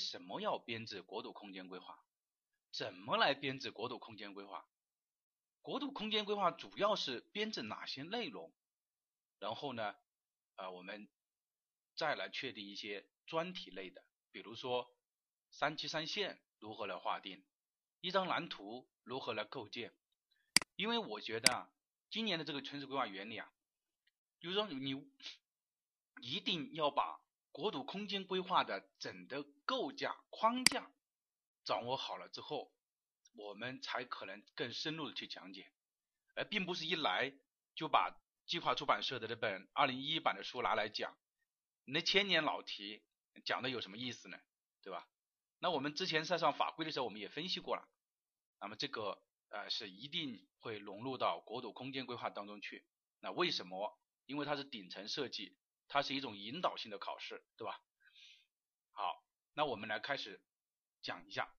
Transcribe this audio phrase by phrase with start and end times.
[0.00, 2.04] 什么要编制国土空间规划？
[2.72, 4.66] 怎么来编制国土空间规划？
[5.62, 8.52] 国土空间规划主要是编制哪些内容？
[9.38, 9.94] 然后呢，
[10.56, 11.08] 呃，我们
[11.94, 14.90] 再来确定一些专题类的，比如说
[15.50, 17.44] 三期三线如何来划定，
[18.00, 19.94] 一张蓝图如何来构建？
[20.76, 21.72] 因为我觉得啊，
[22.10, 23.52] 今年的这个城市规划原理啊，
[24.40, 25.10] 就是说你
[26.22, 27.20] 一定要把
[27.52, 30.90] 国土空间规划的整的构架框架
[31.64, 32.72] 掌握好了之后，
[33.32, 35.72] 我们才可能更深入的去讲解，
[36.34, 37.32] 而并不是一来
[37.74, 38.16] 就把
[38.46, 41.16] 计划出版社的这本二零一一版的书拿来讲，
[41.84, 43.02] 那千年老题
[43.44, 44.38] 讲的有什么意思呢？
[44.82, 45.08] 对吧？
[45.58, 47.88] 那我们之前在上法规的时候，我们也分析过了，
[48.60, 49.22] 那么这个。
[49.52, 52.86] 呃，是一定会融入到国土空间规划当中去。
[53.18, 53.98] 那为什么？
[54.26, 55.58] 因为它是顶层设计，
[55.90, 57.82] 它是一种引导性的考试，对吧？
[58.92, 60.40] 好，那我们来开始
[61.02, 61.52] 讲一下。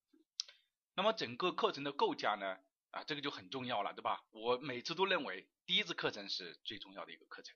[0.95, 2.57] 那么整个课程的构架呢？
[2.91, 4.25] 啊，这个就很重要了，对吧？
[4.31, 7.55] 我每次都认为第一次课程是最重要的一个课程。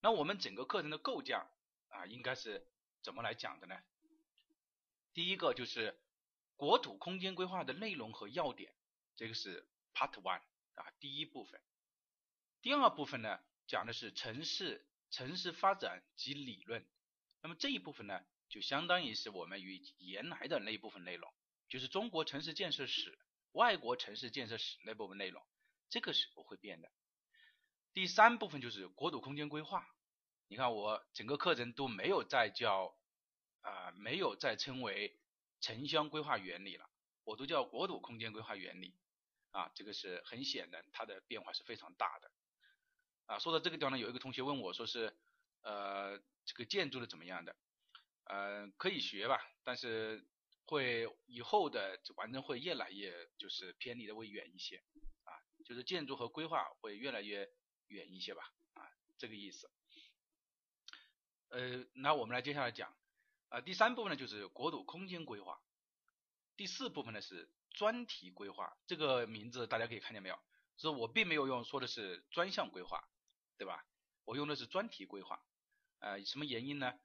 [0.00, 1.48] 那我们整个课程的构架
[1.88, 2.66] 啊，应该是
[3.02, 3.80] 怎么来讲的呢？
[5.14, 6.00] 第一个就是
[6.56, 8.74] 国土空间规划的内容和要点。
[9.14, 10.42] 这个是 Part One
[10.74, 11.60] 啊，第一部分。
[12.60, 16.84] 第二部分呢，讲的是城市城市发展及理论。
[17.42, 21.32] 那么这一部分呢，就相当于是我们与原来的那一部分内容，
[21.68, 23.18] 就是中国城市建设史、
[23.52, 25.42] 外国城市建设史那部分内容，
[25.88, 26.90] 这个是不会变的。
[27.92, 29.88] 第三部分就是国土空间规划。
[30.48, 32.96] 你看我整个课程都没有再叫
[33.62, 35.18] 啊，没有再称为
[35.60, 36.88] 城乡规划原理了，
[37.24, 38.94] 我都叫国土空间规划原理。
[39.50, 42.30] 啊，这个是很显然，它的变化是非常大的。
[43.26, 45.16] 啊，说到这个地方呢，有一个同学问我说是，
[45.62, 47.54] 呃，这个建筑的怎么样的？
[48.24, 50.26] 呃，可以学吧，但是
[50.64, 54.82] 会以后的完成会越来越就是偏离的会远一些，
[55.24, 55.30] 啊，
[55.64, 57.48] 就是建筑和规划会越来越
[57.88, 59.70] 远一些吧，啊，这个意思。
[61.48, 62.96] 呃，那我们来接下来讲，
[63.48, 65.60] 啊，第三部分呢就是国土空间规划，
[66.56, 67.48] 第四部分呢是。
[67.76, 70.38] 专题规划这个名字大家可以看见没有？
[70.78, 73.06] 是我并没有用说的是专项规划，
[73.56, 73.84] 对吧？
[74.24, 75.42] 我用的是专题规划。
[75.98, 76.98] 呃，什么原因呢？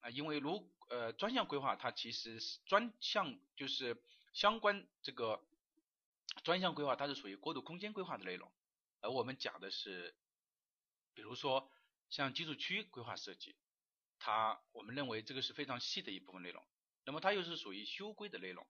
[0.00, 4.02] 啊，因为如呃专项规划它其实是专项就是
[4.32, 5.44] 相关这个
[6.42, 8.50] 专项规划它是属于国土空间规划的内容，
[9.00, 10.16] 而我们讲的是，
[11.12, 11.70] 比如说
[12.08, 13.56] 像居住区规划设计，
[14.18, 16.64] 它我们认为这个是非常细的一部分内容，
[17.04, 18.66] 那么它又是属于修规的内容。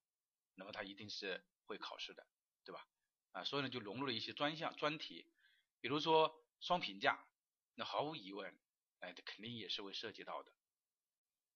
[0.57, 2.27] 那么它一定是会考试的，
[2.65, 2.87] 对吧？
[3.33, 5.25] 啊，所以呢就融入了一些专项专题，
[5.81, 7.25] 比如说双评价，
[7.75, 8.59] 那毫无疑问，
[9.01, 10.53] 哎，肯定也是会涉及到的，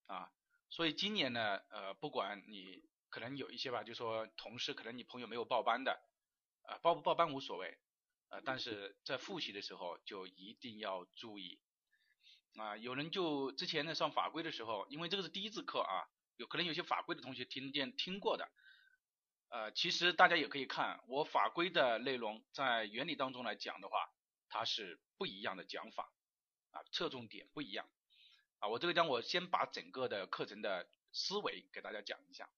[0.07, 0.33] 啊，
[0.71, 6.03] 所以今年呢，呃，不管你可能有一些吧，就说同事可能你朋友没有报班的，
[6.63, 7.79] 啊，报不报班无所谓，
[8.31, 11.61] 呃，但是在复习的时候就一定要注意，
[12.57, 18.51] 啊，有人就之前呢上法规的时候，因为这个是第一次课啊，有可能有些法规的同学听见听过的。
[19.51, 24.11] 呃，其实大家也可以看我法规的内容，在原理当中来讲的话，
[24.55, 26.13] 它是不一样的讲法
[26.71, 27.91] 啊，侧重点不一样
[28.61, 28.69] 啊。
[28.69, 32.49] 我这个讲，我先把整个的课程的思维给大家讲一下，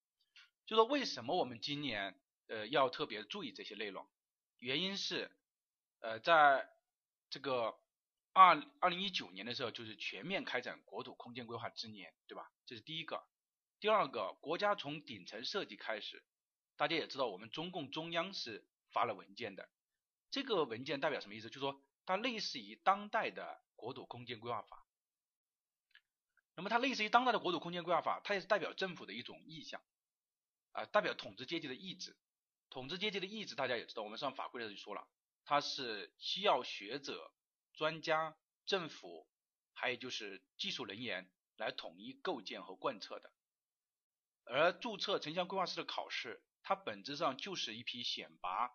[0.67, 4.07] 就说为什么我们今年呃要特别注意这些内容，
[4.59, 5.35] 原因是
[6.01, 6.69] 呃在
[7.31, 7.75] 这个
[8.35, 12.53] 二二零一九年的时候，就是全面开展国土空间规划之年，对吧？
[12.67, 13.25] 这是第一个，
[13.81, 16.23] 第二个，国家从顶层设计开始。
[16.77, 19.71] 大家也知道，我们中共中央是发了文件的，
[20.31, 21.49] 这个文件代表什么意思？
[21.49, 24.87] 就是说它类似于当代的国土空间规划法。
[26.55, 29.83] 那么它类似于当代的国土空间规划法，它也是代表政府的一种意向，
[30.73, 32.17] 啊，代表统治阶级的意志。
[32.71, 35.07] 统治阶级的意志，大家也知道，我们上法规的时候就说了，
[35.45, 37.31] 它是需要学者、
[37.75, 39.29] 专家、政府，
[39.75, 43.33] 还有就是技术人员来统一构建和贯彻的。
[44.45, 46.43] 而注册城乡规划师的考试。
[46.69, 48.73] 它本质上就是一批选拔，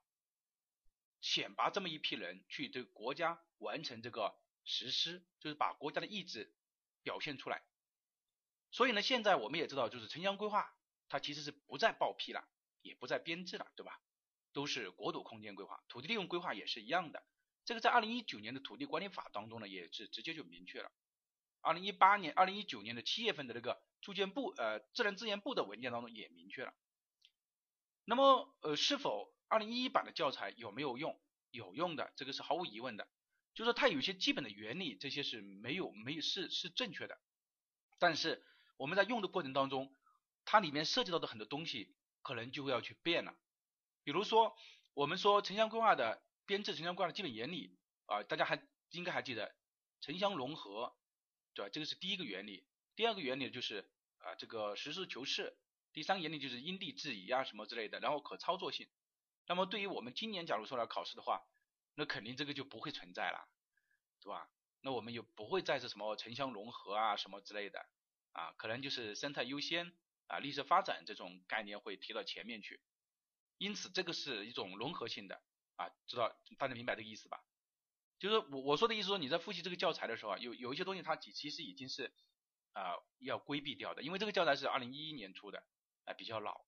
[1.21, 4.35] 选拔这么一批人去对国家完成这个
[4.65, 6.53] 实施，就是把国家的意志
[7.03, 7.63] 表现出来。
[8.71, 10.75] 所以呢，现在我们也知道，就是城乡规划
[11.07, 12.47] 它其实是不再报批了，
[12.81, 14.01] 也不再编制了，对吧？
[14.53, 17.23] 都是国土空间规划，土地利用规划也是一样的。
[17.63, 20.91] 这个在二零一九年的土地管理法当中呢，也是直接就明确了。
[21.61, 26.73] 二零一八年、二零一九年的七月份的那个住建部呃自然资源部的文件当中也明确了。
[28.03, 31.19] 那么，呃，是否二零一一版的教材有没有用？
[31.51, 33.05] 有用的，这个是毫无疑问的。
[33.53, 37.19] 就是它有一些基本的原理，这些是没有没有是是正确的。
[37.99, 38.45] 但是
[38.77, 39.93] 我们在用的过程当中，
[40.45, 43.35] 它里面涉及到的很多东西可能就会要去变了。
[44.05, 44.55] 比如说，
[44.93, 49.53] 我们说城乡规划的编制、城乡规划的基本原理啊，大家还应该还记得
[49.99, 50.95] 城乡融合，
[51.53, 51.69] 对吧？
[51.69, 52.65] 这个是第一个原理。
[52.95, 55.57] 第二个原理就是啊这个实事求是。
[55.91, 58.87] 第三个原理就是因地制宜啊什么之类的，然后可操作性。
[59.51, 61.43] 那么对于我们今年假如说来考试的话，
[61.95, 63.49] 那肯定这个就不会存在了，
[64.21, 64.49] 对吧？
[64.79, 67.85] 那我们又不会再是什么城乡融合啊什么之类的
[68.31, 69.91] 啊，可能就是生态优先
[70.27, 72.79] 啊、绿色发展这种概念会提到前面去。
[73.57, 75.41] 因此这个是一种融合性的
[75.75, 77.43] 啊，知道大家明白这个意思吧？
[78.19, 82.13] 就是我我说的意思说你在复习这个教材的时候啊，有有一些东西它其其实已经是
[82.71, 85.61] 啊要规避掉的，因为这个教材是二零一一年出的。
[86.05, 86.65] 啊，比较老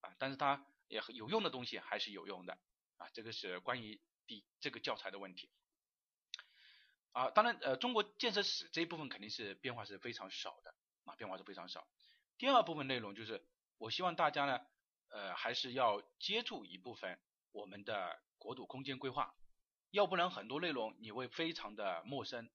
[0.00, 2.58] 啊，但是它也很有用的东西还是有用的
[2.96, 5.50] 啊，这个是关于第这个教材的问题
[7.12, 7.30] 啊。
[7.30, 11.88] 当然，呃，中国建设史这一部分肯定是变化是非常少的啊，变化是非常少。
[12.38, 13.46] 第二部分内容就是，
[13.78, 14.60] 我希望大家呢，
[15.08, 17.18] 呃，还是要接触一部分
[17.52, 19.34] 我们的国土空间规划，
[19.90, 22.50] 要不然很多内容你会非常的陌生。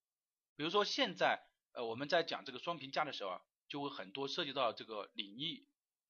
[0.56, 1.42] 比如说现在，
[1.74, 5.68] 呃，我们在讲这个双评价的时候啊，就会很多涉及到这个领域。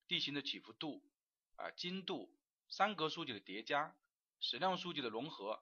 [0.08, 1.04] 地形的起伏度
[1.60, 2.34] 啊、精度、
[2.70, 3.94] 三格数据的叠加、
[4.40, 5.62] 矢量数据的融合，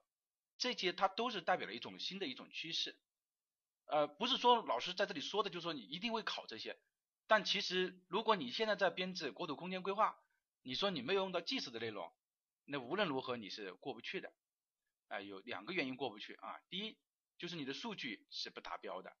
[0.56, 2.96] 这些它都是代表了一种新的一种趋势。
[3.86, 6.78] 呃，不是说老师在这里说的，就是说你一定会考这些。
[7.26, 10.18] 但其实如果你现在在编制国土空间规划，
[10.62, 12.12] 你说你没有用到技术的内容，
[12.64, 14.32] 那无论如何你是过不去的。
[15.08, 16.60] 啊，有两个原因过不去啊。
[16.68, 16.96] 第一
[17.38, 19.16] 就是你的数据是不达标的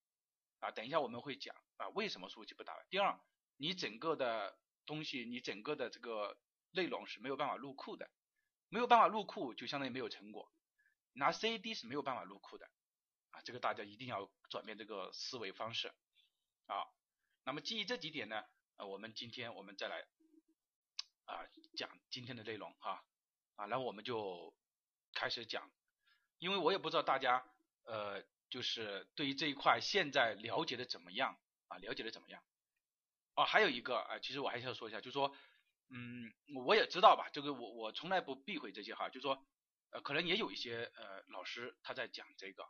[0.60, 2.84] 啊，等一下我们会讲啊为什么数据不达标。
[2.90, 3.18] 第二，
[3.56, 6.38] 你整个的东西你整个的这个
[6.70, 8.10] 内容是没有办法入库的，
[8.68, 10.52] 没有办法入库就相当于没有成果，
[11.12, 12.68] 拿 CAD 是没有办法入库的
[13.30, 15.92] 啊，这个大家一定要转变这个思维方式
[16.66, 16.86] 啊。
[17.44, 18.44] 那么基于这几点呢，
[18.76, 20.06] 呃，我们今天我们再来
[21.24, 23.04] 啊讲今天的内容哈
[23.56, 24.54] 啊，然后我们就
[25.14, 25.70] 开始讲，
[26.38, 27.44] 因为我也不知道大家
[27.84, 31.38] 呃就是对于这一块现在了解的怎么样
[31.68, 32.42] 啊，了解的怎么样。
[33.34, 35.32] 哦，还有一个啊，其实我还是要说一下，就是说，
[35.90, 36.32] 嗯，
[36.64, 39.46] 我也知道吧，这个我我从来不避讳这些哈，就说，
[39.90, 42.64] 呃，可能也有一些呃老师他在讲这个，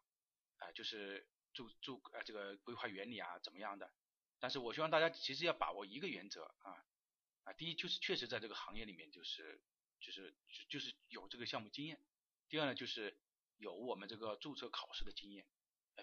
[0.58, 3.92] 啊，就是注注呃这个规划原理啊怎么样的，
[4.38, 6.84] 但是我希望大家其实要把握一个原则啊，
[7.44, 9.60] 啊，第一就是确实在这个行业里面就是
[10.00, 10.34] 就是
[10.68, 12.00] 就是有这个项目经验，
[12.48, 13.18] 第二呢就是
[13.56, 15.46] 有我们这个注册考试的经验，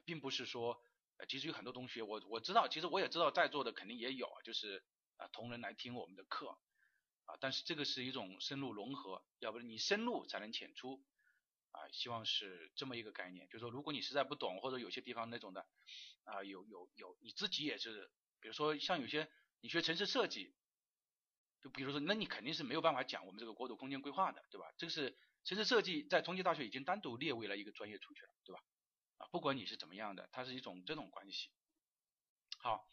[0.05, 0.81] 并不是说。
[1.17, 4.83] 呃，其实有很多同学，我我知道，其实我也知道，在座的肯定也有，就是
[5.15, 6.59] 啊同仁来听我们的课
[7.25, 11.03] 啊，但是这个是一种深入融合，要不你深入才能浅出
[11.71, 15.67] 啊，希望是这么一个概念，就是说如果你实在不懂，或者有些地方那种的
[16.23, 19.29] 啊，有有有你自己也是，比如说像有些
[19.61, 20.55] 你学城市设计，
[21.61, 24.71] 就比如说那你肯定是没有办法讲我们这个国土空间规划的，对吧？
[24.77, 28.61] 这个是城市设计在同济大学已经单独列为了一个专业出去了，对吧？
[29.17, 31.49] 啊，不管你是怎么样的，它是一种这种关系。
[32.57, 32.87] 好，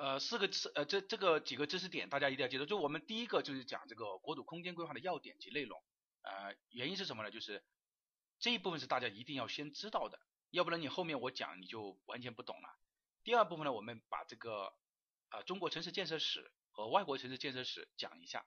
[0.00, 2.64] 呃，四个知呃这这个几个知识点，大家一定要记住。
[2.64, 5.84] 就我们第一个就是讲这个国土空间规划的要点及内容。
[6.22, 7.30] 呃，原因是什么呢？
[7.30, 7.62] 就是
[8.38, 10.18] 这一部分是大家一定要先知道的，
[10.48, 12.78] 要不然你后面我讲你就完全不懂了。
[13.24, 14.72] 第二部分呢，我们把这个
[15.28, 18.46] 啊中国城市建设史和外国城市建设史讲一下。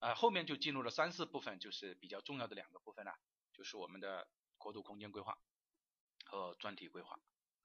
[0.00, 3.16] 啊，后面就进入了三四部分，就是比较重要的两个部分了，
[3.52, 4.26] 就是我们的
[4.58, 5.38] 国土空间规划。
[6.24, 7.20] 和专题规划，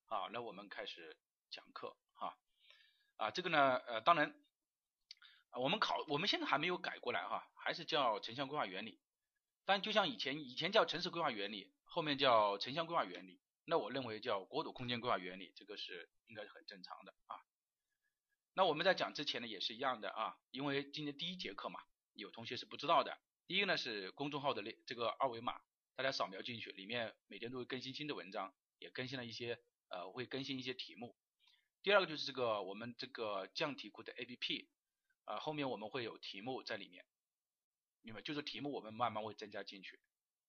[0.06, 1.16] 好，那我们开始
[1.50, 1.96] 讲课，
[3.18, 4.34] 啊，这个呢，呃，当然，
[5.52, 9.00] 我们考，我们现在还没有改过来哈，还是叫城乡规划原理，
[9.66, 17.36] 但就像以前，以前叫城市规划原理，后面叫城乡规划原理，那我认为叫国土空间规划原理，这个是应该是很正常的啊。
[18.54, 21.80] 那我们在讲之前呢，也是一样的啊，因为今天第一节课嘛，
[22.14, 25.60] 有同学是不知道的，第一个呢是公众号的这这个二维码。
[25.96, 31.18] 大家扫描进去，里面每天都会更新新的文章，也更新了一些呃，会更新一些题目。
[31.88, 34.68] 第二个就是这个我们这个降题库的 APP
[35.24, 37.06] 啊，后面我们会有题目在里面，
[38.02, 38.22] 明白？
[38.22, 39.98] 就是题目我们慢慢会增加进去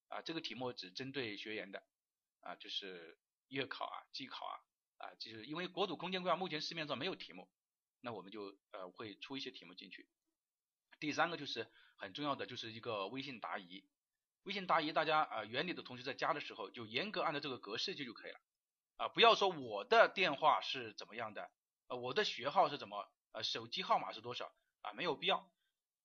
[0.08, 1.80] 啊，这个题目只针对学员的
[2.40, 3.16] 啊，就是
[3.46, 4.58] 月考啊、季考啊
[4.96, 7.48] 啊，就是因为国土空间规划目前市面上没有题目，
[8.00, 10.08] 那我们就呃会出一些题目进去。
[10.98, 13.84] 第三个就是很重要的，就是一个微信答疑。
[14.42, 18.40] 微信答疑，大家啊，原理的同学在加的时候就严格按照这个格式就就可以了
[18.98, 21.50] 啊，不要说我的电话是怎么样的，
[21.86, 24.52] 呃，我的学号是怎么，呃，手机号码是多少
[24.82, 25.50] 啊，没有必要。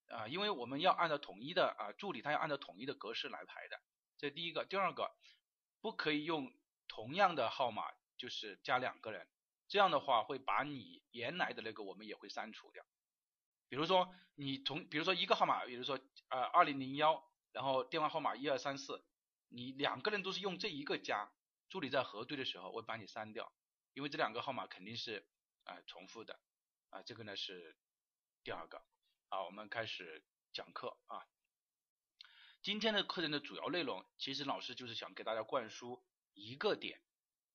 [0.10, 3.82] 啊，因为我们要按照统一的啊，助理他要按照统一的格式来排的，
[4.18, 5.10] 这第一个，第二个，
[5.82, 6.54] 不可以用
[6.88, 7.84] 同样的号码
[8.18, 9.28] 就是加两个人，
[9.68, 12.86] 这样的话会把你原来的那个我们也会删除掉。
[13.70, 15.98] 比如说你同比如说一个号码，比如说
[16.30, 17.24] 呃二零零幺，
[17.54, 19.04] 然后电话号码一二三四，
[19.48, 21.32] 你两个人都是用这一个加，
[21.74, 23.51] 助理在核对的时候会把你删掉，
[23.96, 25.25] 因为这两个号码肯定是
[25.63, 26.39] 啊重复的
[26.92, 27.75] 啊，这个呢是
[28.44, 28.86] 第二个。
[29.30, 31.25] 啊，我们开始讲课啊。
[32.62, 37.01] 今天的课程的主要内容，其实老师就是想给大家灌输一个点，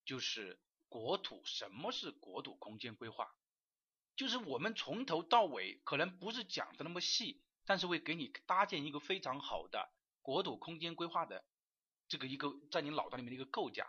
[0.04, 0.58] 就是
[0.88, 3.32] 国土什么是国土空间规划，
[4.16, 11.44] 就是我们从头到尾可能不是讲的那么细，但是会给你搭建一个非常好的国土空间规划的
[12.08, 13.88] 这个一个在你脑袋里面的一个构架。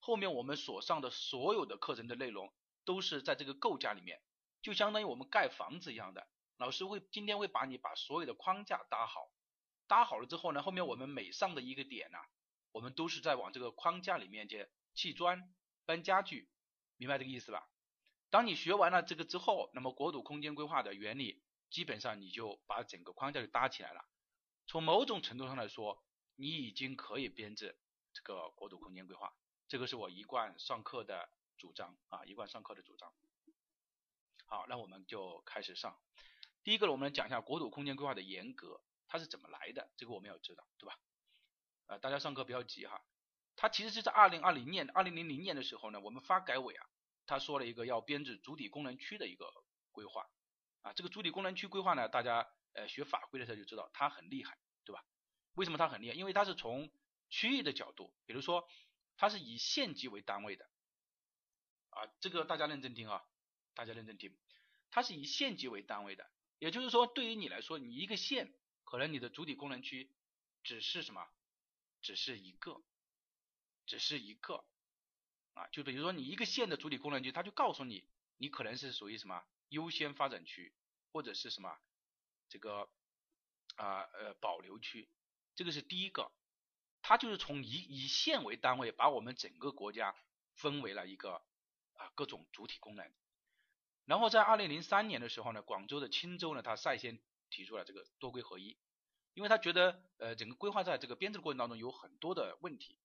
[0.00, 2.52] 后面我们所上的所有的课程的内容
[2.84, 4.20] 都是在这个构架里面，
[4.62, 6.26] 就相当于我们盖房子一样的，
[6.56, 9.30] 老师会今天会把你把所有的框架搭好。
[9.86, 12.18] 搭好了之后呢，后面我们每上的一个点呢，
[12.72, 15.52] 我们都是在往这个框架里面去砌砖、
[15.84, 16.48] 搬家具，
[16.96, 17.68] 明白这个意思吧？
[18.30, 24.04] 当你学完了这个之后，那么国土空间规划的原理，基本上你就把整个框架就搭起来了。
[24.68, 26.00] 从某种程度上来说，
[26.36, 27.76] 你已经可以编制
[28.12, 29.34] 这个国土空间规划。
[29.70, 33.14] 这个是我一贯上课的主张啊，一贯上课的主张。
[34.46, 35.96] 好，那我们就开始上。
[36.64, 38.82] 第一个，我们来讲一下国土空间规划的严格。
[39.06, 39.88] 它是怎么来的？
[39.96, 40.98] 这个我们要知道，对吧？
[41.86, 43.00] 呃，大家上课不要急哈。
[43.54, 46.84] 它其实是在二零二零年、二零零零年的时候呢，我们发改委啊，
[47.24, 49.48] 他说了一个要编制主体功能区的一个
[49.92, 50.26] 规划
[50.82, 50.92] 啊。
[50.94, 55.04] 这个主体功能区规划呢，大家呃学法规的时候就知道它很厉害，对吧？
[55.54, 56.14] 为什么它很厉害？
[56.16, 56.90] 因为它是从
[57.28, 58.68] 区域的角度，比如说
[59.20, 60.64] 它是以县级为单位的
[61.90, 63.22] 啊，这个大家认真听啊，
[63.74, 64.34] 大家认真听，
[64.90, 68.52] 它是以县级为单位的，也就是说对于你来说，你一个县。
[68.82, 70.10] 可能你的主体功能区
[70.64, 71.28] 只是什么？
[72.00, 72.82] 只是一个，
[73.86, 74.64] 只是一个
[75.54, 78.08] 啊，就比如说你一个县的主体功能区，它就告诉你，
[78.38, 80.74] 你可能是属于什么优先发展区，
[81.12, 81.78] 或者是什么
[82.48, 82.90] 这个
[83.76, 85.08] 啊呃保留区，
[85.54, 86.32] 这个是第一个，
[87.02, 90.14] 它就是从以以县为单位，把我们整个国家
[90.54, 91.42] 分为了一个
[91.94, 93.12] 啊各种主体功能。
[94.04, 97.20] 然后在二零零三年的时候呢，广州的钦州呢，它率先。
[97.52, 98.78] 提出了这个多规合一，
[99.34, 102.96] 因为他觉得呃整个规划在这个编制的过程当中有很多的问题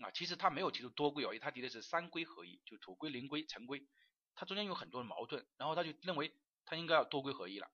[0.00, 3.88] 啊，其实他没有提出多规合一，他提的是三规合一，就土规、林规、城规，
[4.34, 6.34] 它中间有很多的矛盾，然后他就认为
[6.66, 7.70] 他应该要多规合一了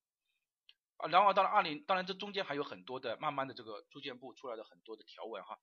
[0.96, 5.58] 啊，然后到了二零，当然这中间还有很多的慢慢的这个住建部出来的很多的条文哈，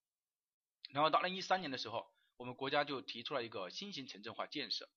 [0.92, 4.90] 然后到二零一三年的时候，我们国家就提出了一个新型城镇化建设，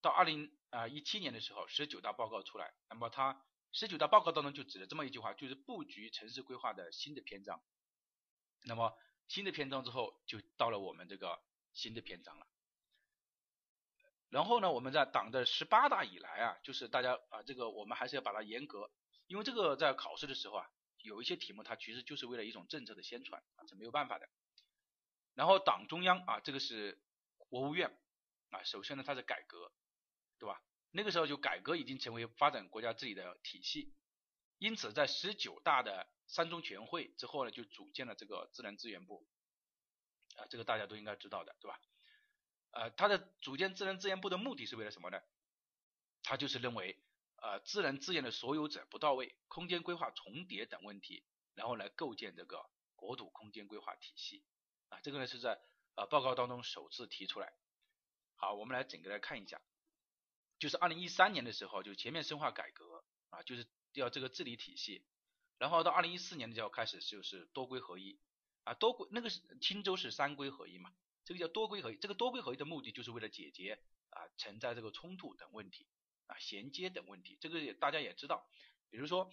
[0.00, 3.44] 到二零啊一七年的时候，十九大报告出来，那么它。
[3.76, 7.60] 十九大报告当中就指了这么一句话，就是布局城市规划的新的篇章。
[8.62, 8.96] 那么
[9.26, 12.46] 新的篇章之后，就到了我们这个新的篇章了。
[14.28, 18.88] 然后呢，我们在党的十八大以来啊，就是大家啊，这个我们还是要把它严格，
[19.34, 24.28] 因为这个在考试的时候啊，有一些题目它其实就是为了一种政策的宣传啊，是没有办法的。
[25.34, 27.02] 然后党中央啊，这个是
[27.36, 27.98] 国务院
[28.50, 29.72] 啊，首先呢它是改革，
[30.38, 30.62] 对吧？
[30.92, 33.92] 那个时候就改革已经成为发展国家治理的体系，
[34.58, 39.26] 因此在十九大的三中全会之后呢，就组建了这个自然资源部，
[40.36, 41.80] 啊，这个大家都应该知道的，对吧？
[42.70, 45.20] 呃，它的组建自然资源部的目的是为了什么呢？
[46.22, 46.96] 他就是认为，
[47.44, 51.22] 呃，自然资源的所有者不到位，空间规划重叠等问题，
[51.52, 54.42] 然后来构建这个国土空间规划体系，
[54.88, 55.60] 啊，这个呢是在
[55.94, 57.52] 呃报告当中首次提出来。
[58.36, 59.60] 好，我们来整个来看一下。
[60.58, 65.04] 就是二零一三年的时候，就全面深化改革啊，就是要这个治理体系，
[65.58, 68.18] 然后到二零一四年的时候开始就是多规合一
[68.62, 70.94] 啊，多规那个是青州是三规合一嘛，
[71.26, 75.86] 这个叫多规合一，这个多规合一的目的就是为了解决啊存在这个冲突等问题
[76.26, 78.48] 啊衔接等问题，这个大家也知道，
[78.90, 79.30] 比如说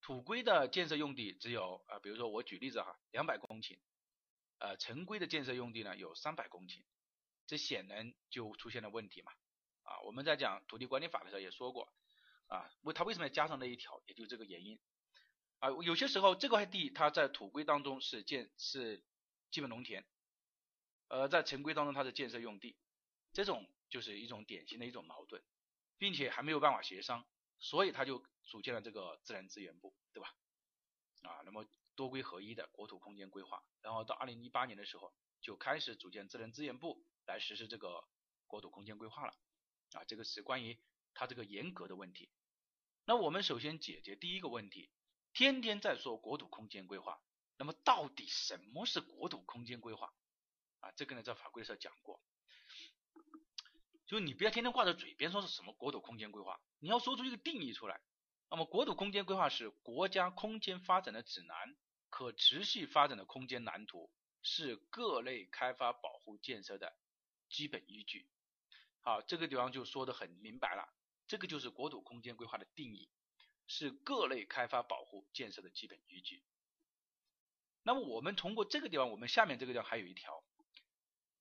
[0.00, 3.78] 土规的建设用地只有啊，比如说我举例子哈，两百公顷，
[4.58, 6.82] 呃城规的建设用地呢有三百公顷，
[7.46, 9.32] 这显然就出现了问题嘛。
[9.84, 11.92] 啊，我们在讲土地管理法的时候也说过，
[12.46, 14.78] 啊，为他为什么要加上那一条，也就这个原因。
[15.58, 19.02] 啊，有些时候这块地它在土规当中是建是
[19.50, 20.04] 基本农田，
[21.08, 22.76] 呃，在城规当中它是建设用地，
[23.32, 25.42] 这种就是一种典型的一种矛盾，
[26.02, 27.24] 并且还没有办法协商，
[27.60, 30.34] 所以他就组建了这个自然资源部，对吧？
[31.22, 38.02] 啊，那么多规合一的国土空间规划，然后到二零一八年的时候就开始组建自然资源部来实施这个
[38.48, 39.32] 国土空间规划了。
[39.92, 40.82] 啊，这个是关于
[41.14, 42.32] 它这个严格的问题。
[43.04, 44.90] 那我们首先解决第一个问题，
[45.32, 47.22] 天天在说国土空间规划，
[47.58, 50.12] 那么到底什么是国土空间规划？
[50.80, 52.20] 啊，这个呢在法规上讲过，
[54.12, 57.98] 就是你不要天天挂在嘴边说是什么国土空间规划，你要说出一个定义出来
[58.50, 61.56] 那么国土空间规划是国家空间发展的指南，
[62.10, 64.10] 可持续发展的空间蓝图，
[64.42, 66.94] 是各类开发保护建设的
[67.48, 68.28] 基本依据。
[69.00, 70.92] 好，这个地方就说的很明白了，
[71.26, 73.08] 这个就是国土空间规划的定义，
[73.66, 76.44] 是各类开发保护建设的基本依据。
[77.82, 80.44] 那么我们通过这个地方，我们下面这个地方还有一条，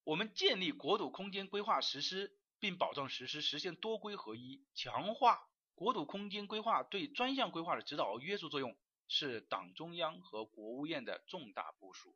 [0.06, 5.50] 我们建立国土空间规划实施，并保障实施，实现多规合一，强化。
[5.74, 8.78] 国土空间规划对专项规划的指导和约束作用，
[9.08, 12.16] 是党中央和国务院的重大部署。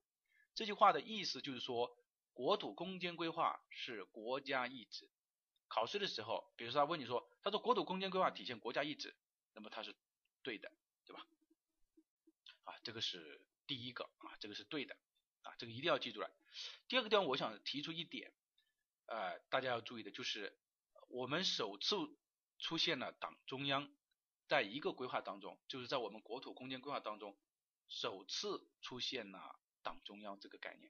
[0.54, 1.98] 这句话的意思就是说，
[2.34, 5.10] 国土空间规划是国家意志。
[5.68, 9.16] 考试的时候，比如说他问你说，他说国土空间规划体现国家意志，
[9.54, 9.96] 那么他是
[10.44, 10.72] 对的，
[11.06, 11.26] 对吧？
[12.66, 14.96] 啊，这个是第一个啊，这个是对的
[15.42, 16.30] 啊，这个一定要记住了。
[16.88, 18.32] 第二个地方，我想提出一点，
[19.08, 20.58] 呃，大家要注意的就是
[21.08, 21.96] 我们首次。
[22.58, 23.94] 出现了党中央
[24.48, 27.38] 在一个规划当中，就是在我们国土空间规划当中
[27.90, 30.90] 首次出现了党中央这个概念。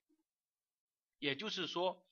[1.17, 2.05] 也就是说，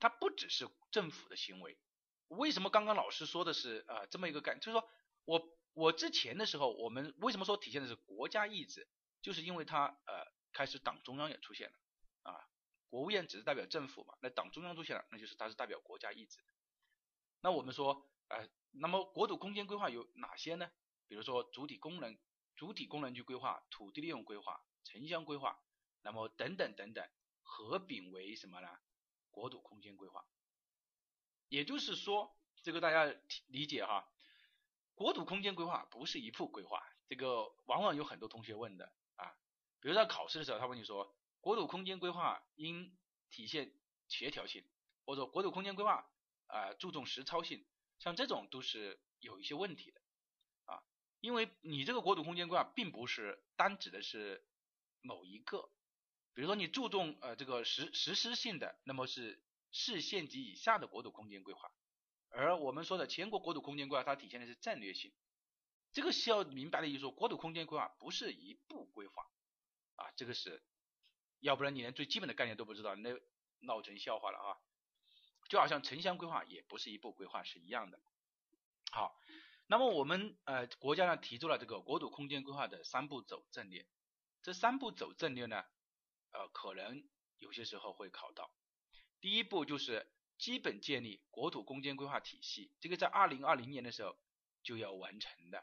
[0.00, 1.78] 它不只是政府的行为。
[2.26, 4.60] 为什么刚刚老师说的是啊这么一个概念？
[4.60, 4.90] 就是说
[5.24, 8.88] 我我之前的时候，我们为什么说体现的是国家意志？
[9.22, 11.78] 就是因为它呃开始党中央也出现了，
[12.88, 16.40] 国务院只是代表政府嘛，那党中央出现了，那就是它是代表国家意志。
[17.40, 18.48] 那我们说呃。
[18.78, 20.70] 那么国土空间规划有哪些呢？
[21.08, 22.18] 比如说主体功能、
[22.56, 25.58] 主体功能区规划、土地利用规划、城乡规划，
[26.02, 27.08] 那么等等等等，
[27.40, 28.68] 合并为什么呢？
[29.30, 30.26] 国土空间规划。
[31.48, 34.06] 也就是说，这个大家理解哈，
[34.94, 39.38] 国土空间规划不是一步规划，这个往往有很多同学问的啊，
[39.80, 42.98] 比如在考试的时候，他问你说，国土空间规划应
[43.30, 43.72] 体现
[44.08, 44.64] 协调性，
[45.04, 46.04] 或者国土空间规划
[46.48, 47.64] 啊注重实操性。
[48.00, 50.00] 像这种都是有一些问题的
[50.64, 50.82] 啊，
[51.20, 54.44] 因为你这个国土空间规划并不是单指的是
[55.02, 55.70] 某一个，
[56.34, 61.70] 比如说你注重呃这个实实施性的，那么是市县级以下的国土空间规划，
[62.28, 65.12] 而我们说的全国国土空间规划它体现的是战略性，
[65.92, 69.22] 这个需要明白的一说，国土空间规划不是一步规划
[69.94, 70.60] 啊，这个是，
[71.40, 73.10] 要不然你连最基本的概念都不知道，那
[73.60, 74.56] 闹成笑话了啊。
[75.48, 78.00] 就好像城乡规划也不是一步规划是一样的。
[78.90, 79.16] 好，
[79.68, 83.86] 那么我们呃国家呢提出了这个国土空间规划的三步走阵列，
[84.42, 85.64] 这三步走阵列呢，
[86.32, 87.06] 呃可能
[87.38, 88.50] 有些时候会考到。
[89.20, 94.18] 第一步就是基本建立国土空间规划体系，这个在二零二零年的时候
[94.64, 95.62] 就要完成的。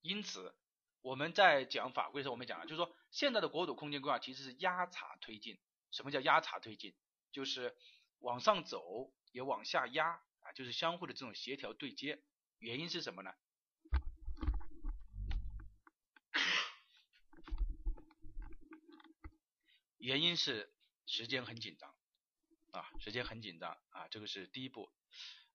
[0.00, 0.54] 因此
[1.02, 5.58] 我们在讲法规的时候，我们讲了，就是说现在的国土空间规划其实是压茬推进。
[5.90, 6.94] 什么叫压茬推进？
[7.32, 7.76] 就是
[8.18, 12.22] 往上走也往下压啊，就是相互的这种协调对接。
[12.58, 13.32] 原因是什么呢？
[19.96, 20.72] 原因是
[21.06, 21.94] 时间很紧张
[22.70, 24.90] 啊，时间很紧张啊，这个是第一步。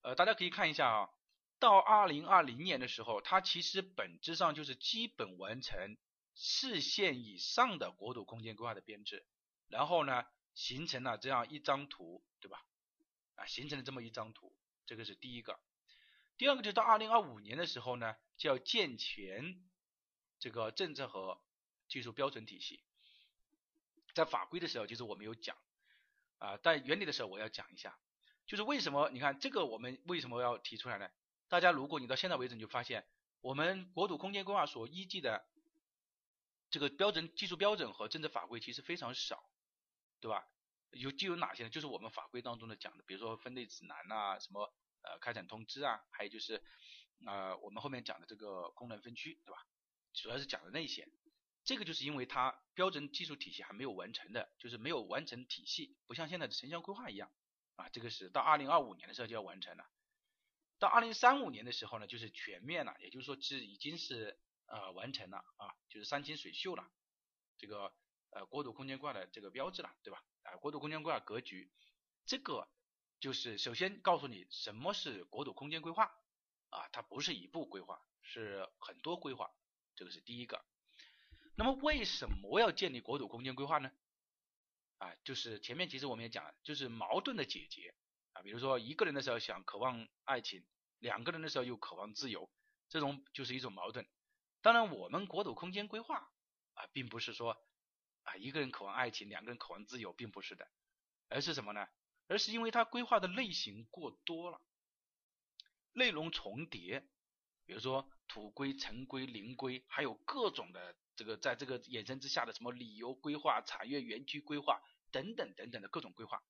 [0.01, 1.09] 呃，大家可以看一下啊，
[1.59, 5.97] 到二零二零年的时候，它其实本质上就是基本完成
[6.35, 9.25] 市县以上的国土空间规划的编制，
[9.67, 12.23] 然后呢，形成了这样一张图。
[12.41, 12.63] 对吧？
[13.37, 15.59] 啊，形成了这么一张图，这个是第一个。
[16.37, 19.59] 第二个就到二零二五年的时候呢，就要健全
[20.37, 21.41] 这个政策和
[21.87, 22.83] 技术标准体系。
[24.13, 25.57] 在法规的时候，其实我们有讲
[26.37, 27.97] 啊，在原理的时候我要讲一下，
[28.45, 29.09] 就是为什么？
[29.09, 31.09] 你看这个我们为什么要提出来呢？
[31.47, 33.05] 大家如果你到现在为止你就发现，
[33.41, 35.45] 我们国土空间规划所依据的
[36.69, 39.49] 这个标准、技术标准和政策法规其实非常少，
[40.19, 40.47] 对吧？
[40.91, 41.69] 有具有哪些呢？
[41.69, 46.63] 就是我们法规当中的讲的，比如说分类指南呐，什么呃开展通知啊，还有就是
[47.25, 49.65] 呃我们后面讲的这个功能分区，对吧？
[50.13, 51.07] 主要是讲的那些。
[51.63, 57.31] 这个就是因为它标准技术体系还没有完成的，就是没有完成体系，不像现在的城乡规划一样
[57.75, 59.85] 啊，这个是到二零二五年的时候就要完成了。
[60.79, 66.91] 到二零三五年的时候呢，就是全面了，也就是说是已经是呃完成了啊，就是山清水秀了，
[67.57, 67.93] 这个
[68.31, 70.23] 呃国土空间规划的这个标志了，对吧？
[70.43, 71.71] 啊，国土空间规划格局，
[72.25, 72.67] 这个
[73.19, 76.13] 就是首先告诉你什么是国土空间规划
[76.69, 79.51] 啊，它不是一步规划，是很多规划，
[79.95, 80.65] 这个是第一个。
[81.55, 83.91] 那么为什么要建立国土空间规划呢？
[84.97, 87.95] 啊，就是前面其实我们也讲了，就是矛盾的解决
[88.35, 90.63] 啊，比如说一个人的时候想渴望爱情，
[90.99, 92.51] 两个人的时候又渴望自由，
[92.89, 94.07] 这种就是一种矛盾。
[94.61, 96.29] 当然，我们国土空间规划
[96.75, 97.57] 啊，并不是说。
[98.25, 100.67] 啊，一个人渴望爱情，两个人渴望自由，并不是的，
[101.29, 101.87] 而是什么呢？
[102.27, 104.59] 而是因为它规划的类型过多了，
[105.93, 107.07] 内容重叠，
[107.67, 116.41] 比如说土规、城规、林规，还有各种的这个在这个衍生之下的什么旅游规划、产业园区规划等等等等的各种规划，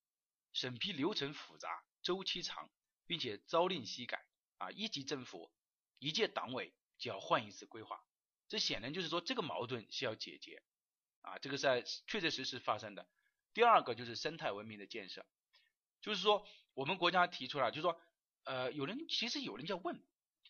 [0.56, 2.72] 审批流程复杂、周期长，
[3.06, 4.26] 并且朝令夕改
[4.58, 4.72] 啊！
[4.72, 5.52] 一级政府
[6.00, 8.02] 一届党委就要换一次规划，
[8.48, 10.64] 这显然就是说这个矛盾需要解决
[11.22, 11.38] 啊！
[11.40, 13.06] 这个在确确实实发生的。
[13.54, 15.26] 第二个就是生态文明的建设，
[16.00, 18.02] 就是说我们国家提出来，就是说
[18.46, 20.02] 呃有人其实有人在问。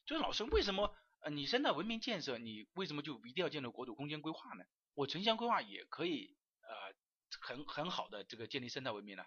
[0.06, 4.64] 就是老师，为什么呃你生态文明建设，你为什么就一定要建立国土空间规划呢？
[4.94, 6.96] 我城乡规划也可以呃
[7.42, 9.26] 很很好的这个建立生态文明呢？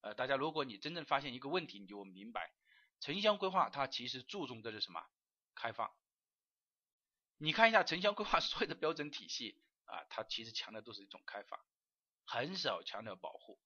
[0.00, 2.52] 呃，大家如果你真正发现一个问题，你就明白，
[3.00, 5.04] 城乡规划它其实注重的是什么？
[5.54, 5.94] 开发。
[7.38, 11.64] 你看一下城乡规划 所有的标准体系啊，它其实强调都是一种开发，
[12.24, 13.60] 很少强调保护。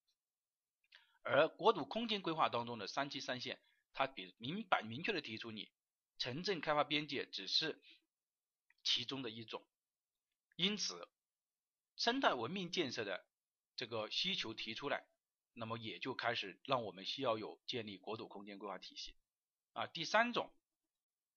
[1.23, 3.61] 而国土空间规划当中的三期三线，
[3.92, 5.73] 它比明白明确的提出你。
[6.18, 7.83] 城镇开发边界只是
[8.85, 9.66] 其中的一种，
[10.57, 11.09] 因此
[11.97, 13.27] 生态文明建设的
[13.75, 15.05] 这个需求提出来，
[15.55, 19.14] 那么也就开始让我们需要有建立国土空间规划体系
[19.73, 19.87] 啊。
[19.87, 20.53] 第三种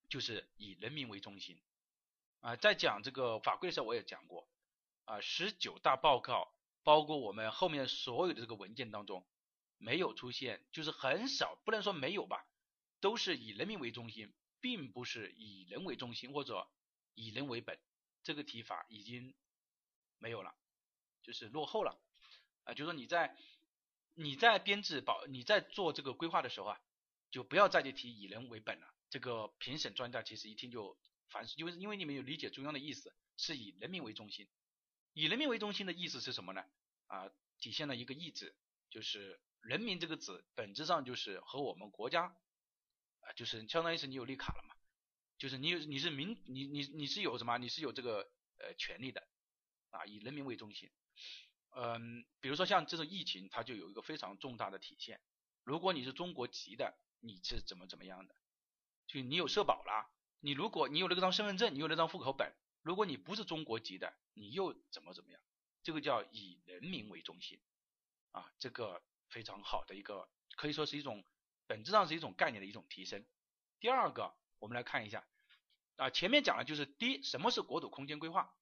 [0.09, 1.61] 就是以人民为中心
[2.41, 4.49] 啊，在讲这个法规的时候我也讲过
[5.05, 6.53] 啊，十九大报告
[6.83, 9.25] 包括我们后面所有的这个文件当中
[9.77, 12.45] 没有出现，就是很少，不能说没有吧，
[12.99, 14.33] 都是以人民为中心。
[14.59, 16.67] 并不是以人为中心或者
[17.13, 17.79] 以人为本，
[18.23, 19.35] 这个提法已经
[20.17, 20.55] 没有了，
[21.21, 22.01] 就是落后了
[22.63, 22.73] 啊。
[22.73, 23.37] 就说你在
[24.19, 26.81] 你在编制保你在做这个规划的时候啊，
[27.29, 28.91] 就不要再去提以人为本了。
[29.11, 30.97] 这个评审专家其实一听就
[31.29, 34.47] 烦，因为因为你们有理解中央的意思，是以人民为中心。
[35.13, 36.65] 以人民为中心的意思是什么呢？
[37.05, 38.55] 啊，体现了一个意志，
[38.89, 42.35] 就是人民这个字本质上就是和我们国家
[43.21, 43.33] 啊。
[43.35, 44.75] 就是相当于是你有绿卡了嘛，
[45.37, 47.59] 就是你有你是民你你你是有什么？
[47.59, 49.27] 你是有这个呃权利的
[49.91, 50.89] 啊，以人民为中心。
[51.79, 55.21] 嗯，比如说像这种疫情，它就有一个非常重大的体现。
[55.63, 58.35] 如果你是中国籍的，你是怎么怎么样的？
[59.05, 60.09] 就你有社保啦，
[60.39, 65.39] 你如果你有那张身份证，你有那张户口本，如果你不是中国籍的，你又怎么怎么样？
[65.83, 67.61] 这个叫以人民为中心
[68.31, 71.23] 啊，这个非常好的一个，可以说是一种。
[71.69, 73.25] 本质上是一种概念的一种提升。
[73.81, 75.27] 第二个，我们来看一下
[75.97, 78.55] 啊，前面讲的就是第一，什么是国土空间规划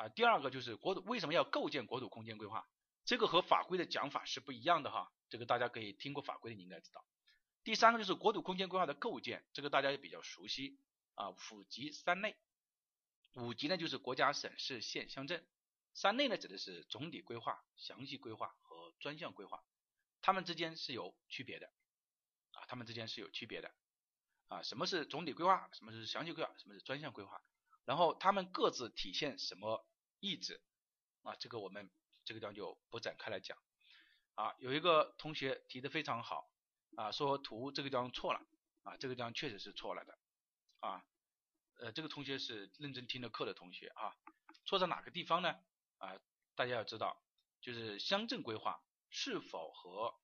[0.00, 0.08] 啊？
[0.08, 2.66] 第二个就是国土为什么要构建国土空间规划？
[3.04, 7.04] 这个和法规的讲法是不一样的哈，这个大家可以听过法规的你应该知道。
[7.64, 10.78] 第三个就是国土空间规划的构建，这个大家也比较熟悉
[11.14, 12.36] 啊，五级三类。
[13.34, 15.46] 五级呢就是国家、省市县乡镇，
[15.92, 19.62] 三类呢指的是总体规划、详细规划和专项规划，
[20.22, 21.70] 它们之间是有区别的。
[22.52, 23.70] 啊，它们之间是有区别的
[24.48, 27.40] 啊，什么是总体规划，什么是详细规划，什么是专项规划，
[27.84, 29.86] 然后它们各自体现什么
[30.20, 30.60] 意志
[31.22, 31.34] 啊？
[31.36, 31.90] 这个我们
[32.24, 33.58] 这个地方就不展开来讲
[34.34, 34.54] 啊。
[34.58, 36.50] 有一个同学提的非常好
[36.96, 38.40] 啊，说图这个地方错了
[38.82, 40.18] 啊，这个地方确实是错了的
[40.80, 41.04] 啊。
[41.76, 44.16] 呃，这个同学是认真听了课的同学啊，
[44.64, 45.58] 错在哪个地方呢？
[45.98, 46.18] 啊，
[46.54, 47.22] 大家要知道，
[47.60, 50.20] 就是乡镇规划是否和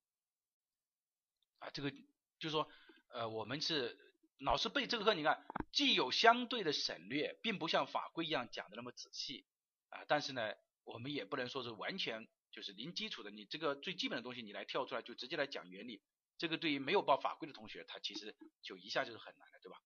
[1.58, 1.92] 啊这个。
[2.38, 2.70] 就是说，
[3.08, 3.98] 呃，我们是
[4.40, 9.46] 老师背这个课，你看既有相对的省略，并不像法规一样讲的那么仔细
[9.96, 10.04] 啊。
[10.06, 10.54] 但是呢，
[10.84, 16.02] 我们也不能说是完全就是零基础的，你这个最基本的东西你来跳出来就直接来讲原理，
[16.38, 19.82] 这个对于没有报法规的同学，他其实就一下就是很难的，对吧？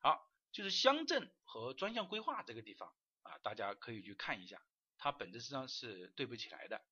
[0.00, 4.62] 好，就是乡镇和专项规划这个地方啊，大家可以去看一下，
[4.98, 6.84] 它本质上是对不起来的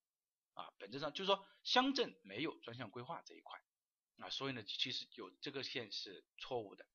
[0.54, 0.72] 啊。
[0.78, 3.60] 本质上就是说乡镇没有专项规划这一块。
[4.18, 6.86] 啊，所以呢，其实有这个线是错误的，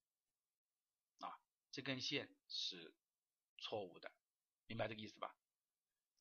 [1.19, 1.37] 啊，
[1.69, 2.93] 这根线是
[3.57, 4.09] 错误的，
[4.69, 5.35] 明白这个意思吧？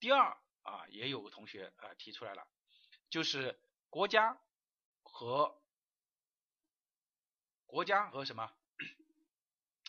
[0.01, 2.49] 第二啊，也有个同学啊提出来了，
[3.11, 4.41] 就是国家
[5.03, 5.63] 和
[7.67, 8.51] 国家和什么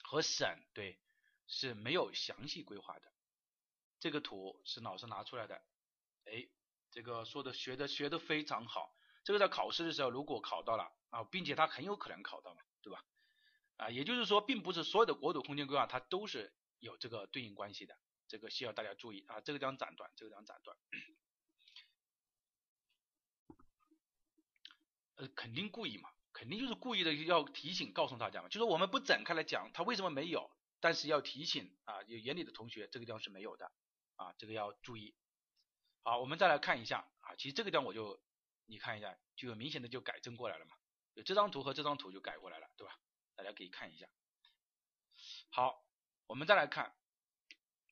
[0.03, 0.99] 和省对
[1.47, 3.13] 是没有详细规划的，
[4.01, 5.55] 这个图是老师拿出来的，
[6.25, 6.45] 哎，
[6.91, 8.93] 这个说的学的学的非常好。
[9.23, 13.05] 这个在考试的时候，如果考到了啊，并且它很有可能考到嘛，对吧？
[13.77, 17.97] 啊，也就是说，并不是所有的国土空间规划它都是有这个对应关系的，
[18.29, 19.41] 这个需要大家注意啊。
[19.41, 20.77] 这个地方斩断，这个地方斩断。
[25.15, 33.69] 呃，肯定故意嘛，肯定就是故意的要提醒告诉大家嘛，就是我们不展开来讲它为什么没有，但是要提醒啊，有眼里的同学这个地方是没有的
[34.15, 35.13] 啊，这个要注意。
[36.03, 38.21] 好，我们再来看一下啊，其实这个地方我就。
[38.71, 40.75] 你看一下，就有明显的就改正过来了嘛，
[41.15, 42.95] 有这张图和这张图就改过来了，对吧？
[43.35, 44.07] 大家可以看一下。
[45.49, 45.83] 好，
[46.27, 46.95] 我们再来看，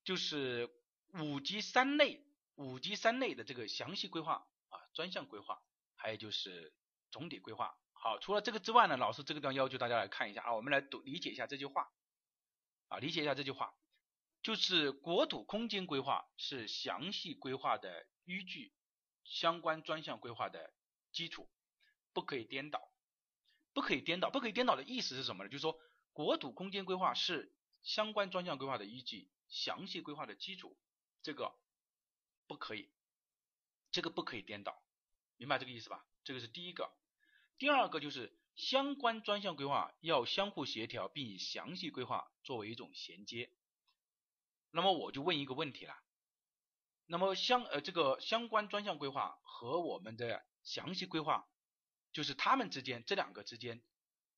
[0.08, 0.74] 就是
[1.20, 5.62] 五级三类，五级三类的这个详细规划啊，专项规划，
[5.98, 6.74] 还有就是
[7.12, 7.78] 总体规划。
[7.92, 11.92] 好，除了这个之外呢，老师这个地方要求大家来看一下啊，我们来读理解一下这句话
[12.88, 13.74] 啊，理解一下这句话，
[14.42, 18.74] 就是国土空间规划是详细规划的依据，
[19.26, 20.74] 相关专项规划的
[21.12, 21.50] 基础，
[22.14, 22.94] 不可以颠倒，
[23.74, 25.50] 不可以颠倒，不可以颠倒的意思是什么呢？
[25.50, 25.78] 就是说
[26.14, 30.78] 国土空间规划是相关专项规划的依据，详细规划的基础，
[31.22, 31.56] 这个
[32.48, 32.90] 不可以，
[33.92, 34.82] 这个不可以颠倒，
[35.38, 36.06] 明白这个意思吧？
[36.24, 36.94] 这个是第一个。
[37.58, 43.52] 第二个就是相关专项规划要相互协调，并以详细规划作为一种衔接。
[44.72, 45.96] 那么我就问一个问题了，
[47.06, 51.50] 那么相呃这个相关专项规划和我们的详细规划，
[52.12, 53.82] 就是他们之间这两个之间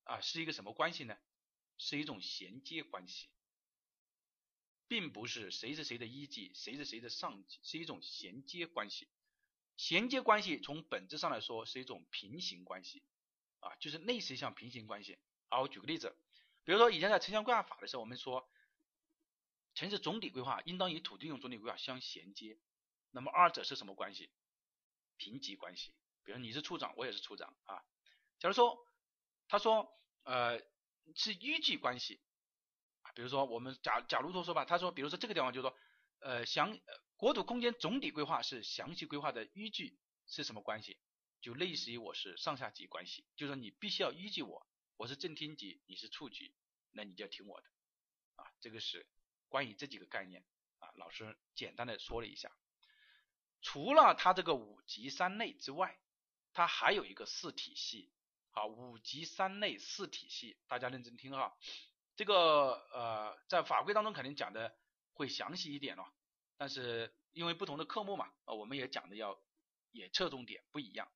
[0.04, 1.18] 啊是一个什么关系呢？
[1.78, 3.30] 是一种衔接关系，
[4.90, 9.08] 并不是谁是谁的一级，谁是谁的上级，是一种衔接关系。
[9.78, 13.02] 衔接关系从本质上来说是一种平行关系
[13.62, 15.18] 啊，就是类似像平行关系。
[15.48, 16.14] 好，我举个例子，
[16.66, 18.50] 比如说以前在城乡规划法的时候，我们说
[19.76, 22.58] 城市总体规划应当与土地用总体规划相衔接，
[23.12, 24.30] 那么二者是什么关系？
[25.16, 25.94] 平级关系。
[26.24, 27.86] 比如你是处长，我也是处长啊。
[28.40, 28.86] 假如说
[29.48, 30.62] 他说呃
[31.16, 32.20] 是依据关系，
[33.14, 35.78] 比如说我们假假如说说吧，他说比如说这个地方就是说
[36.20, 36.80] 呃详。
[37.20, 40.98] 国土空间总体规划是详细规划的依据是什么关系？
[41.42, 46.56] 就类似于我是上下级关系，就是说你必须要依据我，我是正厅级，你是处级，
[46.92, 47.68] 那你就要听我的
[48.38, 48.46] 啊。
[48.62, 49.06] 这个是
[49.50, 50.46] 关于这几个概念
[50.78, 52.56] 啊，老师简单的说了一下。
[53.62, 56.00] 除了它这个五级三类之外，
[56.54, 58.14] 它还有一个四体系。
[58.52, 61.58] 好，五级三类四体系，大家认真听哈。
[62.20, 64.76] 这个呃，在法规当中肯定讲的
[65.14, 66.14] 会详细一点了。
[66.58, 69.42] 但是因为不同的科目嘛，啊，我们也讲的要
[69.92, 71.10] 也侧重点不一样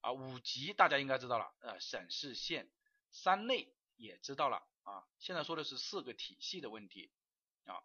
[0.00, 0.10] 啊。
[0.10, 2.68] 五级大家应该知道了，呃，省市县
[3.12, 5.06] 三类也知道了啊。
[5.20, 7.12] 现在说的是四个体系的问题
[7.66, 7.78] 啊，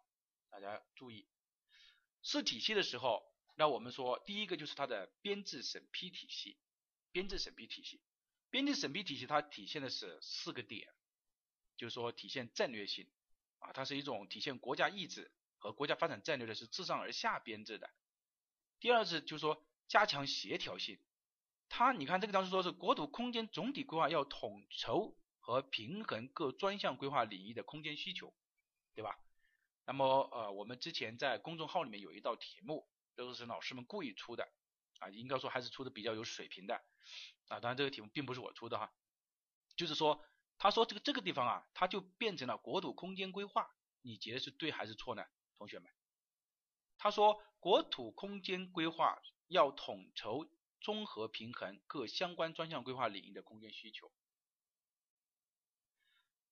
[0.50, 1.28] 大家注意
[2.24, 3.22] 四体系的时候，
[3.54, 6.58] 那我们说第一个就是它的编制审批体系，
[7.12, 8.00] 编制审批体系，
[8.50, 10.92] 编制审批体系它体现的是四个点，
[11.78, 13.08] 就是说体现战略性
[13.60, 15.32] 啊，它是一种体现国家意志。
[15.60, 17.90] 和国家发展战略的是自上而下编制的。
[18.78, 21.00] 第二是就是说加强协调性，
[21.68, 28.32] 它你看这个当时说是国土空间总体规划要统筹和平衡各专项规划领域的空间需求，
[28.94, 29.18] 对吧？
[29.84, 34.48] 那么呃我们之前在公众号里面有一道题目，都是老师们故意出的
[35.00, 36.76] 啊，应该说还是出的比较有水平的
[37.48, 38.92] 啊，当然这个题目并不是我出的哈，
[39.74, 40.24] 就是说
[40.58, 43.70] 他说这个这个地方啊，它就变成了国土空间规划，
[44.02, 45.24] 你觉得是对还是错呢？
[45.56, 45.90] 同学们，
[46.98, 50.48] 他说国土空间规划要统筹、
[50.80, 54.12] 综合平衡各相关专项规划领域的空间需求。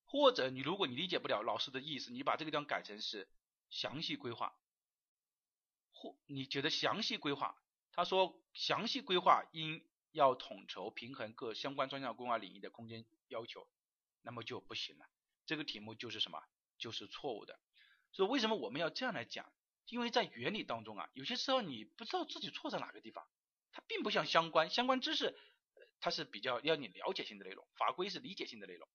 [0.04, 3.28] 或者你如果你理解不了老师的意思，你把这个地方改成是
[3.70, 4.56] 详细规划。
[5.90, 13.66] 或你觉得详细规划，他说详细规划应要统筹平衡各相关专项规划领域的空间要求，
[14.26, 15.06] 那么就不行了。
[15.46, 16.42] 这个题目就是什么？
[16.76, 17.60] 就是错误的。
[18.10, 19.50] 所以为什么我们要这样来讲？
[19.86, 23.24] 因为在原理当中啊，有些时候你不知道自己错在哪个地方，
[23.70, 25.38] 它并不像相关相关知识，
[26.00, 28.88] 它是比较要你了解性的内容，法规是理解性的内容，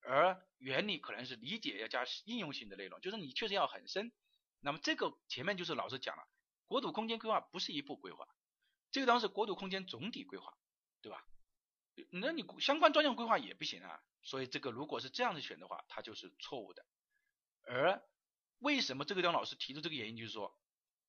[0.00, 4.10] 而原理可能是理解要加应用性的内容，就是你确实要很深。
[4.58, 6.26] 那么这个前面就是老师讲了，
[6.66, 8.26] 国土空间规划不是一步规划，
[8.90, 10.52] 这个当时国土空间总体规划，
[11.00, 11.24] 对吧？
[12.10, 16.84] 那你相关专项规划也不行啊，所以这个如果是这样子选的话，它就是错误的，
[17.62, 18.02] 而。
[18.60, 20.56] 为什么这个地方老师提出这个原因，就是说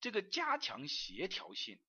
[0.02, 1.80] 这个加强协调性，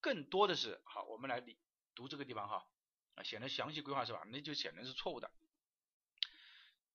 [0.00, 1.58] 更多的是好，我们来理
[1.96, 2.68] 读这个地方哈
[3.16, 4.22] 啊，显得详细规划是吧？
[4.30, 5.32] 那就显然是错误的。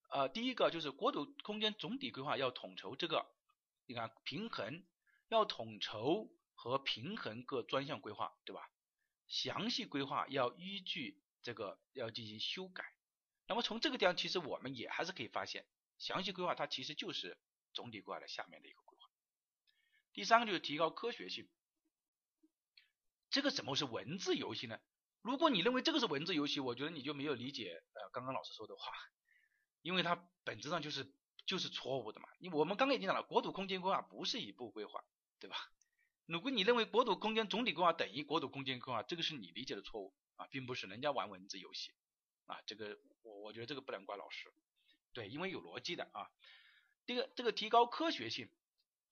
[0.10, 3.26] 呃，第一个就是国土空间总体规划要统筹这个，
[3.88, 4.86] 你看平衡
[5.28, 8.70] 要统筹和平衡各专项规划，对吧？
[9.32, 12.86] 详细规划要依据这个要进行修改。
[13.48, 15.66] 那么从这个地方，其实我们也还是可以发现，
[15.98, 17.40] 详细规划它其实就是。
[17.74, 19.10] 总体规划的下面的一个规划，
[20.12, 21.48] 第三个就是提高科学性。
[23.30, 24.78] 这个怎么是文字游戏呢？
[25.22, 28.92] 如果你认为这个是文字游戏，我觉得你就没有理解呃刚刚老师说的话，
[29.82, 31.14] 因为它本质上就是
[31.46, 32.28] 就是错误的嘛。
[32.40, 35.06] 因为我们刚刚已经讲了，国土空间规划不是一步规划，
[35.40, 35.56] 对吧？
[36.32, 41.92] 如果你认为国土空间总体规划等于国土空间规划，这个是你理解的错误啊，并不是人家玩文字游戏
[42.46, 42.62] 啊。
[42.66, 44.54] 这个我我觉得这个不能怪老师，
[45.12, 46.32] 对，因为有逻辑的啊。
[47.06, 48.50] 这个这个提高科学性，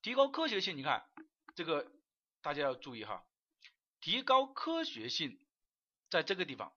[0.01, 1.09] 提高科学性，你看
[1.55, 1.91] 这个
[2.41, 3.25] 大家要注意哈，
[3.99, 5.45] 提高科学性，
[6.09, 6.73] 在这个地方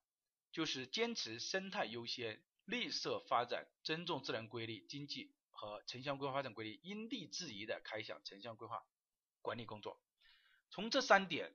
[0.51, 8.83] 就是坚持生态优先、绿色发展、尊重自然规律、经济和城乡规划发展规律，因地制宜的开展城乡规划
[9.41, 10.01] 管理工作。
[10.73, 11.55] 从这三点，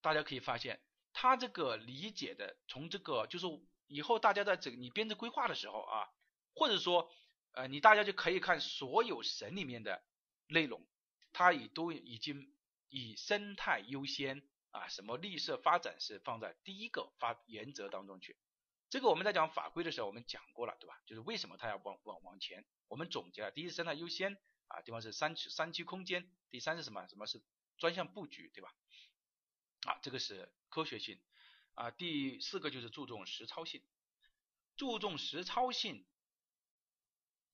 [0.00, 0.80] 大家可以发现，
[1.12, 3.46] 他这个理解的，从这个就是
[3.86, 6.08] 以后大家在这个你编制规划的时候啊，
[6.54, 7.12] 或者说。
[7.52, 10.04] 呃，你大家就可以看所有省里面的
[10.46, 10.86] 内容，
[11.32, 12.54] 它已都已经
[12.88, 18.36] 以生态优先啊，什么绿色发展是放在第一个发原则当中去。
[18.88, 21.02] 这个我们在讲法规的时候我们讲过了，对吧？
[21.06, 22.64] 就是为什么它要往往往前？
[22.86, 27.04] 我们总结了，第一生态优先啊，地方是三区三区空间，第三是什么？
[27.08, 27.42] 什么是
[27.80, 28.72] 专项布局，对吧？
[29.86, 31.18] 啊，这个是科学性
[31.74, 31.90] 啊。
[31.90, 33.82] 第四个就是注重实操性，
[34.76, 36.06] 注重实操性。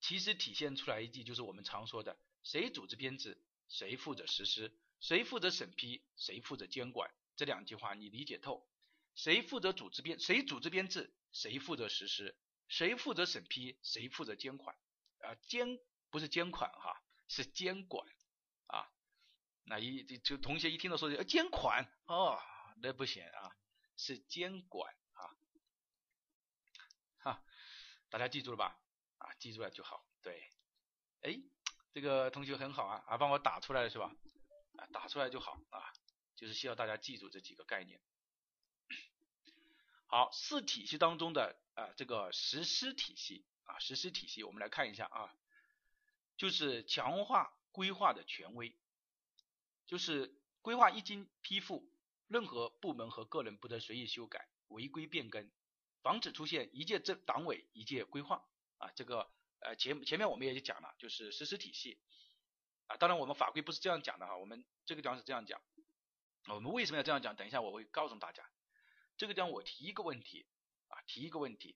[0.00, 4.68] 其实体现出来一句就是我们常说的，谁组织编制，谁负责实施；
[5.00, 7.10] 谁负责审批，谁负责监管。
[7.36, 8.68] 这两句话你理解透，
[9.14, 12.34] 谁负责组织编，谁组织编制，谁负责实施；
[12.68, 14.76] 谁负责审批，谁负责监管。
[15.20, 15.78] 啊，监
[16.10, 18.06] 不是监管哈，是监管。
[19.68, 22.40] 那一就就同学一听到说监管哦，
[22.80, 23.56] 那不行啊，
[23.96, 25.34] 是监管啊。
[27.18, 27.44] 哈，
[28.08, 28.78] 大家记住了吧？
[29.18, 30.06] 啊，记住了就好。
[30.22, 30.40] 对，
[31.22, 31.36] 哎，
[31.92, 34.14] 这个同学很好啊，啊，帮我打出来了是吧？
[34.78, 35.92] 啊，打出来就好啊，
[36.36, 38.00] 就是需要大家记住这几个概念。
[40.06, 45.34] 好，四体系当中的啊这个实施体系啊，实施体系我们来看一下啊，
[46.36, 48.78] 就是强化规划的权威，
[49.86, 51.88] 就是规划一经批复，
[52.28, 55.50] 任何部门和个人不得随意修改、违规变更，
[56.02, 58.44] 防止出现一届政党委一届规划。
[58.78, 61.98] 啊，这个呃前前面我们也就讲了，就是实施体系
[62.88, 65.62] 啊，当然我们法规不是这样讲的哈，我们这个地方是这样讲，
[66.48, 67.34] 我们为什么要这样讲？
[67.34, 68.50] 等一下我会告诉大家。
[69.16, 70.46] 这个地方我提一个问题
[70.88, 71.74] 啊，提一个问题，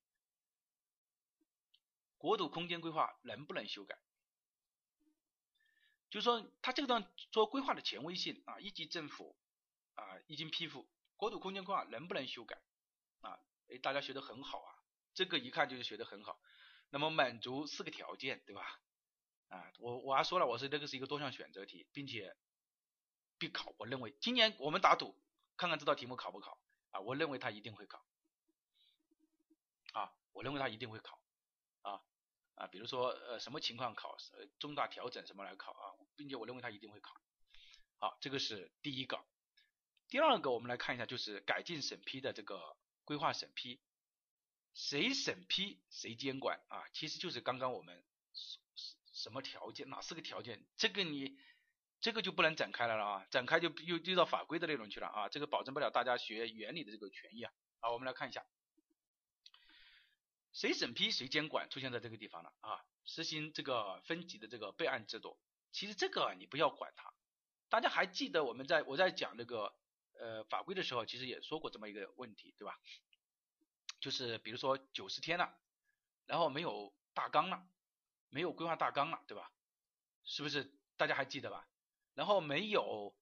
[2.19, 3.99] 国土空间规划能不能修改？
[6.11, 9.37] 就是说它这个地方说规划的权威性啊，一级政府
[9.95, 12.61] 啊一经批复，国土空间规划能不能修改？
[13.21, 14.75] 啊，哎大家学的很好啊，
[15.15, 16.41] 这个一看就是学的很好。
[16.91, 18.81] 那么满足四个条件，对吧？
[19.49, 22.37] 啊，我我还说了，我是这个是一个多项选择题，并且
[23.39, 23.73] 必考。
[23.79, 25.15] 我认为今年我们打赌，
[25.57, 26.59] 看看这道题目考不考
[26.91, 26.99] 啊？
[27.01, 28.05] 我认为他一定会考
[29.93, 31.20] 啊，我认为他一定会考
[32.61, 37.19] 啊，比如说呃什么情况考，呃重大调整什么来考啊，并且我认为他一定会考。
[37.99, 39.19] 好，这个是第一个。
[40.09, 43.81] 第二个，我们来看一下，就是改进审批的这个规划审批。
[44.75, 46.85] 谁审批谁监管啊？
[46.93, 48.05] 其实就是刚刚我们
[49.13, 50.65] 什么条件哪四个条件？
[50.77, 51.39] 这个你
[52.01, 57.53] 这个就不能展开来了啊，展开就又又到法规的内容去了啊，这个保证不了大家学原理的这个权益啊。
[57.81, 58.45] 好，我们来看一下，
[60.53, 62.85] 谁审批谁监管出现在这个地方了啊？
[63.05, 65.39] 实行这个分级的这个备案制度，
[65.73, 67.13] 其实这个你不要管它。
[67.69, 69.75] 大家还记得我们在我在讲这个
[70.13, 72.79] 呃法规的时候，其实也说过这么一个问题，对吧？
[74.01, 75.57] 就是比如说九十天了，
[76.27, 77.67] 然后没有大纲了，
[78.29, 79.53] 没有规划大纲了，对吧？
[80.25, 81.67] 是不是大家还记得吧？
[82.15, 83.15] 然后没有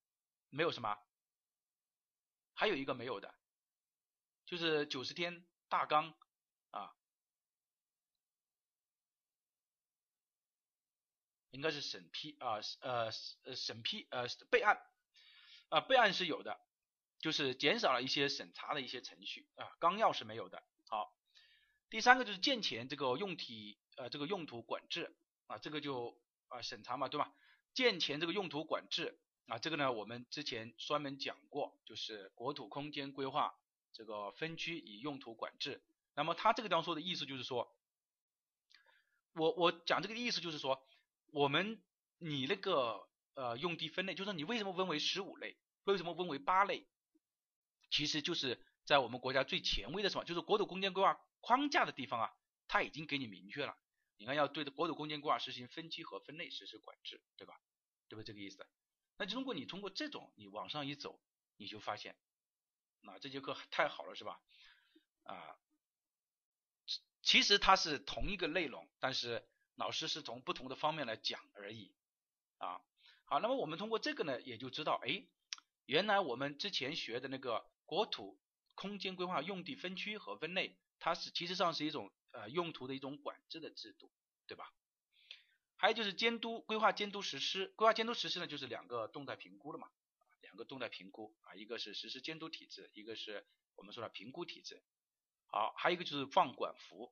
[0.50, 0.98] 没有什么？
[2.54, 3.34] 还有一个没有的，
[4.44, 6.12] 就是九十天大纲
[6.70, 6.96] 啊，
[11.58, 13.10] 应该是审批啊呃
[13.42, 14.80] 呃审批呃备案
[15.68, 16.60] 啊备案是有的。
[17.20, 20.62] 就是减少了一些审查的一些程序啊，纲要是没有的。
[20.86, 21.12] 好，
[21.90, 25.12] 第三个就是建前这个用体呃这个用途管制
[25.48, 26.16] 啊，这个就
[26.46, 27.32] 啊审查嘛，对吧？
[27.74, 29.18] 建前这个用途管制
[29.48, 33.52] 啊，这个呢我们之前专门讲过，就是国土空间规划
[33.92, 35.82] 这个分区以用途管制。
[36.14, 37.76] 那么他这个地方说的意思就是说，
[39.32, 40.86] 我我讲这个意思就是说，
[41.30, 41.82] 我们
[42.18, 46.86] 你那个呃用地分类，就是你为什么分为十五类，为什么分为八类？
[47.90, 52.34] 其实就是在我们国家最前卫的什么，就是国土空间规划框架的地方啊，
[52.66, 53.76] 它已经给你明确了。
[54.16, 57.60] 你看要对国土空间规划实行分区和分类实施管制，对吧？
[58.08, 58.26] 对不对？
[58.26, 58.66] 这个意思。
[59.16, 61.20] 那就如果你通过这种你往上一走，
[61.56, 62.16] 你就发现，
[63.00, 64.40] 那这节课太好了，是吧？
[65.22, 65.56] 啊，
[67.22, 69.48] 其实它是同一个内容，但是
[69.78, 71.90] 老师是从不同的方面来讲而已。
[72.58, 72.82] 啊，
[73.24, 75.24] 好，那么我们通过这个呢，也就知道，哎，
[75.86, 77.64] 原来我们之前学的那个。
[77.88, 78.38] 国土
[78.74, 84.12] 空间规划用地分区和分类，它是其实上是一种呃用途的一种管制的制度，
[84.46, 84.70] 对吧？
[85.78, 89.88] 还有就是监督规划监督实施，规划监督实施呢就是两个动态评估了嘛，
[90.42, 94.82] 两个动态评估啊，一个是实施监督体制，一个是我们说的评估体制。
[95.46, 97.10] 好，还有一个就是放管服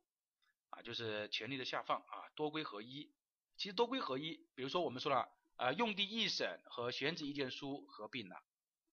[0.71, 3.13] 啊，就是权力的下放啊，多规合一。
[3.57, 8.43] 其实多规合一，比如说我们说了，呃，用地一审和选址意见书合并了，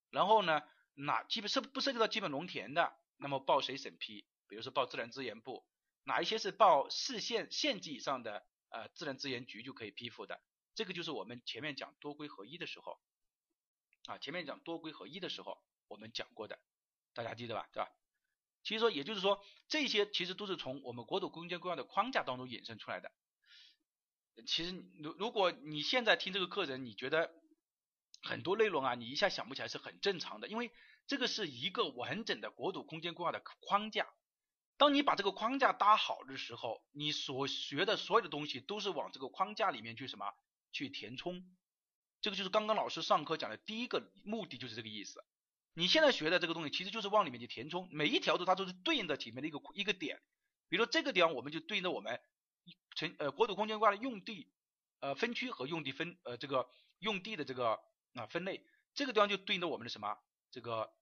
[0.10, 0.62] 然后呢，
[0.94, 4.26] 哪基本涉不涉及到基本农田的，那么报谁审批？
[4.48, 5.66] 比如说报自然资源部，
[6.04, 10.42] 哪一些是报市县县级以上的呃自然资源局就可以批复的，
[10.76, 13.02] 这个就是我们前面讲多规合一的时候，
[14.06, 16.58] 啊，前面讲多规合一的时候我们讲过的，
[17.14, 17.68] 大家记得吧？
[17.74, 17.92] 对吧？
[18.64, 23.12] 其实说也就是说，这些其实都是从我们国土空间规划的框架当中衍生出来的。
[24.48, 27.32] 其实，如如果你现在听这个课程，你觉得
[28.24, 30.72] 很多内容啊，你一下想不起来是很正常的，因为
[31.06, 34.08] 这个是一个完整的国土空间规划的框架。
[34.78, 40.34] 当你把这个框架搭好的时候，你所学的所有的东西都是往这个框架里面去什么
[40.72, 41.44] 去填充。
[42.22, 45.24] 这个就是刚刚老师上课讲的第一个目的，就是这个意思。
[45.74, 50.22] 你现在学的这个东西，其实就是往里面去填充，每一条都它都是对应的里面的一个一个点。
[50.70, 52.20] 比如说这个地方，我们就对应着我们。
[52.96, 54.50] 城呃国土空间规划的用地
[55.00, 56.70] 呃分区和用地分呃这个
[57.00, 57.80] 用地的这个
[58.14, 58.64] 啊分类，
[58.94, 60.16] 这个地方就对应着我们的什么
[60.52, 60.94] 这个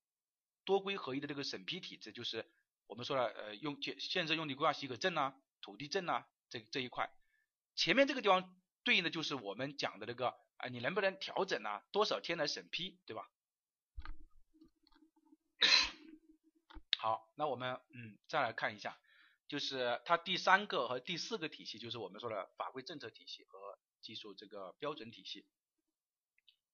[0.63, 2.49] 多规合一的这个审批体制，就是
[2.87, 7.11] 我们说的呃用建建设用地规划许可证呐、土地证呐这这一块，
[7.75, 13.29] 前面这个地方对应的就是我们讲的那个啊你能不能调整啊多少天来审批对吧？
[16.99, 18.97] 好，那我们嗯再来看一下。
[19.47, 25.45] 就是它第三个和第四个体系，就是我们说的法规政策体系和技术这个标准体系。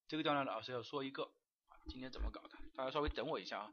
[0.08, 1.32] 这个地方呢，老师要说一个，
[1.90, 2.58] 今天怎么搞的？
[2.76, 3.72] 大家稍微等我一下啊。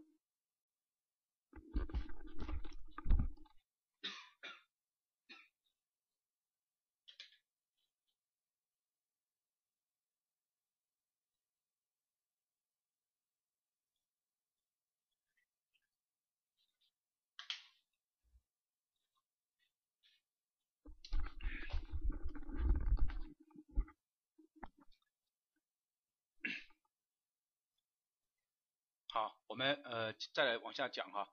[29.14, 31.32] 好，我们呃再来往下讲哈，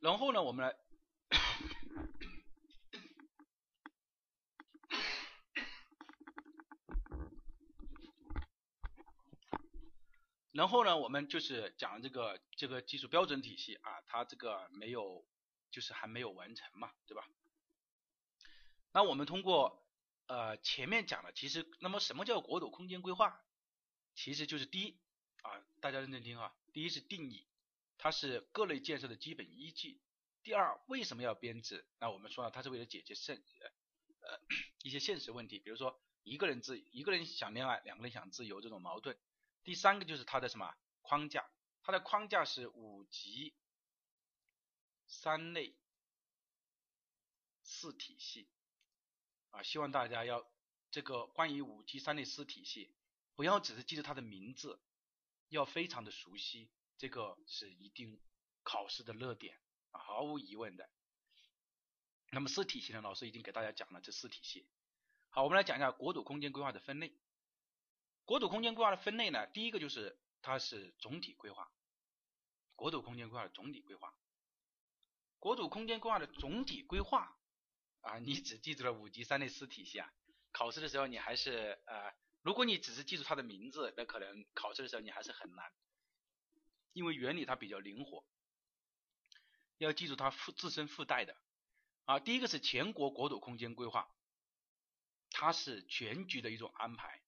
[0.00, 0.76] 然后呢，我们来，
[10.52, 15.26] 然后呢，我们就是讲这个这个技术标准体系啊，它这个没有，
[15.70, 17.26] 就是还没有完成嘛，对吧？
[18.92, 19.88] 那我们通过
[20.26, 23.42] 呃前面讲的，其实那么什么叫国土空间规划？
[24.18, 24.98] 其实就是第一
[25.42, 26.52] 啊，大家认真听啊。
[26.72, 27.46] 第一是定义，
[27.98, 30.00] 它是各类建设的基本依据。
[30.42, 31.86] 第二，为什么要编制？
[32.00, 34.40] 那我们说了，它是为了解决现呃
[34.82, 39.16] 一些现实问题，比如说一个人自一个人想恋爱，两个人想自由这种矛盾。
[39.62, 41.48] 第三个就是它的什么框架？
[41.82, 43.54] 它的框架是五级
[45.06, 45.76] 三类
[47.62, 48.48] 四体系
[49.50, 49.62] 啊。
[49.62, 50.44] 希望大家要
[50.90, 52.92] 这个关于五级三类四体系。
[53.38, 54.80] 不要只是记住它的名字，
[55.48, 58.20] 要非常的熟悉，这个是一定
[58.64, 59.56] 考试的热点
[59.92, 60.90] 啊，毫无疑问的。
[62.32, 64.66] 那么四体系呢，老师已经给大家讲了这四体系。
[65.28, 67.16] 好，我们来讲一下国土空间规划的分类。
[68.24, 71.70] 国土空间规划的分类呢，第一个就是它是总体规划，
[72.74, 74.12] 国土空间规划的总体规划。
[75.38, 77.38] 国土空间规划的总体规划
[78.00, 80.12] 啊，你只记住了五级三类四体系啊，
[80.50, 82.12] 考试的时候你还是呃。
[82.48, 85.70] 如果你只是记住它的名字，那可能考试的时候你还是很难，
[86.94, 88.24] 因为原理它比较灵活，
[89.76, 91.36] 要记住它附自身附带的。
[92.06, 92.18] 啊。
[92.20, 94.10] 第一个是全国国土空间规划，
[95.30, 97.20] 它是全局的一种安排，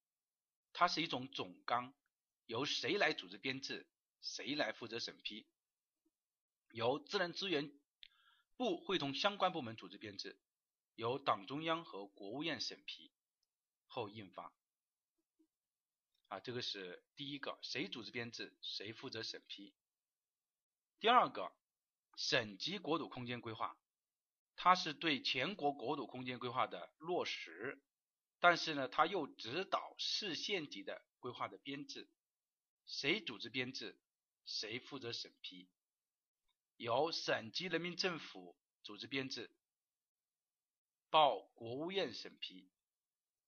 [0.73, 1.93] 它是一种总纲，
[2.47, 3.87] 由谁来组织编制，
[4.23, 5.47] 谁来负责审批，
[6.71, 7.71] 由自然资源
[8.57, 10.39] 部会同相关部门组织编制，
[10.95, 13.13] 由党中央和国务院审批
[13.87, 14.51] 后印发。
[16.31, 19.75] 啊，这个是第一个，谁组织编制，谁负责审批。
[21.01, 21.53] 第二个，
[22.15, 23.77] 省级国土空间规划，
[24.55, 27.83] 它是对全国国土空间规划的落实，
[28.39, 32.09] 但是呢，它又指导市县级的规划的编制，
[32.87, 33.99] 谁组织编制，
[34.45, 35.69] 谁负责审批，
[36.77, 39.51] 由省级人民政府组织编制，
[41.11, 42.71] 报国务院审批。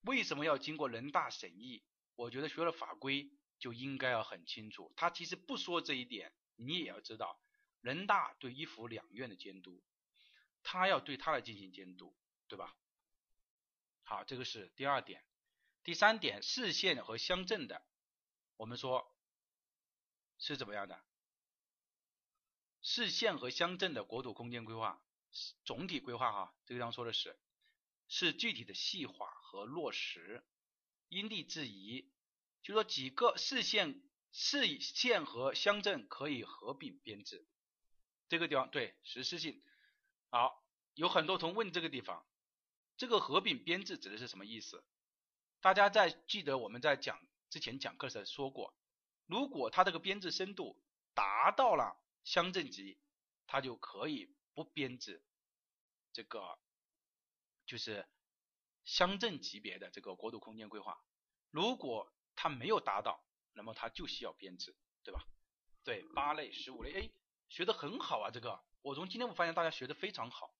[0.00, 1.84] 为什么要经过人大审议？
[2.14, 7.40] 我觉得学了法规就应该要很清楚，他其实不说这一点，你也要知道，
[7.80, 9.82] 人大对一府两院的监督，
[10.62, 12.16] 他要对他来进行监督，
[12.48, 12.76] 对吧？
[14.02, 15.24] 好，这个是第二点。
[15.84, 17.84] 第三点，市县和乡镇的，
[18.56, 19.12] 我们说
[20.38, 21.02] 是怎么样的？
[22.82, 25.02] 市县和乡镇的国土空间规划，
[25.64, 27.36] 总体规划哈，这个地方说的是，
[28.06, 30.44] 是具体的细化和落实，
[31.12, 32.10] 因地制宜，
[32.62, 34.02] 就说几个市县、
[34.32, 37.46] 市县和乡镇可以合并编制，
[38.30, 39.62] 这个地方对实施性。
[40.30, 42.26] 好，有很多同问这个地方，
[42.96, 44.82] 这个合并编制指的是什么意思？
[45.60, 48.74] 大家在记得我们在讲之前讲课时说过，
[49.26, 50.82] 如果它这个编制深度
[51.12, 51.94] 达到了
[52.24, 52.98] 乡镇级，
[53.46, 55.22] 它就可以不编制
[56.14, 56.58] 这个
[57.66, 58.08] 就是
[58.84, 60.98] 乡镇级别的这个国土空间规划。
[61.50, 64.74] 如果它没有达到，那么它就需要编制，
[65.04, 65.26] 对吧？
[65.84, 67.10] 对，八类、十五类，哎，
[67.48, 70.54] 学的很好啊，这个我从今天我发现大家学的非常好。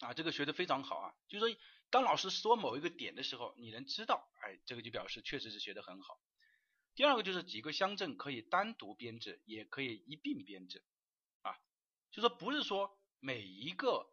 [0.00, 1.60] 啊，这个学的非常好啊，就是说，
[1.90, 6.18] 当老师说某一个点的时候，你能知道，哎，这个就表示确实是学的很好。
[6.94, 10.82] 第二个就是几个乡镇可以单独编制，也可以一并编制，
[12.10, 14.10] 就说不是说每一个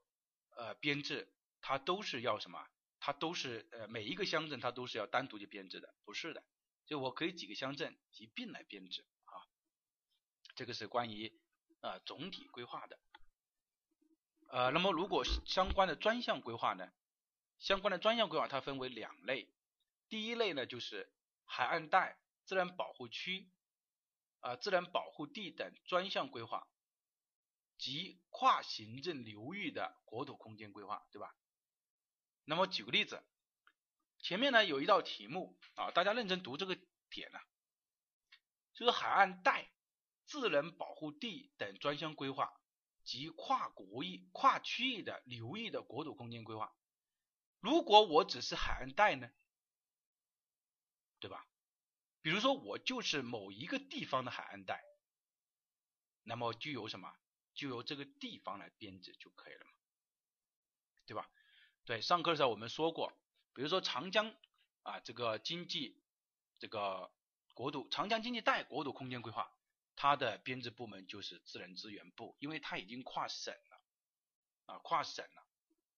[0.56, 2.68] 呃编制它都是要什么，
[3.00, 6.44] 它都是呃每一个乡镇它都是要单独去编制的，不是的，
[6.86, 9.48] 就我可以几个乡镇一并来编制啊，
[10.56, 11.34] 这个是关于
[11.82, 13.00] 呃总体规划的。
[14.50, 16.92] 呃，那么如果相关的专项规划呢？
[17.60, 19.52] 相关的专项规划它分为两类，
[20.10, 21.12] 第一类呢就是
[21.44, 23.50] 海岸带、自然保护区、
[24.42, 26.68] 啊自然保护地等专项规划
[27.78, 31.36] 及跨行政流域的国土空间规划，对吧？
[32.46, 33.24] 那么举个例子，
[34.20, 36.76] 前面呢有一道题目啊，大家认真读这个
[37.10, 37.40] 点呢，
[38.74, 39.72] 就是海岸带、
[40.26, 42.54] 自然保护地等专项规划。
[43.04, 46.76] 及跨国域、跨区域的流域的国土空间规划，
[47.62, 49.32] 如果我只是海岸带呢，
[51.22, 51.48] 对吧？
[52.22, 54.84] 比如说我就是某一个地方的海岸带，
[56.24, 57.16] 那么就有什么？
[57.58, 59.72] 就由这个地方来编制就可以了嘛，
[61.06, 61.30] 对吧？
[61.84, 63.12] 对，上课的时候我们说过，
[63.54, 64.34] 比如说长江
[64.84, 66.02] 啊，这个经济
[66.60, 67.12] 这个
[67.54, 69.52] 国土长江经济带国土空间规划。
[70.00, 73.82] 它的编制部门就是自然资源部，因为它已经跨省了
[74.68, 75.44] 啊，跨省了，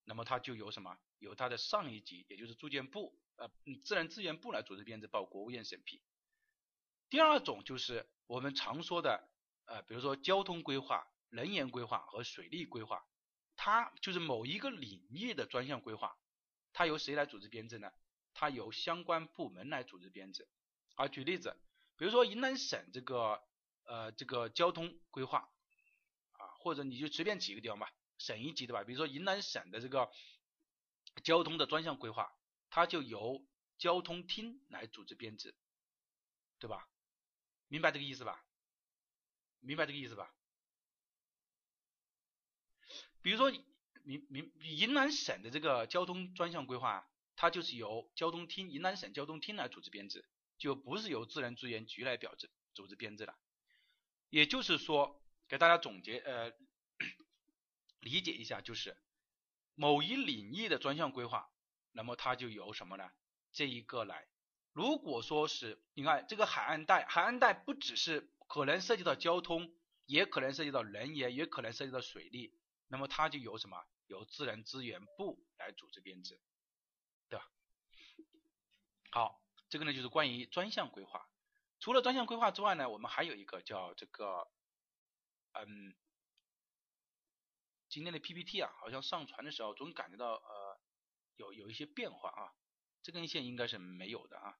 [0.06, 0.98] 那么它就由什么？
[1.18, 3.52] 由它的上一级，也就是住建部，呃，
[3.84, 6.02] 自然资源部来组织编制，报国务院审批。
[7.10, 9.28] 第二种就是我们常说的，
[9.66, 13.06] 呃，比如说交通规划、能源规划和水利规划，
[13.56, 16.18] 它就是某一个领域的专项规划，
[16.74, 17.92] 它由谁来组织编制呢？
[18.34, 20.48] 它由相关部门来组织编制。
[20.96, 21.56] 啊，举例子，
[21.98, 23.44] 比如说云南省这个。
[23.86, 25.50] 呃，这个交通规划
[26.34, 30.12] 啊，或者你就随便几个地方吧，省一级的吧，比如说云南省的这个
[31.24, 32.32] 交通的专项规划，
[32.70, 33.44] 它就由
[33.80, 35.56] 交通厅来组织编制，
[36.60, 36.88] 对吧？
[37.68, 38.46] 明白这个意思吧？
[39.60, 40.32] 明白这个意思吧？
[43.30, 43.52] 比如说，
[44.02, 50.26] 明明云南省的这个交通专项规划，它就是由交通厅云南省交通厅来组织编制，
[50.58, 53.36] 就不是由自然资源局来表制组织编制了。
[54.32, 56.52] 也就是说，给大家总结呃
[58.02, 58.98] 理解一下，就是
[59.76, 61.52] 某一领域的专项规划，
[61.92, 63.12] 那么它就由什么呢？
[63.52, 64.28] 这一个来。
[64.74, 69.72] 如果说是你看这个海岸带，海岸带不只是可能涉及到交通，
[70.08, 72.56] 也可能涉及到能源，也可能涉及到水利，
[72.90, 73.88] 那么它就由什么？
[74.08, 76.42] 由自然资源部来组织编制，
[77.30, 77.46] 对吧？
[79.12, 81.30] 好，这个呢就是关于专项规划。
[81.80, 84.52] 除了专项规划之外呢，我们还有一个叫这个，
[85.54, 85.96] 嗯，
[87.88, 90.82] 今天的 PPT 啊，好像上传的时候总感觉到呃
[91.36, 92.54] 有有一些变化啊，
[93.04, 94.58] 这根线应该是没有的啊。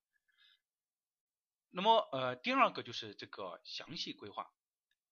[1.72, 4.54] 那么呃第二个就是这个详细规划，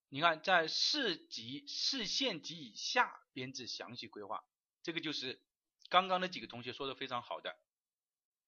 [0.10, 4.44] 你看在市级、市县级以下编制详细规划，
[4.82, 5.42] 这个就是
[5.90, 7.58] 刚刚那几个同学说的非常好的。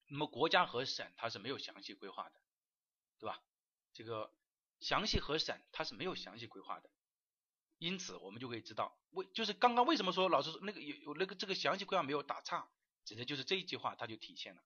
[0.07, 2.35] 那么国家和省它是没有详细规划的，
[3.19, 3.43] 对吧？
[3.93, 4.33] 这个
[4.79, 6.89] 详细和省它是没有详细规划的，
[7.77, 12.69] 因此我们就可以知道为就是刚刚为什么说老师那个有有那个这个详细规划没有打岔，
[13.03, 14.63] 指的就是这一句话它就体现了。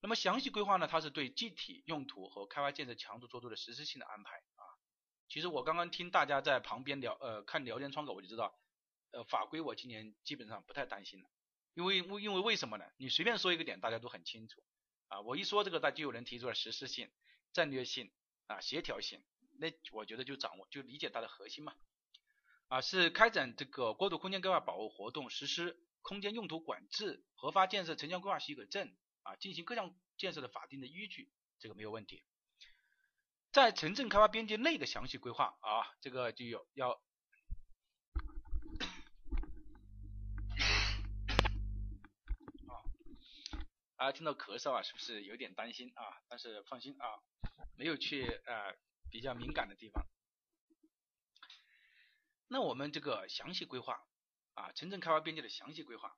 [0.00, 4.42] 那么详细规划呢，它是对具体用途和开发建设强度做出的实施性的安排。
[5.28, 8.58] 其实我刚刚听大家在旁边聊呃看聊天窗口我就知道，
[9.10, 11.28] 呃法规我今年基本上不太担心了，
[11.74, 12.84] 因为因为为什么呢？
[12.96, 14.62] 你随便说一个点大家都很清楚
[15.08, 17.10] 啊，我一说这个，大家就有人提出了实施性、
[17.52, 18.10] 战略性。
[18.48, 19.24] 啊，协调性，
[19.58, 21.74] 那我觉得就掌握就理解它的核心嘛。
[22.68, 32.22] 啊，是开展这个国土空间规划保护活动，实施空间用途管制、核发建设城乡规划许可证啊，进行各项建设的法定的依据，这个没有问题。
[33.56, 36.90] 在城镇开发边界内的详细规划啊，这个就有要。
[43.96, 46.20] 啊，听到咳嗽啊，是不是有点担心啊？
[46.28, 47.06] 但是放心啊，
[47.78, 48.76] 没有去呃
[49.10, 50.06] 比较敏感的地方。
[52.48, 54.06] 那我们这个详细规划
[54.52, 56.14] 啊，城镇开发边界的详细规划，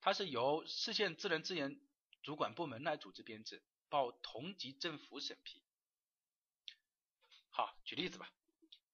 [0.00, 1.80] 它是由市县自然资源
[2.22, 5.64] 主管部门来组织编制，报同级政府审批。
[7.56, 8.28] 好，举例子吧，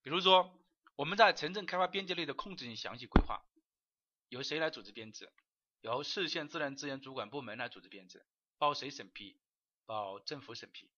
[0.03, 0.55] 比如说
[0.95, 3.43] 我们在城镇开发边界内的控制性详细规划，
[4.29, 5.33] 由谁来组织编制？
[5.81, 8.27] 由市县自然资源主管部门来组织编制，
[8.59, 9.41] 报谁审批？
[9.87, 10.91] 报政府审批。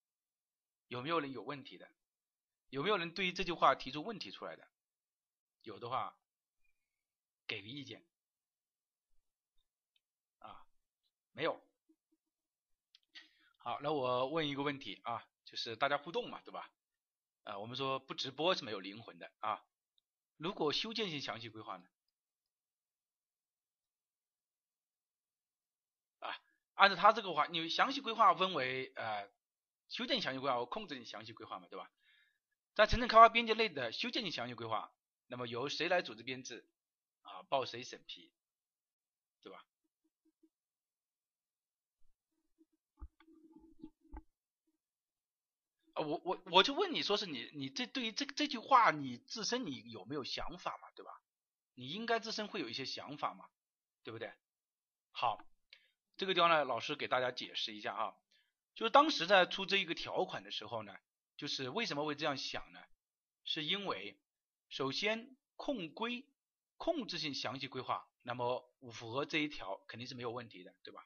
[0.89, 1.89] 有没有人有问题的？
[2.69, 4.67] 有没有人对于这句话提出问题出来的？
[5.61, 6.17] 有的话，
[7.47, 8.05] 给个意见。
[10.39, 10.65] 啊，
[11.31, 11.63] 没有。
[13.59, 16.69] 好，那我问一个问题啊，就是大家互动嘛，对吧？
[17.43, 19.63] 啊，我们说不直播是没有灵魂的啊。
[20.37, 21.85] 如果修建性详细规划呢？
[26.19, 26.39] 啊
[26.75, 29.29] 按照他这个话，你详细规划分为呃
[29.89, 31.91] 修建详细规划和控制性详细规划嘛，对吧？
[32.73, 34.91] 在城镇开发边界内的修建性详细规划，
[35.27, 36.67] 那么由谁来组织编制
[37.21, 37.43] 啊？
[37.43, 38.31] 报谁审批，
[39.43, 39.63] 对吧？
[45.95, 51.21] 我我我就问你说是你你这对于这这句话你自身你有没有想法嘛，对吧？
[51.75, 53.45] 你应该自身会有一些想法嘛，
[54.03, 54.33] 对不对？
[55.11, 55.43] 好。
[56.15, 58.15] 这个地方呢，老师给大家解释一下啊，
[58.75, 60.95] 就是当时在出这一个条款的时候呢，
[61.37, 62.79] 就是为什么会这样想呢？
[63.43, 64.15] 是因为
[64.69, 66.23] 首先控规
[66.77, 71.03] 控制性详细规划，那么符合这一条肯定是没有问题的，对吧？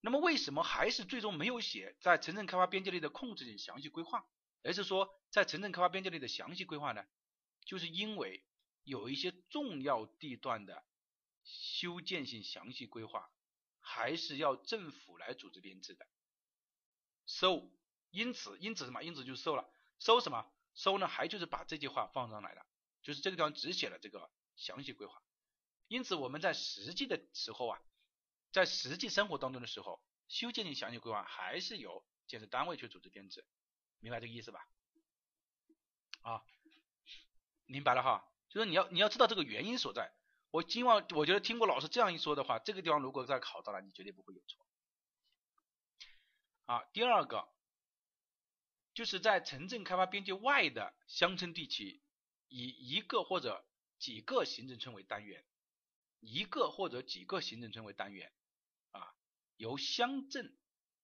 [0.00, 4.26] 那么为什么还是最终没有写在城镇开发边界内的控制性详细规划，
[4.62, 7.04] 而是说在城镇开发边界内的详细规划呢？
[7.64, 8.44] 就是因为
[8.82, 10.84] 有一些重要地段的
[11.44, 13.30] 修建性详细规划。
[13.82, 16.06] 还是要政府来组织编制的
[17.26, 17.70] ，So，，
[18.10, 19.02] 因此，因此什么？
[19.02, 20.52] 因此就收了，收什么？
[20.74, 21.08] 收呢？
[21.08, 22.66] 还就是把这句话放上来了，
[23.02, 25.20] 就是这个地方只写了这个详细规划。
[25.88, 27.82] 因此我们在实际的时候啊，
[28.52, 33.44] 在实际生活当中的时候，修建性详细规划还是由建设单位去组织编制，
[34.00, 34.66] 明白这个意思吧？
[36.22, 36.44] 啊，
[37.66, 40.12] 明白了哈，就是你要你要知道这个原因所在。
[40.50, 44.66] 我今晚我觉得听过老师这样一说的话，这个地方如果再考到了，你绝对不会有错。
[46.66, 47.48] 啊，第二个
[48.94, 52.02] 就是在城镇开发边界外的乡村地区，
[52.48, 53.64] 以一个或者
[53.98, 55.44] 几个行政村为单元，
[56.18, 58.32] 一个或者几个行政村为单元，
[59.60, 60.56] 由乡镇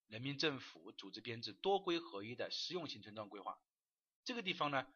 [0.07, 3.61] 人民政府组织编制多规合一的实用性村庄规划。
[4.25, 4.87] 这个地方呢，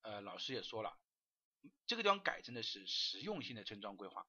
[0.00, 0.98] 呃，老师也说了。
[1.86, 4.26] 这个地方改成的是实用性的村庄规划，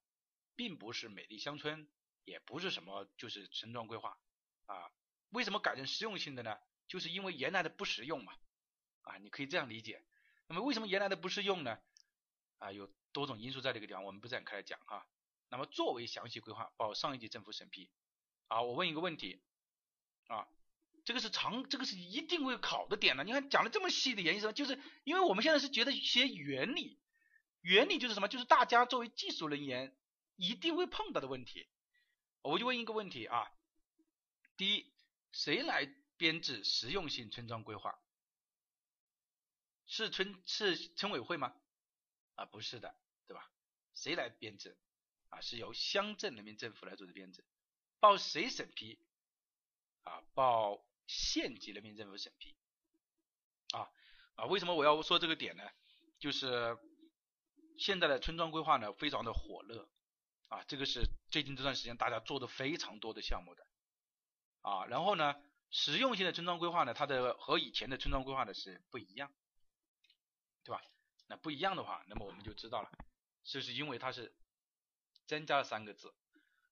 [0.57, 1.89] 并不是美丽乡村，
[2.25, 4.17] 也不是什么就是村庄规划
[4.65, 4.91] 啊。
[5.29, 6.57] 为什么改成实用性的呢？
[6.89, 8.33] 就是因为原来的不实用嘛
[9.03, 10.03] 啊，你可以这样理解。
[10.47, 11.79] 那么为什么原来的不适用呢？
[12.57, 15.07] 啊，有多种因素在这个地方，我们不展开来讲哈。
[15.47, 17.89] 那么作为详细规划报上一级政府审批。
[18.51, 19.41] 啊，我问一个问题
[20.27, 20.45] 啊，
[21.05, 23.23] 这个是常，这个是一定会考的点呢。
[23.23, 24.51] 你看讲的这么细的原因什么？
[24.51, 26.99] 就是因为我们现在是觉得一些原理。
[27.61, 28.27] 原理就是什么？
[28.27, 29.95] 就是大家作为技术人员
[30.35, 31.69] 一定会碰到的问题。
[32.41, 33.49] 我就问一个问题啊，
[34.57, 34.91] 第一，
[35.31, 37.97] 谁来编制实用性村庄规划？
[39.85, 41.55] 是村是村委会吗？
[42.35, 42.93] 啊，不是的，
[43.27, 43.49] 对吧？
[43.93, 44.77] 谁来编制？
[45.29, 47.45] 啊，是由乡镇人民政府来组织编制，
[48.01, 48.99] 报谁审批？
[50.03, 52.57] 啊，报县级人民政府审批。
[53.71, 53.89] 啊
[54.35, 55.63] 啊，为什么我要说这个点呢？
[56.19, 56.77] 就是。
[57.77, 59.89] 现在的村庄规划呢，非常的火热
[60.49, 63.65] 啊，这个是最近这段时间大家做的非常多的项目的
[64.61, 65.33] 啊，然后呢，
[65.71, 69.33] 实用性的村庄规划呢，它的和以前的村庄规划的是不一样，
[70.63, 70.83] 对吧？
[71.25, 72.91] 那不一样的话，那么我们就知道了，
[73.43, 74.31] 就是因为它是
[75.25, 76.13] 增加了三个字，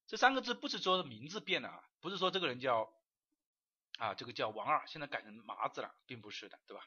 [0.09, 2.91] 这三个字不是说名字变了啊，不是说这个人叫
[3.99, 6.83] 啊，这个叫王二，现在改成麻子了，并不是的，对吧？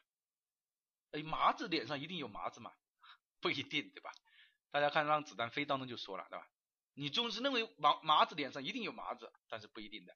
[1.11, 2.73] 哎，麻子脸上一定有麻子嘛？
[3.39, 4.11] 不一定对吧？
[4.71, 6.45] 大家看《让子弹飞》当中就说了对吧？
[6.95, 10.13] 你总是认为麻麻子脸上一定有麻子，但是不一定的。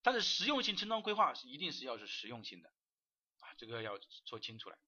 [0.00, 2.70] 但是实用性村庄规划是一定是要是实用性的
[3.40, 4.78] 啊，这个要说清楚了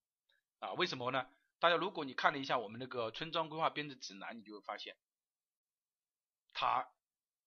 [0.60, 0.72] 啊。
[0.72, 1.28] 为什么呢？
[1.58, 4.96] 大家如果你看了一下我们那个村庄规划编制指南，你就会发现
[6.54, 6.88] 它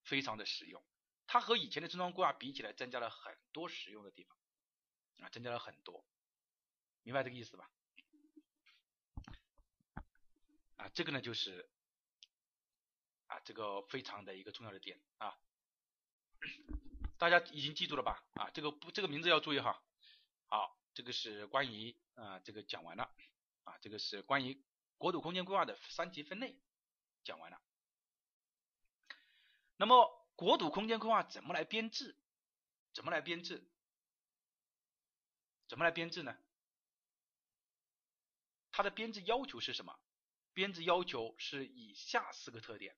[0.07, 0.81] 非常的实用。
[1.27, 4.37] 它和以前的村庄规划比起来，增加了很多实用的地方
[5.19, 6.05] 啊，增加了很多，
[7.03, 7.69] 明白这个意思吧？
[10.77, 11.69] 啊，这个呢就是
[13.27, 15.37] 啊这个非常的一个重要的点啊，
[17.17, 18.23] 大家已经记住了吧？
[18.35, 19.83] 啊，这个不这个名字要注意哈。
[20.45, 23.11] 好，这个是关于啊这个讲完了
[23.65, 24.63] 啊，这个是关于
[24.97, 26.55] 国土空间规划的三级分类
[27.23, 27.61] 讲完了，
[29.77, 30.15] 那么。
[30.37, 32.15] 国土空间规划怎么来编制？
[32.93, 33.67] 怎么来编制？
[35.67, 36.37] 怎么来编制呢？
[38.71, 39.99] 它的编制要求是什么？
[40.53, 42.95] 编制要求是以下四个特点。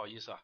[0.00, 0.42] 不好意思啊，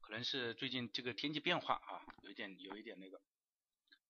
[0.00, 3.22] 可能是最近这个天气变化啊，有一点有一点那个。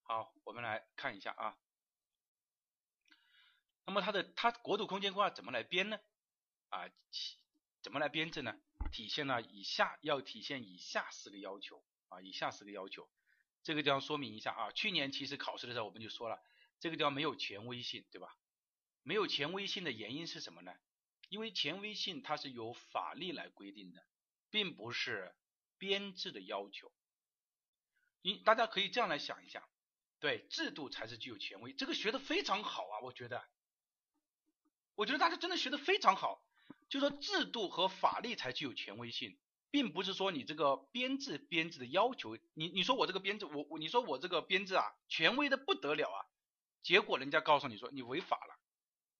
[0.01, 1.55] 好，我们来看一下啊。
[3.85, 5.99] 那么它的它国土空间规划怎么来编呢？
[6.69, 6.89] 啊，
[7.83, 8.59] 怎么来编制呢？
[8.91, 13.07] 体现了以下要体现以下四个要求啊，以下四个要求。
[13.61, 16.41] 这个地方说明一下啊，去年其实考试的时候我们就说了，
[16.79, 18.35] 这个地方没有权威性，对吧？
[19.03, 20.73] 没有权威性的原因是什么呢？
[21.31, 24.05] 因为权威性它是由法律来规定的，
[24.49, 25.33] 并不是
[25.77, 26.91] 编制的要求。
[28.21, 29.65] 你大家可以这样来想一下，
[30.19, 31.71] 对，制度才是具有权威。
[31.71, 33.47] 这个学的非常好啊，我觉得，
[34.95, 36.45] 我觉得大家真的学的非常好。
[36.89, 46.27] 就说制度和法律才具有权威性，并不是说你这个编制编制的要求，你你说我这个编制，我我你说我这个编制啊，权威的不得了啊，
[46.83, 48.59] 结果人家告诉你说你违法了，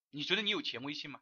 [0.10, 1.22] 你觉得你有权威性吗？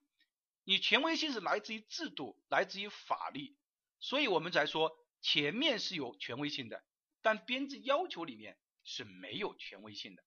[0.69, 3.57] 你权威性是来自于制度，来自于法律，
[3.99, 6.83] 所以我们才说前面是有权威性的，
[7.23, 10.23] 但编制要求里面是没有权威性的，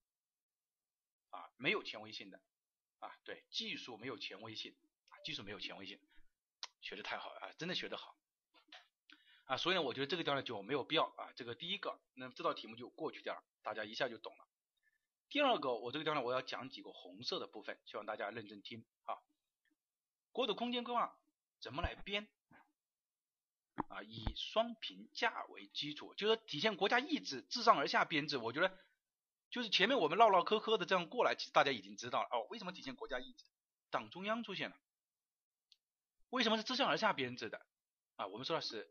[1.30, 2.40] 啊，没有权威性的，
[2.98, 4.74] 啊，对，技术没有权威性，
[5.24, 6.00] 技术没有权威性，
[6.80, 8.16] 学的太好了啊，真的学得好，
[9.44, 14.48] 啊，所以呢，我觉得这个地方就没有必要啊，这个第一个，那这道题目就过去掉了，大家一下就懂了。
[15.28, 18.84] 第二个，我这个地方呢我要讲几个红色的部分，希望大家认真听。
[20.32, 21.16] 国土空间规划
[21.60, 22.26] 怎么来编
[23.88, 24.02] 啊？
[24.02, 28.36] 以双评价为基础，就是体现国家意志，自上而下编制。
[28.36, 28.78] 我觉得
[29.50, 32.46] 就是前面我们唠唠嗑嗑的这样过来，其实大家已经知道了哦。
[32.50, 33.44] 为什么体现国家意志？
[33.90, 34.76] 党中央出现了。
[36.30, 37.66] 为什么是自上而下编制的
[38.16, 38.26] 啊？
[38.26, 38.90] 我们说的是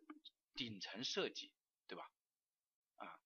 [0.54, 1.52] 顶层设计，
[1.88, 2.12] 对吧？
[2.98, 3.20] 啊，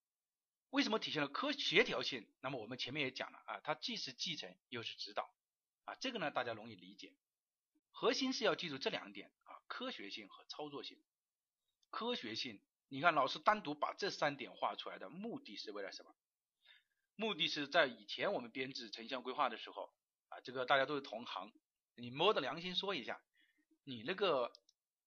[0.70, 2.26] 为什么体现了科协调性？
[2.40, 5.36] 那么我们前面也讲了啊，它既是继承又是指导
[5.84, 7.14] 啊，这个呢大家容易理解。
[7.98, 11.02] 核心是要记住这两点啊，科学性和操作性。
[11.90, 16.14] 科学性，你看老师单独把这三点画出来的目的是为了什么？
[17.16, 19.94] 目的是在以前我们编制城乡规划的时候
[20.28, 21.54] 啊，这个大家都是同行，
[21.96, 23.22] 你摸着良心说一下，
[23.86, 24.52] 你那个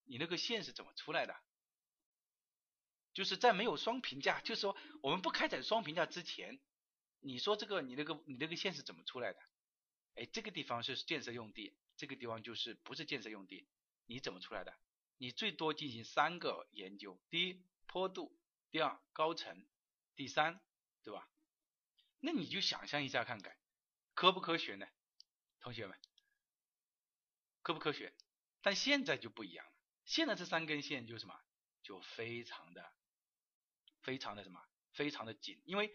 [0.04, 1.36] 你那个线是怎么出来的？
[3.12, 6.58] 就是在没有双评价，就是说我们不开展双评价之前，
[7.20, 9.38] 你说这个你那个你那个线是怎么出来的？
[10.14, 11.76] 哎，这个地方是建设用地。
[11.98, 13.66] 这个地方就是不是建设用地，
[14.06, 14.74] 你怎么出来的？
[15.18, 18.40] 你最多进行三个研究：第一坡度，
[18.70, 19.66] 第二高层，
[20.14, 20.60] 第三，
[21.02, 21.28] 对吧？
[22.20, 23.58] 那你就想象一下看看，
[24.14, 24.86] 科不科学呢？
[25.58, 25.98] 同学们，
[27.62, 28.14] 科不科学？
[28.62, 29.72] 但现在就不一样了，
[30.04, 31.40] 现在这三根线就什么？
[31.82, 32.92] 就非常的、
[34.02, 34.64] 非常的什么？
[34.92, 35.92] 非常的紧，因为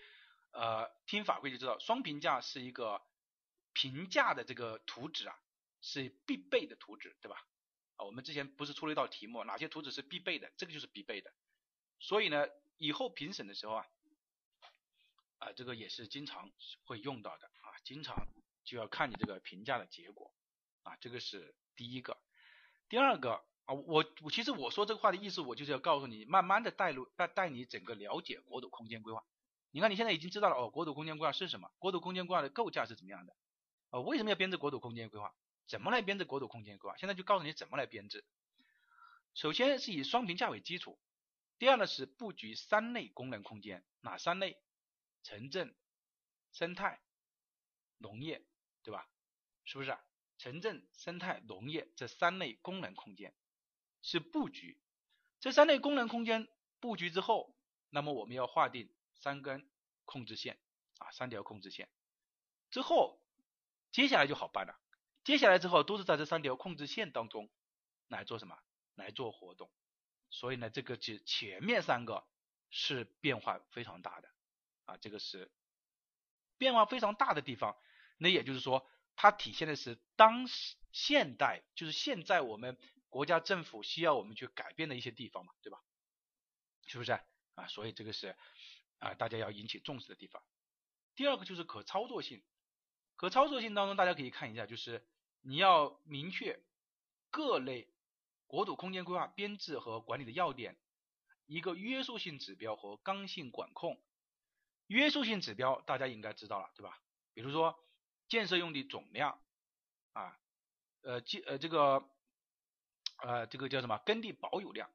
[0.52, 3.02] 呃，听法规就知道，双评价是一个
[3.72, 5.40] 评价的这个图纸啊。
[5.84, 7.46] 是必备的图纸，对吧？
[7.98, 10.52] 啊，我们之前不是出了一道题目，哪些图纸是必备的？
[10.58, 11.32] 这个就是必备的。
[12.00, 13.86] 所以呢，以后评审的时候啊，
[15.40, 16.50] 啊，这个也是经常
[16.86, 18.28] 会用到的啊，经常
[18.64, 20.34] 就要看你这个评价的结果
[20.84, 22.18] 啊，这个是第一个。
[22.88, 29.24] 第二个啊，我我其实我说这个话的意思，我就是要告诉你，慢慢的带入带带你整个了解国土空间规划。
[29.72, 31.70] 你看你现在已经知道了哦，国土空间规划是什么？
[31.78, 33.36] 国土空间规划的构架是怎么样的？
[33.90, 35.34] 啊，为什么要编制国土空间规划？
[35.68, 36.98] 怎么来编制国土空间规划？
[36.98, 38.26] 现在就告诉你怎么来编制。
[39.34, 41.00] 首先是以双评价为基础，
[41.58, 44.62] 第二呢是布局三类功能空间，哪三类？
[45.24, 45.74] 城镇、
[46.52, 47.02] 生态、
[47.98, 48.46] 农业，
[48.84, 49.10] 对吧？
[49.64, 50.04] 是不是啊？
[50.38, 53.34] 城镇、生态、农业这三类功能空间
[54.02, 54.78] 是布局。
[55.40, 56.50] 这三类功能空间
[56.82, 57.56] 布局之后，
[57.90, 59.66] 那么我们要划定三根
[60.04, 60.60] 控制线
[60.98, 61.88] 啊，三条控制线
[62.70, 63.22] 之后，
[63.92, 64.78] 接下来就好办了。
[65.24, 67.50] 接下来之后都是在这三条控制线当中
[68.08, 68.58] 来做什么？
[68.96, 69.72] 来做活动。
[70.30, 72.28] 所以呢，这个就前面三个
[72.70, 74.30] 是变化非常大的
[74.86, 75.52] 啊，这个是
[76.58, 77.78] 变化非常大的地方。
[78.18, 82.78] 那也就是说，它体现的是当时现代，就是现在我们
[83.10, 85.80] 国家政府需要我们去改变的一些地方嘛，对吧？
[86.88, 87.12] 是不是
[87.56, 87.68] 啊？
[87.68, 88.36] 所以这个是
[89.00, 90.44] 啊，大家要引起重视的地方。
[91.16, 92.44] 第二个就是可操作性，
[93.16, 95.06] 可操作性当中，大家可以看一下，就是
[95.44, 96.60] 你要明确
[97.30, 97.88] 各类。
[98.46, 100.78] 国土空间规划编制和管理的要点，
[101.48, 104.00] 一个约束性指标和刚性管控。
[104.86, 107.02] 约束性指标大家应该知道了，对吧？
[107.34, 107.84] 比如说
[108.28, 109.42] 建设用地总量
[110.12, 110.40] 啊，
[111.02, 112.08] 呃建呃这个
[113.18, 114.88] 呃这个叫什么耕地保有量，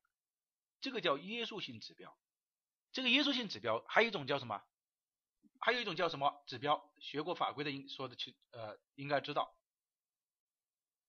[0.80, 2.16] 这个叫约束性指标。
[2.92, 4.62] 这个约束性指标还有一种叫什么？
[5.58, 6.92] 还有一种叫什么指标？
[7.00, 9.57] 学过法规的应说的去呃应该知道。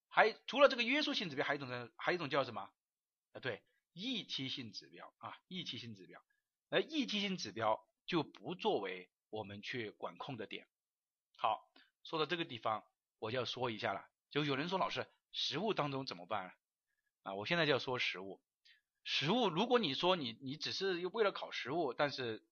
[0.10, 2.70] 还除了这个约束性指标，还有一种呢，还有一种叫什么？
[3.32, 3.62] 啊，对，
[3.93, 6.20] 预期性指标啊，预期性指标。
[6.70, 10.68] 而预期性指标就不作为我们去管控的点。
[11.38, 11.72] 好，
[12.03, 12.84] 说到这个地方，
[13.20, 14.10] 我就要说一下了。
[14.32, 16.55] 就有人说老师，实物当中怎么办？
[17.24, 18.41] 啊，我现在就要说实物。
[19.03, 22.43] 实物，如果你说你你只是为了考实物，但是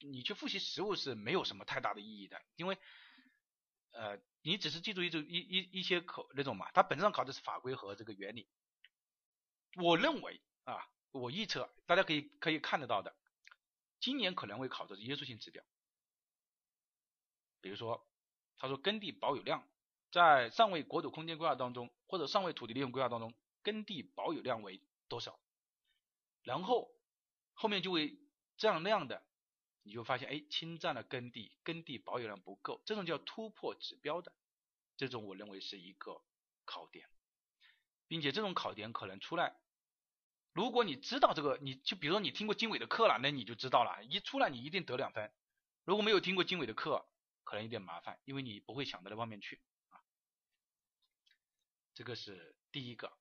[0.00, 2.76] 你去复习实物是没有什么太大的意义的，因为
[3.92, 4.18] 呃。
[4.46, 8.46] 你只是记住一种一一一些口那种嘛，它本质上考的是法规和这个原理。
[9.76, 13.16] 我认为啊，我预测大家可以可以看得到的，
[14.00, 15.64] 今年可能会考的是约束性指标。
[17.62, 18.06] 比如说，
[18.58, 19.66] 他说耕地保有量
[20.12, 23.32] 在上位国土空间规划当中或者上位土地利用规划当中，
[23.62, 25.40] 耕地保有量为多少？
[26.42, 26.94] 然后
[27.54, 28.18] 后面就会
[28.58, 29.26] 这样那样的。
[29.84, 34.34] 你就发现，哎，侵占了耕地，耕地保有量不够，这种叫突破指标的，
[34.96, 36.22] 这种我认为是一个
[36.64, 37.06] 考点，
[38.08, 39.54] 并且这种考点可能出来，
[40.54, 45.30] 如果你知道这个，你就比如说你听过经纬的课了，那你就知道了，一出来你一定得两分。
[45.84, 47.06] 如果没有听过经纬的课，
[47.44, 49.60] 可能有点麻烦，因为你不会想到那方面去
[49.90, 50.00] 啊。
[51.92, 53.12] 这个是第一个，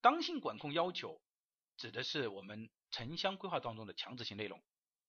[0.00, 1.22] 刚性管控要求
[1.76, 4.60] 指的是我们城乡规划当中的强制性内容。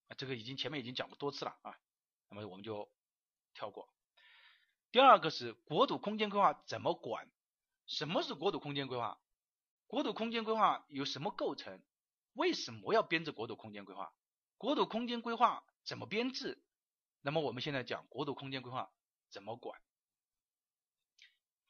[0.08, 1.80] 啊，这个已经前面已经讲过多次了啊，
[2.30, 2.91] 那么我们就
[3.53, 3.89] 跳过。
[4.91, 7.30] 第二个是国土空间规划怎么管？
[7.88, 9.20] 什么是国土空间规划？
[9.88, 11.82] 国土空间规划有什么构成？
[12.34, 14.14] 为什么要编制国土空间规划？
[14.58, 16.64] 国土空间规划怎么编制？
[17.22, 18.91] 那么我们现在讲国土空间规划
[19.30, 19.82] 怎么管？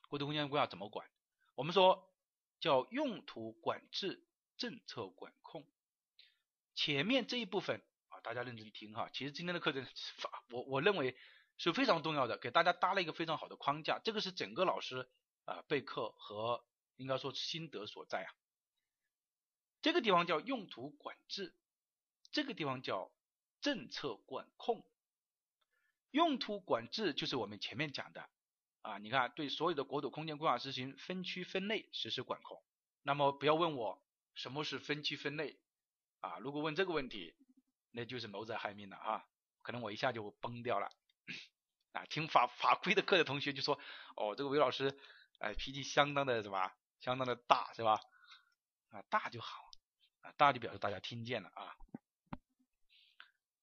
[0.09, 1.09] 国土空间规划怎么管？
[1.55, 2.13] 我们说
[2.59, 4.23] 叫用途管制、
[4.57, 5.65] 政策管控。
[6.75, 7.81] 前面这一部分。
[8.26, 9.86] 大家认真听哈，其实今天的课程，
[10.49, 11.15] 我我认为
[11.59, 13.99] 是非常重要的，给大家搭了一个非常好的框架。
[14.03, 15.07] 这个是整个老师
[15.43, 16.65] 啊备课和
[16.95, 18.34] 应该说心得所在啊。
[19.84, 21.53] 这个地方叫用途管制，
[22.32, 23.11] 这个地方叫
[23.61, 24.84] 政策管控。
[26.09, 28.28] 用途管制就是我们前面讲的
[28.82, 32.63] 啊，你看对所有的国土空间规划实行分区分类实施管控。
[33.03, 34.03] 那么不要问我
[34.34, 35.59] 什么是分区分类
[36.21, 37.36] 啊，如果问这个问题。
[37.95, 39.25] 那就是谋财害命了啊！
[39.61, 40.91] 可能我一下就崩掉了
[41.93, 42.05] 啊！
[42.05, 43.79] 听法法规的课的同学就说
[44.17, 44.99] ：“哦，这个韦老师，
[45.39, 46.71] 哎，脾气相当的什么？
[46.99, 48.01] 相当的大是吧？
[48.89, 49.71] 啊，大就好
[50.21, 51.75] 啊，大就表示大家听见了啊。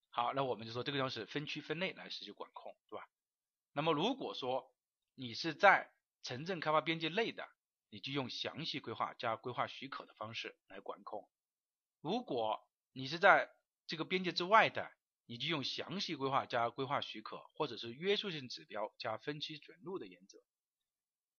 [0.08, 3.06] 好，那我们就说这个地方是分区分类来实施管控，是吧？
[3.72, 4.74] 那么如果说
[5.14, 7.48] 你是在城镇开发边界内的，
[7.90, 11.28] 你就用详细规划加规划许可的方式来管控；
[12.00, 13.54] 如果你是在
[13.86, 14.90] 这个边界之外的，
[15.26, 20.38] 你就用详细规划加规划许可，或者是约束性指标加分区准入的原则。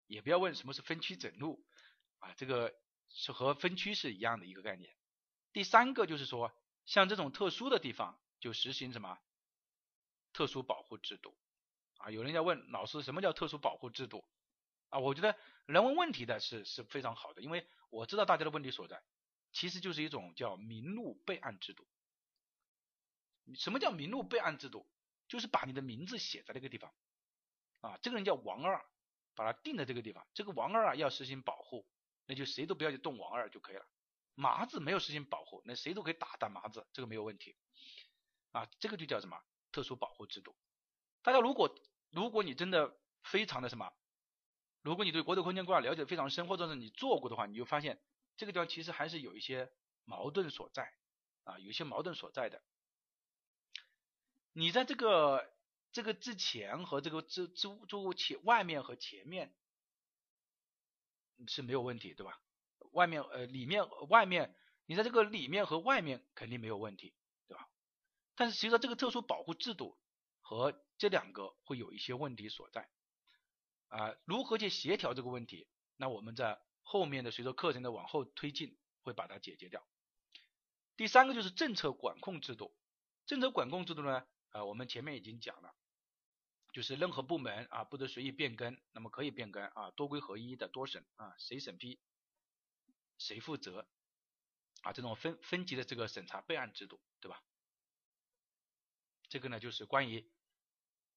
[0.07, 1.65] 也不要问什么是分区准入
[2.19, 2.75] 啊，这个
[3.09, 4.95] 是和分区是一样的一个概念。
[5.53, 6.53] 第三个就是说，
[6.85, 9.17] 像这种特殊的地方，就实行什么
[10.33, 11.37] 特殊保护制度
[11.97, 12.11] 啊。
[12.11, 14.25] 有人要问老师，什么叫特殊保护制度
[14.89, 14.99] 啊？
[14.99, 19.01] 我觉得人问问题的是是非常好的，因为我知道大家的问题所在，
[19.51, 21.87] 其实就是一种叫名录备案制度。
[23.55, 24.87] 什么叫名录备案制度？
[25.27, 26.93] 就是把你的名字写在那个地方
[27.81, 28.85] 啊，这个人叫王二，
[29.33, 30.27] 把他定在这个地方。
[30.33, 31.87] 这个王二啊要实行保护，
[32.25, 33.87] 那就谁都不要去动王二就可以了。
[34.35, 37.55] 麻子没有实行保护，那谁都可以打打麻子，这个没有问题
[38.51, 38.67] 啊。
[38.79, 39.41] 这个就叫什么
[39.71, 40.55] 特殊保护制度？
[41.23, 41.73] 大家如果
[42.11, 43.91] 如果你真的非常的什么
[44.81, 47.99] 如果你对国土空间规划了解非常深，或者是你做过的话，你就发现
[48.35, 49.71] 这个地方其实还是有一些
[50.03, 50.93] 矛盾所在
[51.45, 52.61] 啊，有一些矛盾所在的。
[54.54, 55.51] 你在这个
[55.91, 59.54] 这个之前和这个之之之前外面和前面
[61.47, 62.39] 是没有问题，对吧？
[62.91, 67.14] 外面呃里面外面，你在这个里面和外面肯定没有问题，
[67.47, 67.68] 对吧？
[68.36, 69.97] 但是随着这个特殊保护制度
[70.41, 72.89] 和这两个会有一些问题所在。
[73.88, 75.68] 啊，如何去协调这个问题？
[75.97, 79.88] 那我们在后面的随着课程的往后推进，会把它解决掉。
[80.95, 82.76] 第三个就是政策管控制度。
[83.26, 85.76] 政策管控制度呢，呃，我们前面已经讲了，
[86.72, 91.99] 就是任何部门啊不得随意变更，那么可以变更啊，多规合一的多审啊，谁审批
[93.18, 93.88] 谁负责
[94.84, 97.43] 啊，这种分分级的这个审查备案制度，对吧？
[99.28, 100.32] 这个呢就是关于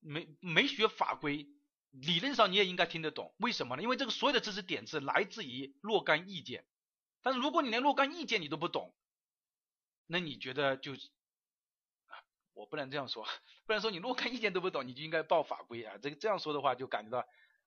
[0.01, 1.47] 没没学法规。
[1.91, 3.82] 理论上你也应该听得懂，为什么呢？
[3.82, 6.66] 因为这个所有的知识点是来自于若干意见，
[7.22, 8.95] 但是如果你连若干意见你都不懂，
[10.07, 10.93] 那你觉得就，
[12.57, 13.22] 我不能这样说，
[13.66, 15.98] 不能说你若干意见都不懂，你就应该报法规啊。
[15.98, 17.18] 这个这样说的话，就感觉到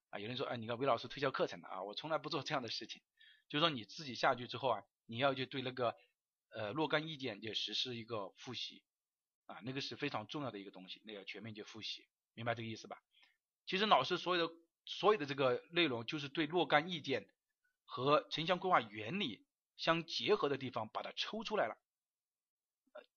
[0.10, 3.00] 啊，有人说，哎，你看韦老师推销课程的啊，我从来不做这样的事情，
[3.48, 5.96] 就是说你自己下去之后啊，你要去对那个
[6.50, 8.82] 呃若干意见也实施一个复习
[9.46, 13.00] 啊，那个是非常重要的一个东西，那个全面去复习，明白这个意思吧？
[13.68, 14.54] 其实老师所有的
[14.86, 17.30] 所有的这个内容，就是对若干意见
[17.86, 19.46] 和城乡规划原理
[19.78, 21.78] 相结合的地方，把它抽出来了。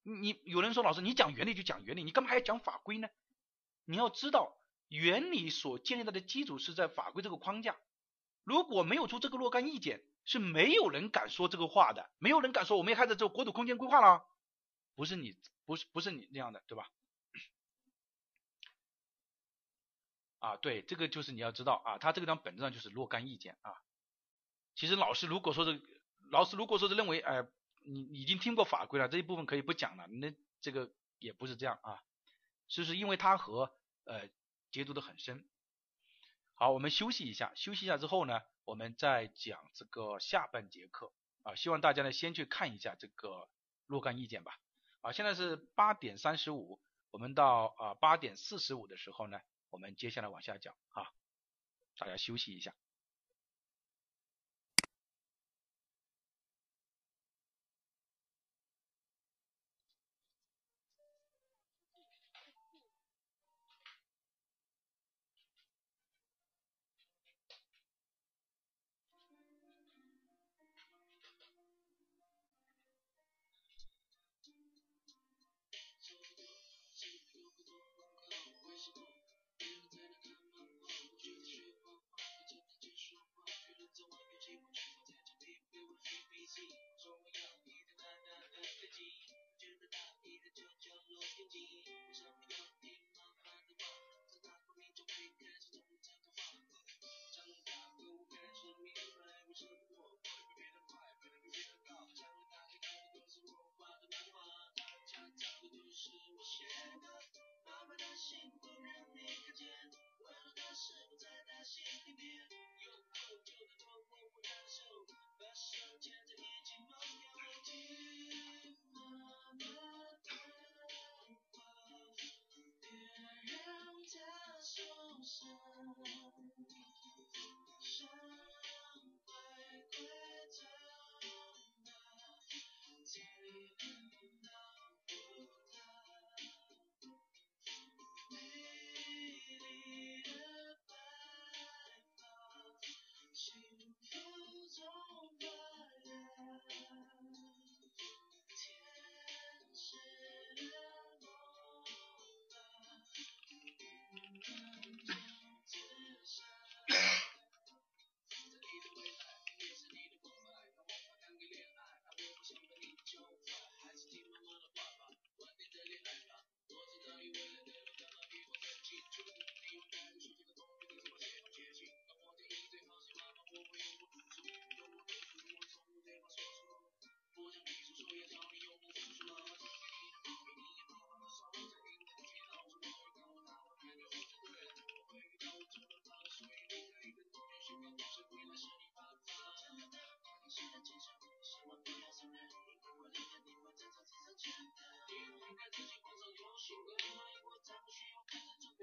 [0.02, 3.08] 你有人说老师，你讲原理就讲原理，你干嘛还要讲法规呢？
[3.84, 4.56] 你要知道，
[4.88, 7.76] 原理所建立的基础是在法规这个框架。
[8.44, 14.24] 如果没有出这个若干意见，是没有人敢说这个话的，没有人敢说我们开始做国土空间规划了。
[14.94, 16.90] 不是你，不是不是你那样的，对吧？
[20.40, 23.74] 啊，对，这个就是你要知道啊，他这个章本质上就是若干意见啊。
[24.74, 25.80] 其实老师如果说是
[26.30, 27.46] 老师如果说是认为，哎，
[27.84, 32.02] 你已经听过法规了，这一部分可以不讲了，那这个也不是这样啊，
[32.68, 33.74] 就是因为它和
[34.04, 34.28] 呃
[34.70, 35.48] 接触的很深。
[36.54, 41.12] 好，我们休息一下，休息一下之后呢，我们再讲这个下半节课
[41.42, 41.54] 啊。
[41.54, 43.48] 希望大家呢先去看一下这个
[43.86, 44.58] 若干意见吧。
[45.00, 46.80] 啊，现在是八点三十五，
[47.10, 49.40] 我们到啊八点四十五的时候呢。
[49.72, 51.10] 我们接下来往下讲啊，
[51.96, 52.74] 大家休息一下。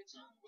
[0.10, 0.39] chrétiens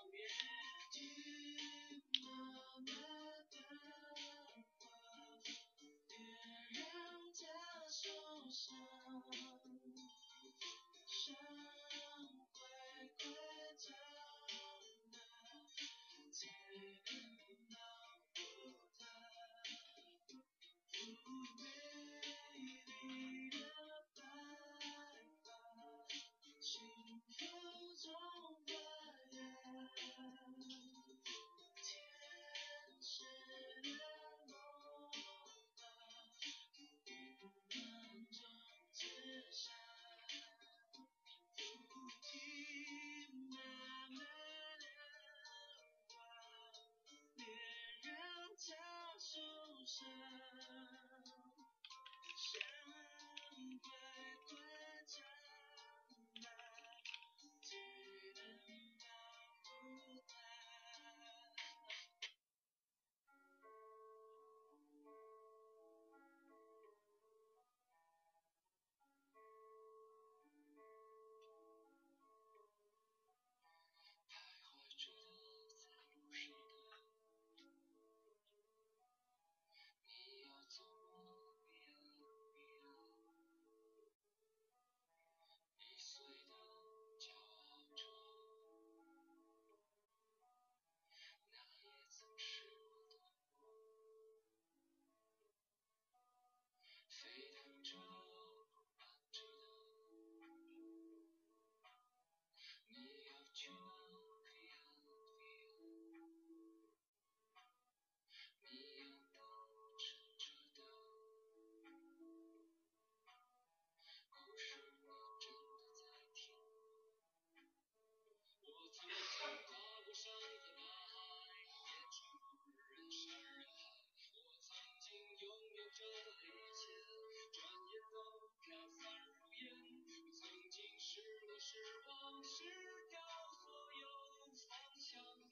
[131.63, 132.63] 失望失
[133.11, 133.21] 掉
[133.53, 134.07] 所有
[134.39, 134.49] 方
[134.97, 135.50] 向。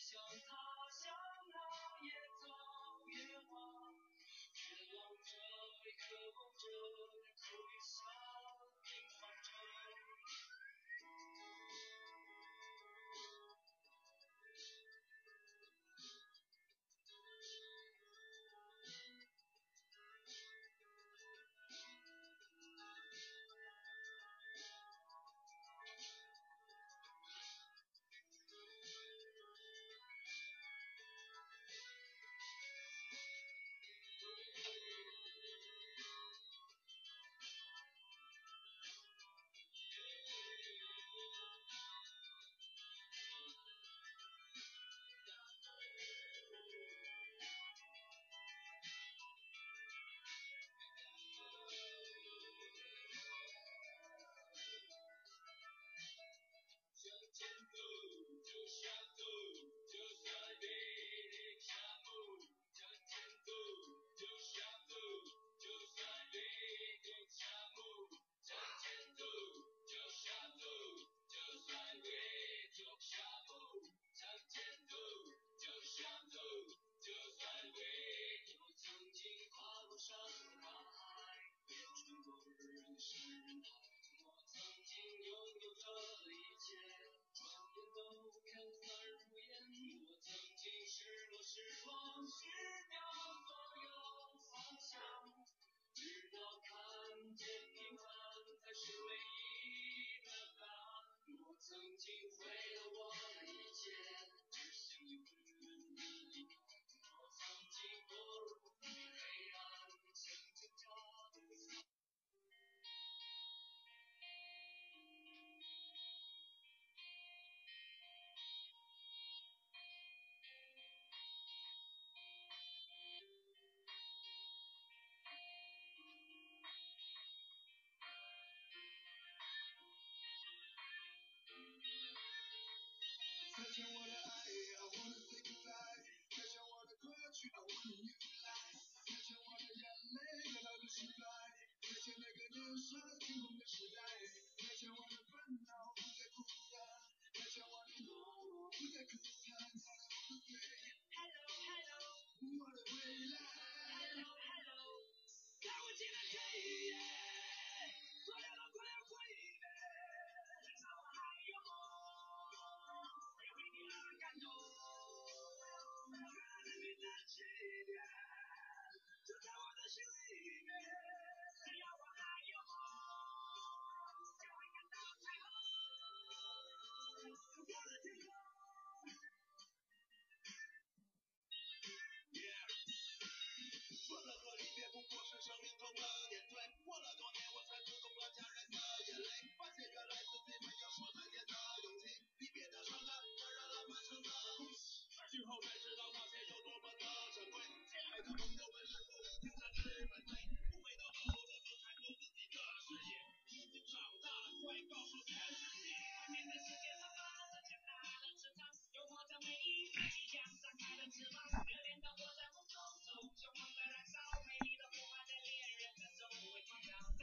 [0.00, 1.12] 像他乡
[1.52, 1.56] 那
[2.02, 2.08] 野
[2.40, 2.48] 草
[3.06, 3.52] 野花，
[4.56, 4.64] 渴
[4.96, 5.28] 望着，
[6.00, 6.64] 渴望着，
[7.36, 8.29] 苦与酸。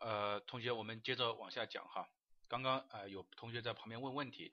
[0.00, 2.08] 呃，同学，我们接着往下讲哈。
[2.48, 4.50] 刚刚呃有同学在旁边问问题，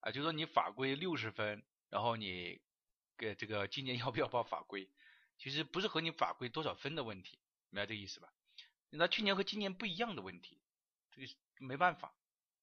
[0.00, 2.60] 啊，就说你法规六十分，然后你
[3.18, 4.88] 给这个今年要不要报法规？
[5.36, 7.38] 其实不是和你法规多少分的问题，
[7.68, 8.32] 明白这个意思吧？
[8.88, 10.58] 那去年和今年不一样的问题，
[11.12, 11.28] 这个
[11.58, 12.14] 没办法，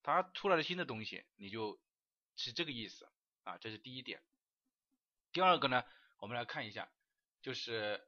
[0.01, 1.79] 它出来了新的东西，你就
[2.35, 3.07] 是这个意思
[3.43, 4.19] 啊，这是第一点。
[5.31, 5.85] 第二个呢，
[6.17, 6.89] 我们来看一下，
[7.43, 8.03] 就是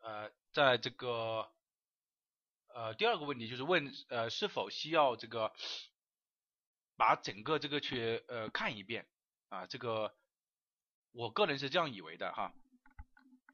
[0.00, 1.50] 呃在这个。
[2.76, 5.50] 呃，第二个问题就是问，呃，是否需要这个
[6.94, 9.08] 把整个这个去呃看一遍
[9.48, 9.66] 啊？
[9.66, 10.14] 这个
[11.12, 12.52] 我个人是这样以为的哈，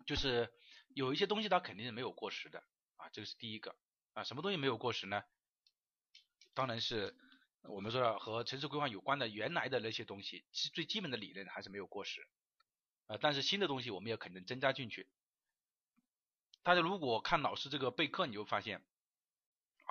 [0.06, 0.52] 就是
[0.88, 2.64] 有一些东西它肯定是没有过时的
[2.96, 3.76] 啊，这个是第一个
[4.14, 4.24] 啊。
[4.24, 5.22] 什么东西没有过时呢？
[6.52, 7.16] 当然是
[7.62, 12.26] 我们说的和城市规划有关的原来的那些东西，是最基本的理论还是没有过时
[13.06, 13.18] 啊。
[13.20, 15.08] 但是新的东西我们也可能增加进去。
[16.64, 18.84] 大家如果看老师这个备课，你就发现。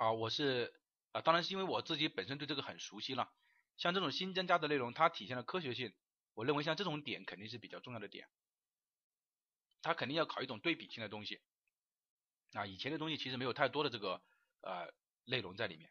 [0.02, 0.74] 啊，我是
[1.12, 3.32] 啊，当然是因为我自己本身对这个很熟悉了。
[3.76, 5.94] 像这种新增加的内容，它体现了科学性，
[6.34, 8.28] 我认为像这种点肯定是比较重要的点。
[9.80, 11.40] 它肯定要考一种对比性的东西。
[12.52, 14.20] 啊，以前的东西其实没有太多的这个
[14.62, 14.92] 呃
[15.24, 15.88] 内容在里面。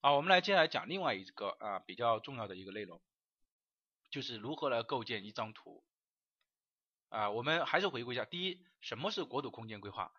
[0.00, 3.02] 好，我们来接下来讲另外一个啊比较重要的一个内容，
[4.10, 5.82] 就是如何来构建一张图。
[7.08, 10.12] 啊，我们还是回顾一下：第一，什么是国土空间规划？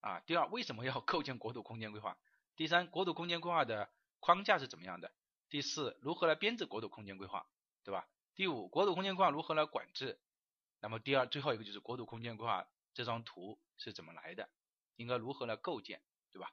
[0.00, 2.16] 啊，第二，为什么要 构建国土空间规划？
[2.58, 5.12] 第三，国土空间规划的框架是怎么样的？
[5.48, 7.46] 第四，如何来编制国土空间规划，
[7.84, 8.08] 对吧？
[8.34, 10.18] 第五，国土空间规划如何来管制？
[10.80, 14.50] 那么第二，最后一个就是国土空间规划这张图是怎么来的？
[14.96, 16.02] 应该如何来构建，
[16.32, 16.52] 对吧？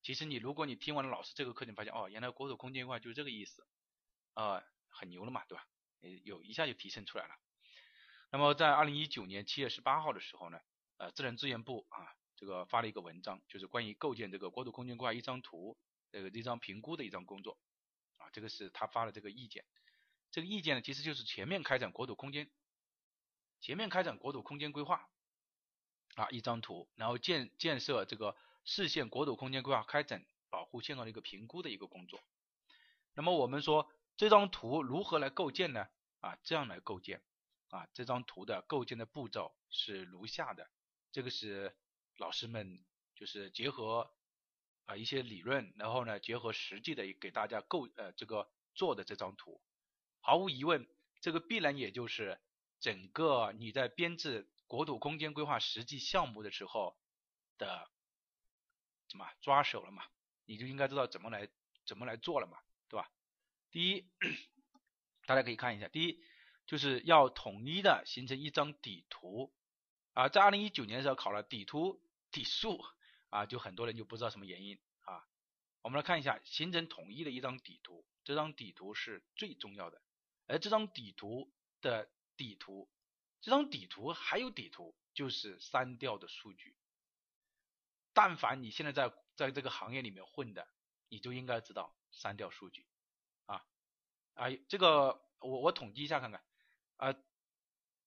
[0.00, 3.66] 其实你如果你听完了老师这个课，你发现哦，原来国土空间规划就是这个意思，
[4.32, 5.66] 啊，很牛了嘛，对吧？
[6.22, 7.34] 有一下就提升出来了。
[8.30, 10.58] 那么在二零一九年七月十八号的时候呢，
[10.96, 12.16] 呃，自然资源部啊。
[12.44, 15.78] 这个发了一个文章，就是关于构建这个国土空间规划一张图，
[16.12, 17.56] 这个一张评估的一张工作，
[18.18, 19.64] 啊，这个是他发的这个意见。
[20.30, 22.50] 这个意见呢，其实就是全面开展国土空间，
[23.62, 25.08] 全面开展国土空间规划，
[26.16, 32.22] 啊，一张图，然后建建设这个市县国土空间规划开展保护现状的一个评估的一个工作。
[33.14, 35.88] 那么我们说这张图如何来构建呢？
[36.20, 37.22] 啊，这样来构建，
[37.70, 40.68] 啊，这张图的构建的步骤是如下的，
[41.10, 41.74] 这个是。
[42.16, 42.84] 老师们
[43.16, 44.14] 就是结合
[44.84, 49.60] 啊一些理论，然后呢结合实际的给大家构呃这个做的这张图，
[50.20, 50.88] 毫无疑问，
[51.20, 52.40] 这个必然也就是
[52.78, 56.96] 整个你在编制国土空间规划实际项目的时候
[57.58, 57.90] 的
[59.08, 60.04] 什么抓手了嘛，
[60.44, 61.48] 你就应该知道怎么来
[61.84, 62.58] 怎么来做了嘛，
[62.88, 63.10] 对吧？
[63.70, 64.08] 第一，
[65.26, 66.22] 大家可以看一下，第一
[66.66, 69.52] 就是要统一的形成一张底图
[70.12, 72.00] 啊，在二零一九年的时候考了底图。
[72.34, 72.84] 底数
[73.30, 75.24] 啊，就很多人就不知道什么原因啊。
[75.82, 80.02] 我们来看一下，形成统一的一张底图，这张底图是最重要的。
[80.46, 82.90] 而这张底图的底图，
[83.40, 86.76] 这张底图还有底图，就是删掉的数据。
[88.12, 90.66] 但凡你现在在在这个行业里面混的，
[91.08, 92.84] 你就应该知道删掉数据
[93.46, 93.64] 啊
[94.34, 96.44] 啊，这个我我统计一下看看
[96.96, 97.14] 啊，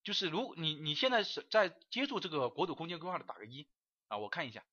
[0.04, 3.70] 就是如你你现在是在接触这个国土空间规划的，打个一。
[4.07, 4.63] 啊，我看一下，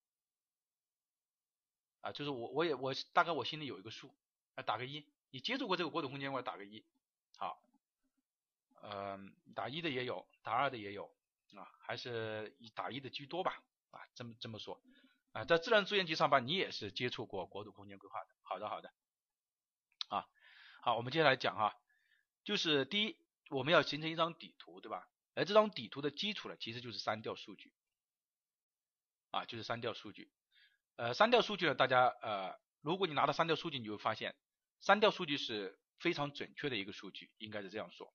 [2.01, 4.15] 啊，就是我我也我大概我心里有一个数
[4.55, 5.06] 啊，打个一。
[5.31, 6.85] 你接触过这个国土空间规划，打个一。
[7.36, 7.61] 好，
[8.82, 11.12] 嗯，打一的也有，打二的也有
[11.56, 13.62] 啊，还是以打一的居多吧。
[13.90, 14.81] 啊，这么这么说
[15.32, 18.31] 啊，在自然资源局上班，你也是接触过国土空间规划的。
[18.43, 18.93] 好的，好的。
[20.09, 20.28] 啊，
[20.82, 21.77] 好，我们接下来讲哈，
[22.44, 23.16] 就是第一，
[23.51, 25.09] 我们要形成一张底图，对吧？
[25.35, 27.73] 而这张底图的基础呢，其实就是删掉数据。
[29.35, 30.31] 啊，就是删掉数据。
[30.97, 34.35] 呃，删掉数据呢，大家呃，如果你拿到删掉数据，你会发现
[34.81, 38.15] 删掉数据是非常准确的一个数据，应该是这样说。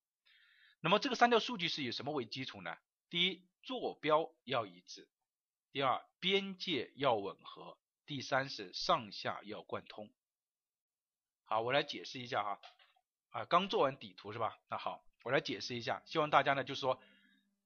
[0.79, 2.77] 那么这个删掉数据是以什么为基础呢？
[3.09, 5.03] 第一，坐标要一致；
[5.71, 10.09] 第二，边界要吻合；第三是上下要贯通。
[11.43, 12.61] 好，我来解释一下哈。
[13.31, 14.57] 啊，刚做完底图是吧？
[14.69, 17.01] 那好，我来解释一下，希望大家呢，就是说，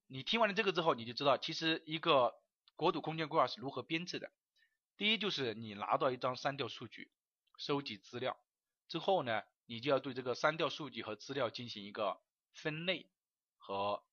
[0.07, 2.35] 你听完了这个之后，你就知道其实一个
[2.75, 4.31] 国土空间规划是如何编制的。
[4.95, 7.11] 第一就是你拿到一张删掉数据，
[7.57, 8.37] 收集资料
[8.87, 12.21] 之后呢，你就要对这个删掉数据和资料进行一个
[12.51, 13.09] 分类
[13.57, 14.03] 和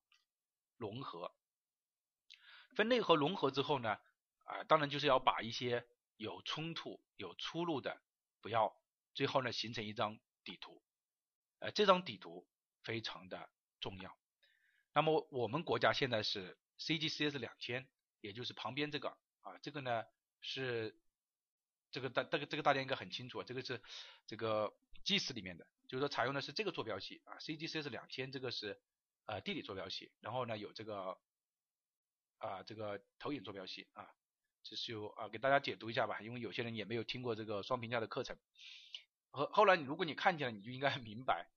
[0.77, 1.35] 融合。
[2.75, 3.99] 分类和融合之后呢，
[4.45, 8.01] 啊，当然就是要把一些有冲突、有出入的
[8.41, 8.75] 不要，
[9.13, 10.83] 最后呢形成一张底图。
[11.59, 12.47] 呃，这张底图
[12.83, 13.51] 非常的
[13.81, 14.17] 重要。
[14.95, 17.87] 那么我们国家现在是 CGCS 两千，
[18.21, 19.09] 也就是旁边这个
[19.41, 20.05] 啊，这个呢。
[20.43, 20.99] 是
[21.91, 23.83] 这个大这个这个大家应该很清楚，这个是
[24.27, 24.75] 这个
[25.05, 28.81] GIS 里面的，就是说采用的是这个坐标系啊，CGC 是两千，这个是
[29.27, 31.21] 呃地理坐标系，然后呢有这个
[32.39, 34.09] 啊这个投影坐标系啊，
[34.63, 38.39] 这是有啊给大家解读一下吧，因为有些人也没有听过这个双评价的课程，
[39.29, 41.51] 后后来你如果你看见了，你就应该很明白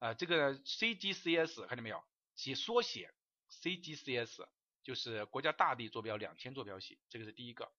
[0.00, 2.04] 啊这个 CGCS 看见没有，
[2.36, 3.14] 写缩写
[3.48, 4.46] CGCS
[4.88, 7.70] 就是国家大地坐标两千坐标系，这个是第一个。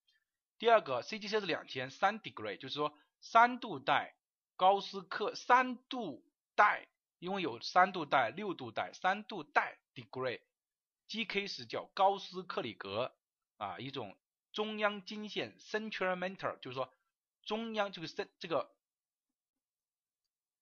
[0.59, 4.13] 第二个 CGC 是两千三 degree，就是说三度带
[4.55, 6.23] 高斯克三度
[6.53, 6.87] 带，
[7.17, 13.11] 因为有三度带、六度带、三度带 degree，GK 是叫高斯克里格
[13.57, 14.15] 啊，一种
[14.51, 16.93] 中央经线 centrometer，就是说
[17.41, 18.71] 中央这个这这个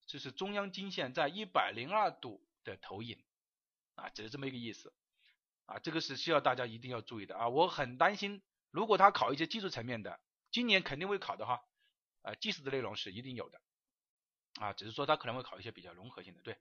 [0.06, 3.22] 就是中央经线在一百零二度的投影
[3.95, 4.94] 啊，只是这么一个意思
[5.68, 8.41] 啊，这个是需要大家一定要注意的啊，我很担心。
[8.72, 10.19] 如果他考一些技术层面的，
[10.52, 11.61] 今年肯定会考的哈，
[12.22, 13.61] 呃，技术的内容是一定有的，
[14.60, 16.57] 啊，只是说他可能会考一些比较融合性的，对，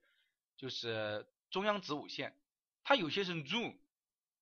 [0.57, 2.37] 就是中央子午线，
[2.85, 3.77] 它有些是 zoom，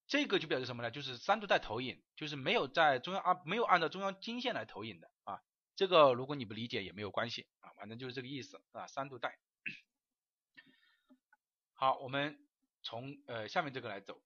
[0.07, 0.91] 这个就表示什么呢？
[0.91, 5.41] 就是三度带投影，就是没有在中央啊，没有按照中央经线来投影的啊，
[5.75, 9.37] 这个如果你不理解也没有关系啊，反正就是这个意思啊，三度带。
[11.73, 12.39] 好，我们
[12.83, 14.21] 从呃下面这个来走。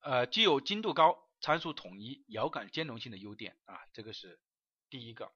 [0.00, 4.40] 呃，具有精度高、参数统一、遥感兼容性的优点啊，这个是
[4.88, 5.32] 第一个。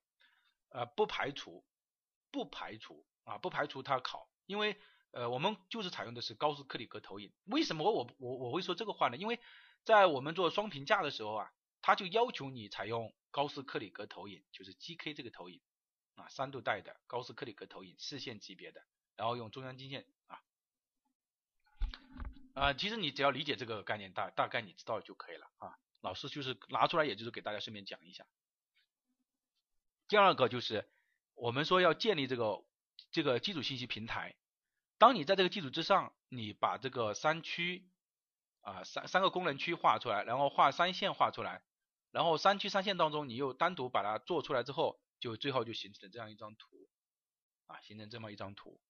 [0.70, 1.65] 呃，不排除，
[2.32, 4.77] 不排除啊，不排除它考，因为
[5.12, 7.32] 呃，我们就是采用的是高斯克里格投影。
[7.45, 9.16] 为什么我我我会说这个话呢？
[9.16, 9.39] 因为
[9.85, 15.61] 在我们做双评价的时候啊，他就要求你采用高斯克里格投影，就是 GK 这个投影
[16.16, 18.85] 啊，三度带的高斯克里格投影，视线级别的，
[19.15, 20.05] 然后用中央经线
[22.55, 22.72] 啊。
[22.72, 25.78] 其实你只要理解这个概念，大大概你知道就可以了啊。
[26.01, 28.26] 老师就是拿出来，也就是给大家顺便讲一下。
[30.09, 30.89] 第二个就是
[31.35, 32.64] 我们说要建立这个
[33.10, 34.35] 这个基础信息平台。
[34.98, 37.89] 当你在这个基础之上，你把这个三区
[38.60, 41.62] 啊三三个功能区画出来，然后画三线画出来，
[42.10, 46.89] 然后三区三线当中你又单独把它做出来之后，就最后就形成这样一张图
[47.66, 48.81] 啊，形成这么一张图。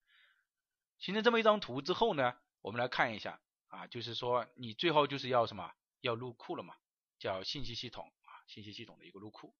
[0.99, 3.39] 形成这么一张图之后呢，我们来看一下。
[3.75, 5.71] 啊，就是说你最后就是要什么？
[5.99, 6.75] 要入库了嘛？
[7.19, 9.53] 叫信息系统啊，信息系统的一个入库。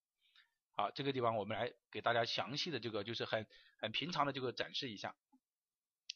[0.75, 3.45] 好，这个地方我们来给大家详细的这个就是很
[3.77, 5.15] 很平常的这个展示一下。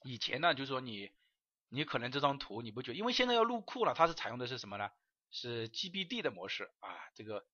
[0.03, 1.11] 以前呢，就是说你
[1.67, 4.89] 你可能这张图你不觉得，因为现在要入库了，它是采用的是什么呢？
[5.31, 7.45] 是 GBD 的模式啊，这个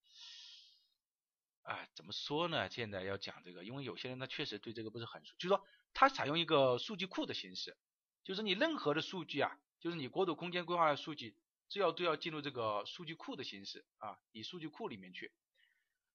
[1.64, 2.70] 啊怎么说呢？
[2.70, 7.78] 现在要讲这个，因为有些人他确实对这个不是很熟，就是说它采用一个数据库的形式，
[8.24, 9.58] 就是你任何的数据啊。
[9.86, 11.38] 就是你国土空间规划的数据，
[11.70, 15.32] 只要都要进入这个数据库的形式啊，以数据库里面去。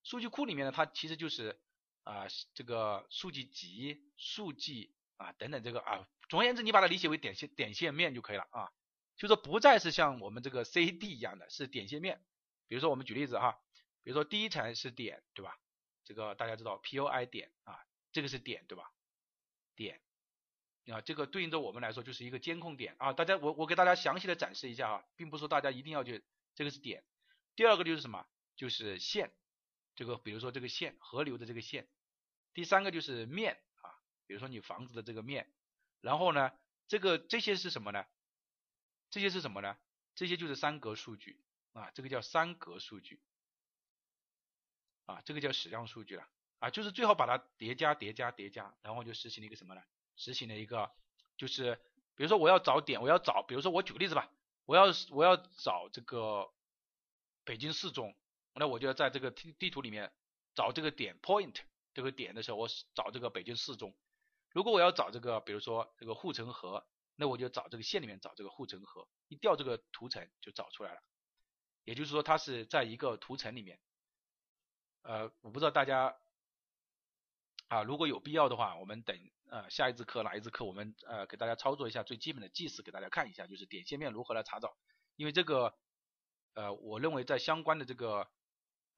[0.03, 1.57] 数据库里面呢，它其实就是
[2.03, 8.73] 啊这个数据集、数据啊等等这个啊，总而言之，你把它理解为点线点线面就可以了啊。
[9.17, 12.21] 就说不再是像我们这个 CAD 一样的，是点线面。
[12.67, 13.61] 比如说我们举例子哈，
[14.03, 15.57] 比如说第一层是点，对吧？
[16.03, 17.79] 这个大家知道 POI 点啊，
[18.11, 18.91] 这个是点，对吧？
[19.77, 20.03] 点。
[20.87, 26.25] 啊，这个对应着我们来说就是一个监控点啊，大家我我给大家详细的展示一下啊，并不是说大家一定要去，
[26.55, 27.05] 这个是点。
[27.55, 28.27] 第二个就是什么？
[28.57, 29.33] 就是线，
[29.95, 31.89] 这个比如说这个线，河流的这个线
[32.53, 33.95] 第三个就是面啊，
[34.27, 35.53] 比如说你房子的这个面，
[36.01, 36.53] 然后呢，
[36.89, 38.05] 这个这些是什么呢？
[39.11, 39.77] 这些是什么呢？
[40.15, 41.41] 这些就是三格数据
[41.73, 43.23] 啊，这个叫三格数据
[45.07, 46.29] 啊，这个叫矢量数据了
[46.59, 49.83] 啊，就是最好把它叠加叠加叠加，然后就实行了一个什么呢？
[50.21, 50.93] 实行了一个
[51.37, 51.75] 就是
[52.15, 54.31] 比如说我要找点，我要找，比如说我举个例子吧，
[54.67, 56.53] 我要我要找这个
[57.45, 58.15] 北京四中，
[58.55, 60.13] 那我就要在这个地地图里面
[60.55, 61.57] 找这个点 point
[61.95, 63.97] 这个点的时候，我找这个北京四中。
[64.51, 66.87] 如果我要找这个，比如说这个护城河。
[67.17, 71.03] 那我就找这个线里面找这个护城河，一调这个图层就找出来了。
[71.85, 73.79] 也就是说，它是在一个图层里面。
[75.03, 76.17] 呃，我不知道大家
[77.71, 79.17] 啊，如果有必要的话，我们等
[79.49, 84.77] 呃下一次课哪一次课，我们呃给大家操作一下最基本的计时，给大家看一下，就是点线面如何来查找。
[85.15, 85.79] 因为这个
[86.55, 88.29] 呃，我认为在相关的这个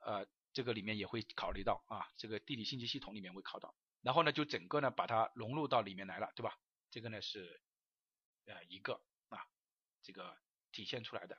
[0.01, 3.75] 呃这个里面也会考虑到啊，这个地理信息系统里面会考到。
[4.01, 6.59] 然后呢，就整个呢把它融入到里面来了，对吧？
[6.91, 7.61] 这个呢是。
[8.45, 9.39] 呃，一个啊，
[10.03, 10.37] 这个
[10.73, 11.39] 体现出来的。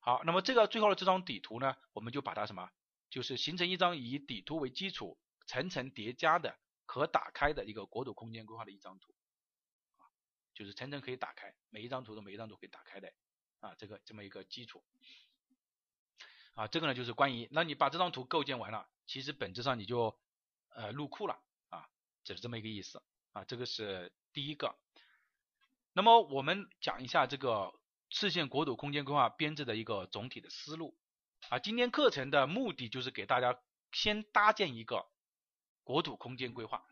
[0.00, 2.70] 好，那么这个最后的这张底图呢，我们就把它什么，
[3.08, 9.14] 就是形成一张以底图为基础，层层叠加的可打开的一个国土空间规划的一张图，
[9.96, 10.06] 啊，
[10.54, 13.12] 就是层层可以打开，每一张图都每一张图可以打开的
[13.60, 14.84] 啊，这个这么一个基础。
[16.54, 20.16] 啊，这个呢就是关于，那你把这张图构建完了，其实本质上你就
[20.68, 21.88] 呃入库了啊，
[22.22, 23.02] 就是这么一个意思
[23.32, 24.78] 啊，这个是第一个。
[25.92, 27.74] 那么我们讲一下这个
[28.08, 30.96] 次线国土空间规划编制的一个总体的思路
[31.48, 31.58] 啊。
[31.58, 33.60] 今天课程的目的就是给大家
[33.90, 35.08] 先搭建一个
[35.84, 36.84] 国土空间规划。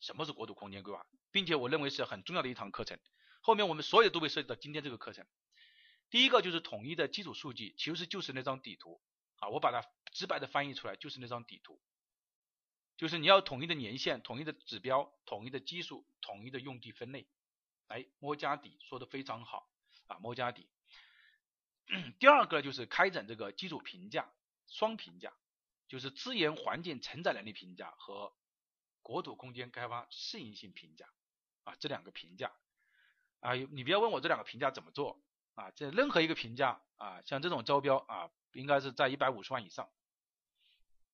[0.00, 1.04] 什么是国土空间规划？
[1.32, 2.98] 并且我认为是很重要的一堂课程。
[3.40, 5.26] 后面我们所有都会涉及到今天这个课程。
[6.10, 9.00] 第一个就是统一的基础数据，其实就是那张底图
[9.38, 9.48] 啊。
[9.48, 11.80] 我把它直白的翻译出来，就是那张底图，
[12.96, 17.26] 就是你要统一的年限、统一的指标、统一的基数、统一的用地分类。
[17.88, 19.68] 哎，摸家底说的非常好
[20.06, 20.68] 啊，摸家底。
[22.18, 24.32] 第二个就是开展这个基础评价
[24.66, 25.34] 双评价，
[25.88, 28.34] 就是资源环境承载能力评价和
[29.02, 31.06] 国土空间开发适应性评价
[31.64, 32.52] 啊，这两个评价
[33.40, 35.22] 啊，你不要问我这两个评价怎么做
[35.54, 39.90] 啊，这任何一个评价啊，像这种招标啊，应该是在一百五十万以上。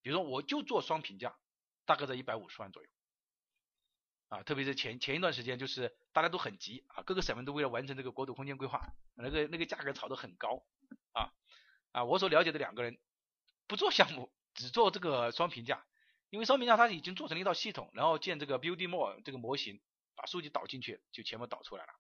[0.03, 1.37] 比如说我就做双评价，
[1.85, 2.89] 大概在一百五十万左右。
[4.29, 10.65] 啊，特别是前前一段时间，就是大家都很急啊，各个省份都为了完成这个国土空间规划，那个那个价格炒得很高
[11.11, 11.33] 啊
[11.91, 13.01] 啊，我所了解的两个人
[13.67, 15.85] 不做项目，只做这个双评价，
[16.29, 19.81] 因为双评价它已经做成了一套系统，然后建这个 Buildmore 这个模型，
[20.15, 21.93] 把数据导进去就全部导出来了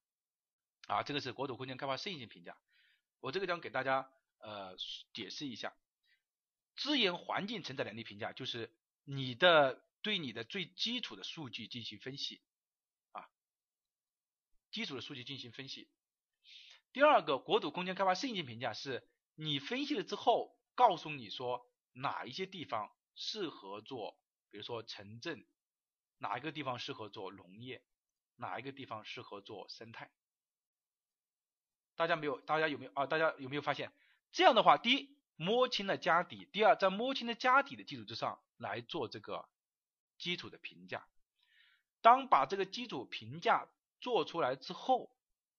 [0.86, 2.56] 啊，这个是国土空间开发适应性评价，
[3.20, 4.76] 我这个将给大家呃
[5.12, 5.74] 解释一下，
[6.76, 8.70] 资源环境承载能力评价就是
[9.04, 9.82] 你的。
[10.02, 12.40] 对你的最基础的数据进行分析
[13.12, 13.28] 啊，
[14.70, 15.90] 基础的数据进行分析。
[16.94, 24.18] 第二个，国土空间开发适应性评价是你分析了之后，告诉你说哪一些地方适合做，
[24.50, 25.46] 比如说城镇，
[26.18, 27.82] 哪一个地方适合做农业，
[28.36, 30.10] 哪一个地方适合做生态。
[31.96, 33.06] 大家没有，大家有没有啊？
[33.06, 33.92] 大家有没有发现
[34.32, 34.76] 这样的话？
[34.76, 39.48] 第一，摸清了家底；第二，在摸清了家底的基础之上来做这个。
[40.18, 41.08] 基础的评价，
[42.02, 43.66] 当把这个基础评价
[44.02, 45.10] 做出来之后，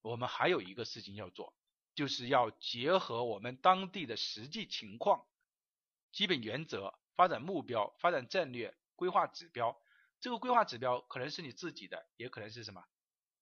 [0.04, 1.56] 我们还有一个事情要做，
[1.96, 5.26] 就是要结合我们当地的实际情况、
[6.12, 9.80] 基本原则、发展目标、发展战略、规划指标。
[10.20, 12.84] 这个规划指标可能是你自己的，也可能是什么，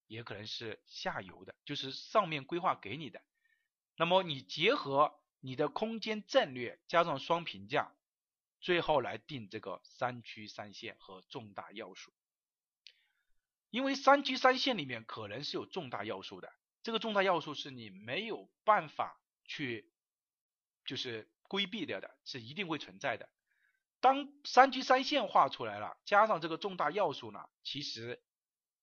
[0.07, 3.21] 也可能是下游的，就是上面规划给你的。
[3.95, 7.93] 那么你结合你的空间战略，加上双评价。
[8.61, 12.11] 最后来定这个三区三线和重大要素，
[13.69, 16.51] 因为三区三线里面可能是有重大要素的，
[16.83, 19.89] 这个重大要素是你没有办法去
[20.83, 23.27] 就是规避掉的，是一定会存在的。
[23.99, 28.23] 当三区三线画出来了，加上这个重大要素呢，其实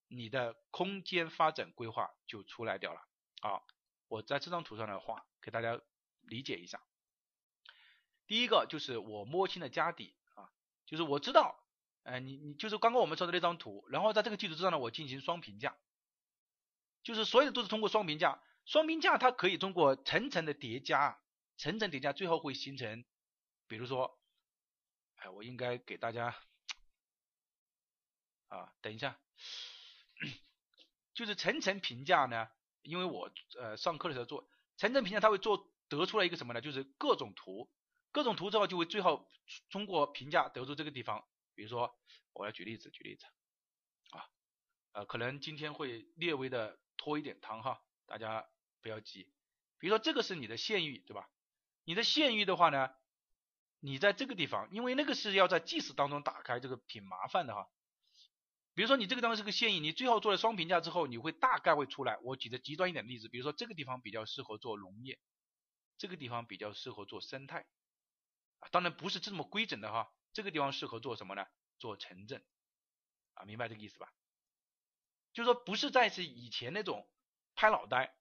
[0.08, 3.00] 你的空间发展规划就出来掉了。
[3.40, 3.66] 好，
[4.08, 5.80] 我在这张图上来画，给大家
[6.20, 6.82] 理解一下。
[8.26, 10.50] 第一个就是我摸清了家底啊，
[10.84, 11.64] 就是我知道，
[12.02, 15.76] 哎，你你就是刚刚我们说的那张图，然后在这个基础之上呢，我进行双评价，
[17.02, 21.18] 就是所有的都是通过双评价，双评价它可以通过层层的叠加，
[21.56, 23.04] 层层叠加，最后会形成，
[23.66, 24.18] 比如说，
[25.16, 26.36] 哎，我应该给大家，
[28.48, 29.18] 啊，等一下，
[31.14, 32.48] 就是层层评价呢，
[32.82, 36.60] 因为我呃上课的时候做层层评价，它会做得出来一个什么呢？
[36.60, 37.72] 就是各种图。
[38.12, 39.28] 各种图之后就会最后
[39.68, 41.94] 通过评价得出这个地方比如说
[42.32, 43.26] 我来举例子，举例子
[44.10, 44.30] 啊，
[44.92, 48.48] 呃，可能今天会略微的拖一点堂哈，大家
[48.80, 49.30] 不要急。
[49.78, 51.28] 比如说这个是你的县域，对吧？
[51.86, 52.90] 你的县域的话呢，
[53.78, 57.70] 你在这个地方，因为那个是要在计时当中打开，这个挺麻烦的哈。
[58.74, 62.18] 比如说你这个地方是个县域，你最后做了双评价之后，你会大概会出来。
[62.24, 65.18] 我举的极端一点例子，比如说这个地方比较适合做农业，
[65.96, 67.64] 这个地方比较适合做生态，
[68.58, 70.12] 啊，当然不是这么规整的哈。
[70.32, 71.46] 这个地方适合做什么呢？
[71.78, 72.44] 做城镇，
[73.34, 74.12] 啊，明白这个意思吧？
[75.32, 77.08] 就是说不是再是以前那种
[77.54, 78.12] 拍脑袋，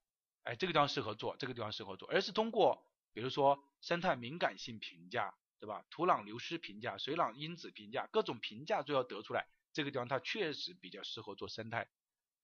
[0.44, 2.85] 哎，这个地方适合做，这个地方适合做，而是通过
[3.16, 5.86] 比如说生态敏感性评价，对吧？
[5.88, 9.48] 土壤流失评价、水壤因子评价，各种评价最后得出来。
[9.72, 11.88] 这个地方它确实比较适合做生态，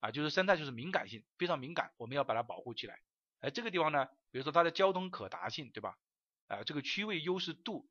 [0.00, 3.02] 啊，就是生态就是敏感性非常敏感，我们要把它保护起来。
[3.40, 5.98] 而这个地方呢，比如说它的交通可达性，对吧？
[6.46, 7.86] 啊，这个区位优势度，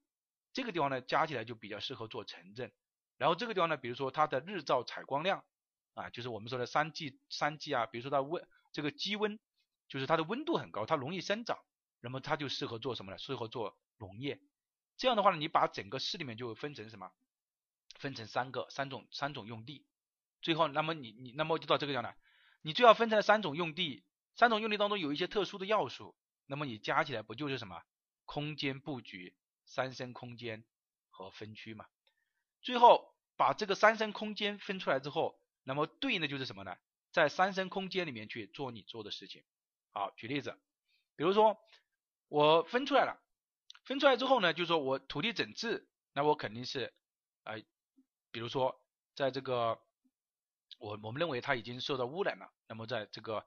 [0.52, 2.72] 这个地方呢加起来就比较适合做城镇。
[3.18, 5.46] 然后这个地方呢，比如说它的日照采光量，
[5.94, 9.40] 啊，就是我们说的三季三季啊，比如说它温这个积温，
[9.88, 11.60] 就是它的温度很高，它容易生长，
[12.02, 13.18] 那么它就适合做什么呢？
[13.18, 14.42] 适合做农业。
[14.98, 17.12] 这样的话呢，你把整个市里面就会分成什么？
[18.00, 19.86] 分成三个三种三种用地，
[20.42, 22.16] 最后那么你你那么就到这个样了，
[22.62, 24.04] 你最好分成三种用地，
[24.36, 26.16] 三种用地当中有一些特殊的要素，
[26.48, 27.84] 那么你加起来不就是什么
[28.26, 30.64] 空间布局、三升空间
[31.12, 31.86] 和分区嘛？
[32.62, 36.76] 最后把这个三升空间分出来之后，那么对应的就是什么呢？
[37.12, 39.44] 在三升空间里面去做你做的事情。
[39.92, 40.58] 好，举例子，
[41.18, 41.60] 比如说
[42.32, 43.22] 我分出来了，
[43.84, 46.94] 分出来之后呢，就说我土地整治，那我肯定是
[47.44, 47.60] 呃
[48.32, 48.82] 比如说，
[49.16, 49.82] 在这个
[50.80, 53.46] 我我们认为它已经受到污染了，那么在这个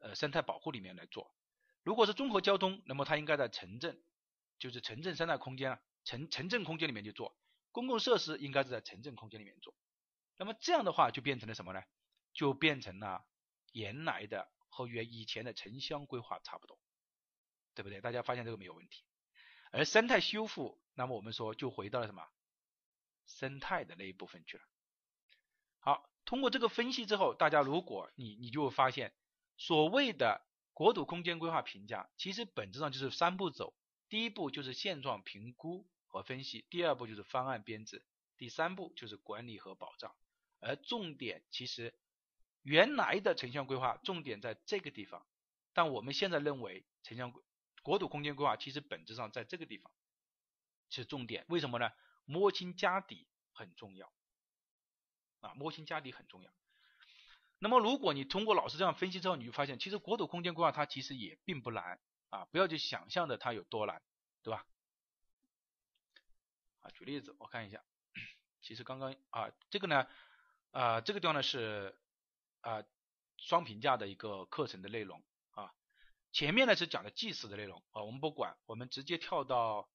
[0.00, 1.34] 呃生态保护里面来做。
[1.82, 4.02] 如果是综合交通，那么它应该在城镇，
[4.58, 7.34] 就是城镇生态空间啊，城城镇空间里面去做。
[7.72, 9.74] 公共设施应该是在城镇空间里面做。
[10.36, 11.82] 那么这样的话就变成了什么呢？
[12.34, 13.24] 就变成了
[13.72, 16.78] 原来的和原以前的城乡规划差不多，
[17.76, 18.00] 对不对？
[18.00, 19.04] 大家发现这个没有问题。
[19.70, 22.26] 而生态修复，那么我们说就回到了什么？
[23.26, 24.62] 生态的那一部分去了。
[25.80, 29.12] 好，通过这个分析之后，大家如果你你就会发现，
[29.56, 30.40] 所谓的
[30.72, 33.74] 国土空间规划评价，其实本质上就是三步走。
[34.08, 38.04] 第一步就是现状评估和分析，第二步就是方案编制，
[38.36, 40.14] 第三步就是管理和保障。
[40.60, 41.94] 而重点其实
[42.62, 45.26] 原来的城乡规划重点在这个地方，
[45.72, 47.42] 但我们现在认为城乡规
[47.86, 49.92] 国土空间规划其实本质上在这个地方
[50.90, 51.44] 是重点。
[51.48, 51.92] 为什么呢？
[52.24, 54.12] 摸清家底很重要
[55.38, 56.50] 啊，摸清家底很重要。
[57.60, 62.00] 那么如果你通过老师这样分析之后，你就发现其实国土空间规划它其实也并不难
[62.30, 64.02] 啊，不要去想象的它有多难，
[64.42, 64.66] 对吧？
[66.80, 67.84] 啊，举例子我看一下，
[68.62, 70.08] 其实刚刚啊这个呢
[70.72, 71.96] 啊这个地方呢是
[72.62, 72.82] 啊
[73.36, 75.22] 双评价的一个课程的内容，
[76.36, 79.88] 前面呢是讲的祭祀的内容啊，我们不管，我们直接跳到。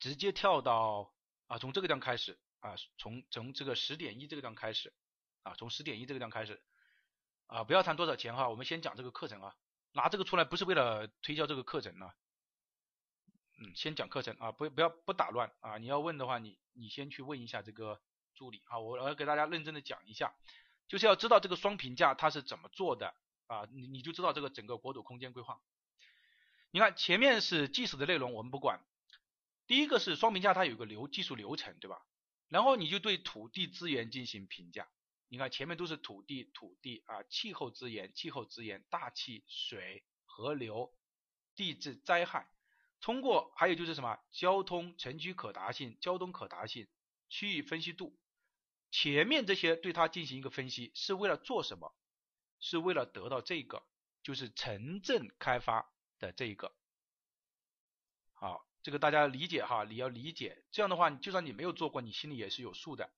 [0.00, 1.12] 直接跳到
[1.48, 4.92] 啊，从这个地方开始啊，从从这个十点一这个地方开始
[5.42, 6.62] 啊，从十点一这个地方开始
[7.46, 9.54] 啊，不要谈多少钱哈，我们先讲这个课程啊，
[9.92, 12.16] 拿这个出来不是为了推销这个课程啊，
[13.58, 18.00] 嗯，先讲课程啊，不不要不打乱啊，你要问的话，你你先去问一下这个
[18.34, 20.34] 助理啊，我要给大家认真的讲一下，
[20.88, 23.14] 就是要知道这个双评价它是怎么做的
[23.46, 25.60] 啊，你你就知道这个整个国土空间规划，
[26.70, 28.80] 你看前面是计时的内容，我们不管。
[29.66, 32.04] 第一个是双评价，它有个流技术流程，对吧？
[32.48, 34.88] 然后你就对土地资源进行评价。
[35.28, 40.92] 你看前面都是土地，土地啊，气候资源，气候资源，大气、水、河流、
[41.54, 42.50] 地质灾害。
[43.00, 46.86] 通过还有就是什么交通、城区可达性、交通可达性、
[47.30, 48.18] 区域分析度。
[48.90, 51.94] 前面这些对它进行一个分析，是为了做什么？
[52.62, 53.82] 是为了得到这个，
[54.22, 56.74] 就是城镇开发的这一个。
[58.32, 58.66] 好。
[58.84, 63.12] 这个大家理解哈，你要理解，这样的话，就算你没有做过，你心里也是有数的。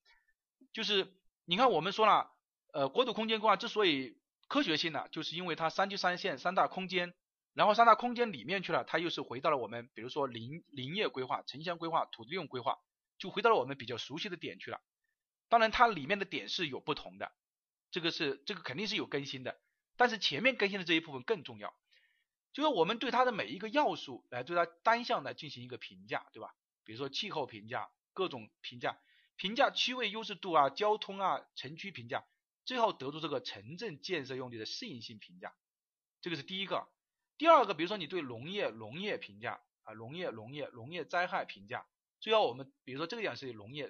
[0.74, 1.10] 就是
[1.46, 2.30] 你看我们说了，
[2.74, 7.14] 呃，国土空间规划之所以科学性呢，就是因为它三区三线三大空间，
[7.54, 12.78] 然后三大空间里面去了，它又是回到了我们比如说林林业规划、城乡规划、土地利用规划，
[13.16, 14.82] 就回到了我们比较熟悉的点去了。
[15.48, 17.32] 当然它里面的点是有不同的，
[17.94, 19.56] 这个是这个肯定是有更新的，
[19.96, 21.72] 但是前面更新的这一部分更重要。
[22.52, 26.52] 就是我们对它的每一个要素来对它单项来进行一个评价，对吧？
[26.82, 28.98] 比如说气候评价、各种评价、
[29.36, 32.24] 评价区位优势度啊、交通啊、城区评价，
[32.64, 35.54] 最后得出这个城镇建设用地的适应性评价，
[36.20, 36.88] 这个是第一个。
[37.38, 41.86] 第二个，比如说你对农业、农业评价啊，农业、农业、农业灾害评价，
[42.18, 43.88] 最后我们比如说这个讲是农业，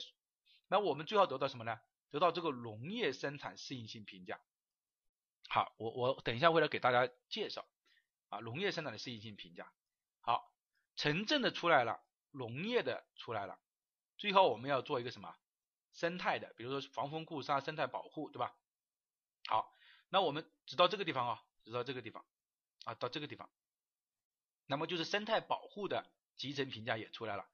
[0.68, 1.80] 那我们最后得到什么呢？
[2.14, 4.40] 得到这个农业生产适应性评价。
[5.48, 7.66] 好，我我等一下为了给大家介绍
[8.28, 9.72] 啊，农业生产的适应性评价。
[10.20, 10.54] 好，
[10.94, 12.00] 城镇的出来了，
[12.30, 13.58] 农业的出来了，
[14.16, 15.36] 最后我们要做一个什么
[15.92, 18.56] 生态的，比如说防风固沙、生态保护，对吧？
[19.48, 19.76] 好，
[20.08, 22.24] 那我们只到这个地方啊，只到这个地方
[22.84, 23.50] 啊，到这个地方，
[24.66, 27.44] 那么就是生态保护的集成评价也出来了，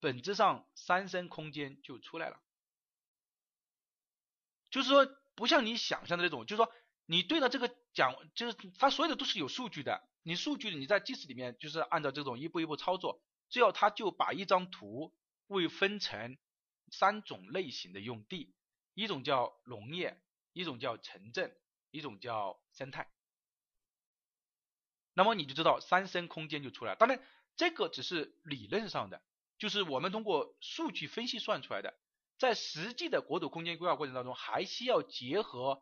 [0.00, 2.42] 本质上三生空间就出来了，
[4.70, 6.72] 就是说不像你想象的那种，就是说。
[7.06, 10.00] 你对着这个讲，就是它所有的都是有数据的。
[10.22, 15.12] 你数据你在 GIS 里面就是按照这种一步一步操作，最后它就把一张图
[15.48, 16.38] 为分成
[16.92, 18.54] 三种类型的用地，
[18.94, 20.22] 一种叫农业，
[20.52, 21.52] 一种叫城镇，
[21.90, 23.10] 一种叫生态。
[25.12, 26.96] 那么你就知道三升空间就出来了。
[26.96, 27.20] 当然
[27.56, 29.20] 这个只是理论上的，
[29.58, 31.98] 就是我们通过数据分析算出来的，
[32.40, 35.80] 在实际的国土空间规划过程当中，还需要结合。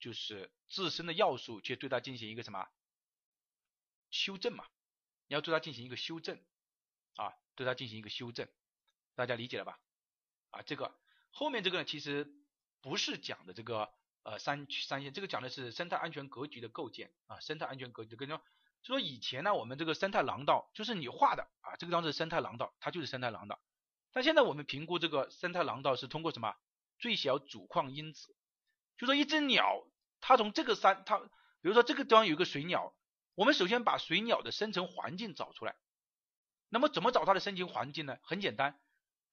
[0.00, 2.68] 就是自身的要素去对它进行一个什么
[4.10, 4.66] 修正嘛？
[5.28, 6.38] 你要对它进行一个修正
[7.14, 8.46] 啊，对它进行一个修正，
[9.14, 9.78] 大家理解了吧？
[10.50, 10.94] 啊，这个
[11.30, 12.30] 后面这个呢，其实
[12.82, 13.94] 不是讲的这个
[14.24, 18.36] 呃三三线，这个讲的是生态安全格局的构建啊，生态安全格局的构建。
[18.82, 23.62] 就说以前呢，我们这个生态廊道就是你画的啊，这个张是生态廊道，它就是生态廊道。
[24.14, 26.54] 但现在我们评估这个生态廊道是通过什么
[26.98, 28.34] 最小主矿因子，
[28.96, 29.86] 就说一只鸟。
[30.26, 31.28] 它从这个山，它比
[31.68, 32.94] 如说这个地方有一个水鸟，
[33.34, 35.76] 我们首先把水鸟的生存环境找出来。
[36.70, 38.16] 那么怎么找它的生存环境呢？
[38.22, 38.80] 很简单，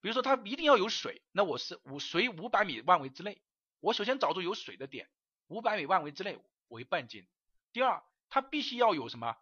[0.01, 3.41] 比如说它一定要有水，那我是五水五百米范围之内，
[3.79, 5.09] 我首先找出有水的点，
[5.47, 7.25] 五百米范围之内为半径。
[7.71, 9.37] 第二，它必须要有什么？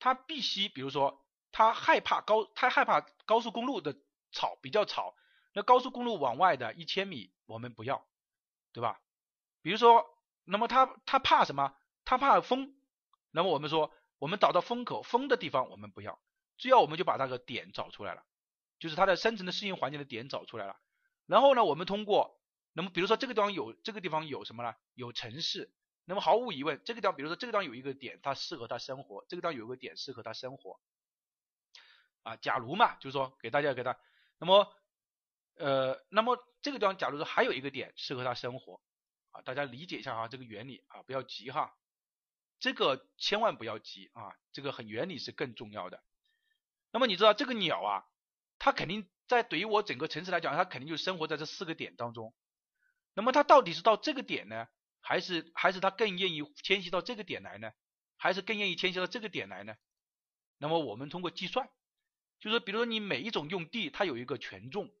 [0.00, 3.96] 它必须，比如说它害怕高，它害怕高速公路的
[4.34, 5.14] 吵比较吵，
[5.54, 8.06] 那高速公路往外的一千米我们不要，
[8.74, 9.00] 对吧？
[9.62, 10.10] 比如说。
[10.46, 11.74] 那么他他怕什么？
[12.04, 12.76] 他怕风。
[13.30, 16.20] 那么我们说，我们找到风口风的地方，我们不要，
[16.58, 18.22] 只要我们就把那个点找出来了，
[18.78, 20.76] 就是它的生存的适应环境的点找出来了。
[21.24, 22.38] 然后呢，我们通过，
[22.74, 24.74] 那么比如说这个地方有这个地方有什么呢？
[24.92, 25.72] 有城市。
[26.04, 30.78] 那么毫无疑问，这个地方比如说这个地方有一个点，它适合它生活；这个地方有一个点适合它生活。
[32.22, 33.98] 啊，假如嘛，就是说给大家给他，
[34.38, 34.74] 那么
[35.56, 38.80] 呃，那么这个地方假如说还有一个点适合它生活。
[39.30, 41.76] 啊，大家理解一下哈，这个原理啊，不要急哈，
[42.60, 46.04] 这个千万不要急啊，这个很原理是更重要的。
[46.92, 48.06] 那么你知道这个鸟啊，
[48.60, 52.32] 它肯定在对于我整个城市来讲，它肯定就生活在这四个点当中。
[53.12, 54.68] 那么它到底是到这个点呢，
[55.00, 57.72] 还是还是它更愿意迁徙到这个点来呢？
[58.16, 59.74] 还是更愿意迁徙到这个点来呢？
[60.58, 61.68] 那么我们通过计算，
[62.40, 64.92] 就是说比如说你每一种用地它有一个权重。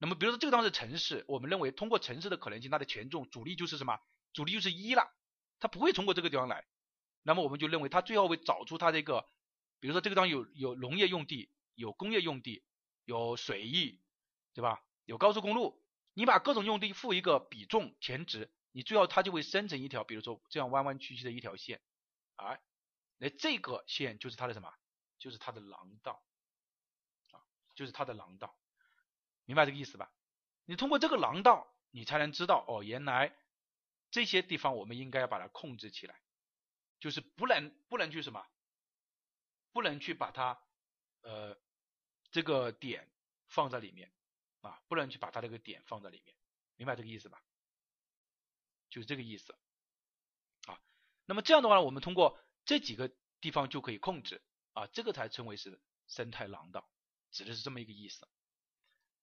[0.00, 3.98] 那么，比如说这个地方是城市，我们认为通过城市的可能性，它的权重主力就是什么？
[4.32, 5.12] 主力就是一了，
[5.58, 6.64] 它不会通过这个地方来。
[7.24, 9.26] 那么我们就认为它最后会找出它这个，
[9.80, 12.62] 比如说这个地方有有农业用地，有工业用地，
[13.04, 14.00] 有水域，
[14.54, 14.84] 对吧？
[15.04, 15.82] 有高速公路，
[16.14, 21.80] 你把各种用地赋一个比重前值，你最后它就会生成一条，比如说这样弯弯曲曲的一条线，
[22.36, 22.56] 啊，
[23.16, 24.72] 那这个线就是它的什么？
[25.18, 26.22] 就是它的廊道，
[27.78, 28.56] 就是它的廊道。
[29.44, 30.10] 明白这个意思吧？
[30.64, 33.32] 你通过这个廊道，你才能知道哦，原来
[34.10, 36.20] 这些地方我们应该要把它控制起来，
[36.98, 38.44] 就是不能不能去什么，
[39.70, 40.60] 不能去把它
[41.20, 41.56] 呃
[42.32, 43.08] 这个点
[43.46, 44.12] 放在里面
[44.62, 46.34] 啊，不能去把它这个点放在里面，
[46.74, 47.40] 明白这个意思吧？
[48.90, 49.54] 就是这个意思
[50.66, 50.80] 啊。
[51.26, 53.08] 那么这样的话，我们通过这几个
[53.40, 54.42] 地方就可以控制
[54.72, 56.90] 啊，这个才称为是生态廊道，
[57.30, 58.26] 指的是这么一个意思。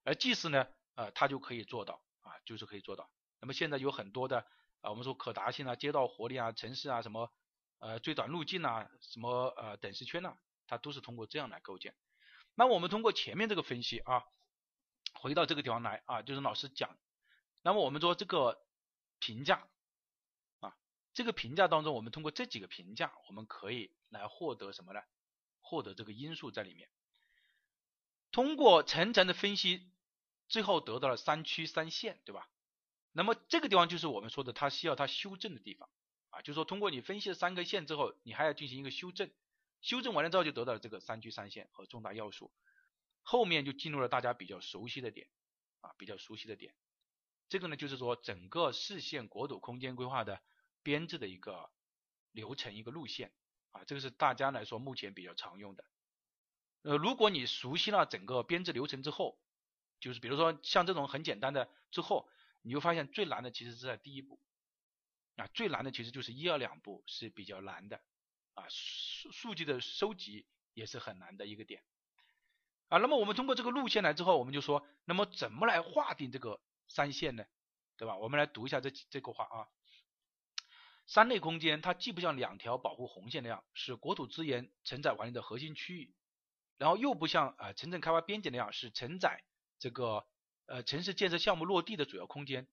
[0.03, 3.09] 而技师呢，呃，他就可以做到啊，就是可以做到。
[3.39, 4.39] 那么现在有很多的
[4.81, 7.31] 啊，我们说可达性啊、街道活力啊、城市啊什么
[7.79, 10.37] 呃最短路径啊、什么呃等式圈呐，
[10.67, 11.95] 它都是通过这样来构建。
[12.53, 14.23] 那我们通过前面这个分析啊，
[15.13, 16.97] 回到这个地方来啊，就是老师讲，
[17.63, 18.63] 那么我们说这个
[19.19, 19.67] 评价
[20.59, 20.77] 啊，
[21.13, 25.01] 这个评价当中，我们通过这几个评价，我们可以来获得什么呢？
[25.61, 26.89] 获得这个因素在里面，
[28.35, 29.89] 通过层层的分析。
[30.49, 32.49] 最后得到了三区三线，对吧？
[33.13, 35.89] 那么这个地方就是我们说的，它需要它修正的地方
[36.31, 39.31] 啊，就是说通过你分析了三根线之后，你还要进行一个修正，
[39.81, 42.51] 修正完了之后就得到了这个三区三线和重大要素，
[43.23, 45.29] 后面就进入了大家比较熟悉的点
[45.79, 46.75] 啊，比较熟悉的点，
[47.49, 50.41] 这个呢就是说整个市县国土空间规划的
[50.83, 51.71] 编制的一个
[52.31, 53.31] 流程一个路线
[53.71, 55.85] 啊，这个是大家来说目前比较常用的。
[56.85, 59.39] 呃，如果你熟悉了整个编制流程之后，
[59.99, 62.29] 就是比如说像这种很简单的之后，
[62.61, 64.39] 你就发现最难的其实是在第一步
[65.35, 68.01] 啊，最难的其实就是一二两步是比较难的
[68.53, 70.45] 啊，数数据的收集
[70.75, 71.83] 也是很难的一个点
[72.89, 72.99] 啊。
[72.99, 77.45] 那么我们通过这个路线来之后，我们就说，那么怎么来划定这个三线呢？
[77.97, 78.15] 对吧？
[78.17, 79.67] 我们来读一下这这个话啊。
[81.07, 86.13] 三类空间它既不像两条保护红线那样是国土资源承载管理的核心区域，
[86.77, 89.43] 然后又不像啊城镇开发边界那样是承载
[89.79, 90.25] 这个
[90.65, 92.67] 呃城市建设项目落地的主要空间，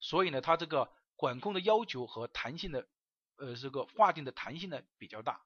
[0.00, 2.88] 所以呢它这个管控的要求和弹性的
[3.36, 5.42] 呃这个划定的弹性呢比较大。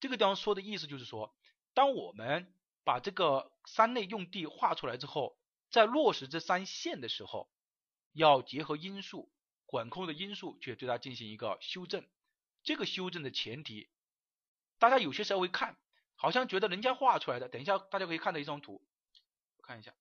[0.00, 1.34] 这个地方说的意思就是说，
[1.74, 2.52] 当我们
[2.84, 5.38] 把这个三类用地划出来之后，
[5.70, 7.50] 在落实这三线的时候，
[8.12, 9.30] 要结合因素。
[9.68, 12.06] 管控的因素，去对它进行一个修正。
[12.62, 13.88] 这个修正的前提，
[14.78, 15.76] 大家有些时候会看，
[16.16, 17.48] 好像觉得人家画出来的。
[17.48, 18.82] 等一下，大家可以看到一张图，
[19.56, 19.94] 我看一下。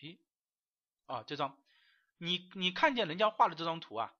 [0.00, 0.18] 诶，
[1.06, 1.58] 啊，这张，
[2.18, 4.14] 你你看见人家画的这张图啊，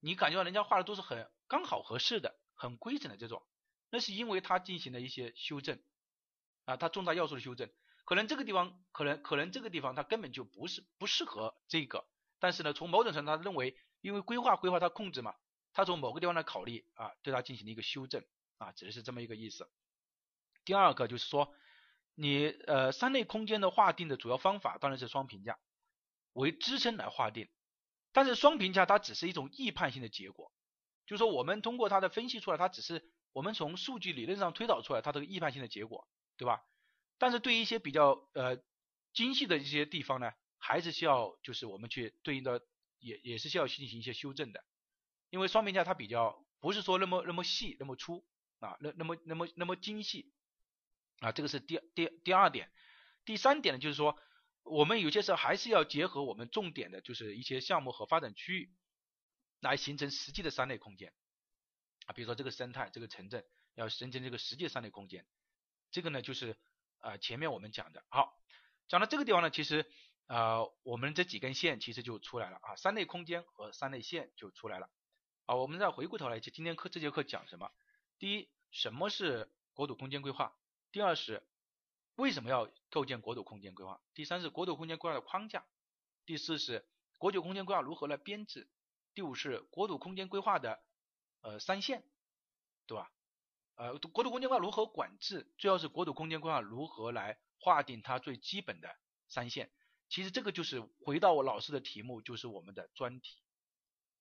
[0.00, 3.42] 你感觉到人家画的都是很刚好合适的、很规整的这种，
[3.90, 5.82] 那是因为他进行了一些修正
[6.64, 7.70] 啊，他重大要素的修正。
[8.04, 12.06] 可能这个地方，可能可能这个地方它根本就不是不适合这个，
[12.38, 15.34] 但是呢，从某种程度他认为，因为规划规划它控制嘛，
[15.72, 18.24] 他从某个地方来考虑啊，对它进行了一个修正
[18.58, 19.68] 啊，只是这么一个意思。
[20.64, 21.54] 第二个就是说，
[22.14, 25.58] 你呃三类空间的划定的主要方法当然是双评价
[26.32, 27.48] 为支撑来划定，
[28.12, 30.52] 但是双评价它只是一种预判性的结果，
[31.06, 36.64] 就是说我们通过它的分析出来，它只是我们从数据理论上推导出来它这个预判性的结果，对吧？
[37.18, 38.62] 但是对于一些比较呃
[39.12, 42.60] 精细的一些地方呢，还是需要就是我们去对应的
[42.98, 44.64] 也也是需要进行一些修正的，
[45.30, 48.26] 因为双评价它比较不是说那么那么细那么粗
[48.66, 50.32] 啊那那么那么那么精细
[51.20, 52.70] 啊这个是第第第二点，
[53.24, 54.18] 第三点呢就是说
[54.62, 58.72] 我们有些时候还是要结合我们重点的就是一些项目和发展区域
[59.60, 61.12] 来形成实际的三类空间
[62.06, 63.44] 啊比如说这个生态这个城镇
[63.74, 65.26] 要形成这个实际三类空间，
[65.90, 66.56] 这个呢就是。
[66.98, 68.42] 啊，前面我们讲的好，
[68.88, 69.86] 讲到这个地方呢，其实
[70.26, 74.90] 呃，我们这几根线其实就出来了啊，三类空间和三类线就出来了。
[75.44, 77.70] 啊，我们再回过头来，就今天课这节课讲什么？
[78.18, 80.54] 第一，什么是国土空间规划？
[80.92, 81.42] 第二是
[82.14, 84.02] 为什么要构建国土空间规划？
[84.12, 85.64] 第三是国土空间规划的框架。
[86.26, 86.86] 第四是
[87.16, 88.68] 国土空间规划如何来编制？
[89.14, 90.78] 第五是国土空间规划的
[91.40, 92.04] 呃三线，
[92.86, 93.10] 对吧？
[93.76, 95.50] 呃，国土空间规划如何管制？
[95.56, 98.94] 最后是国土空间规划如何来划定它最基本的
[99.26, 99.70] 三线？
[100.10, 103.38] 其实这个就是回到我老师的题目，就是我们的专题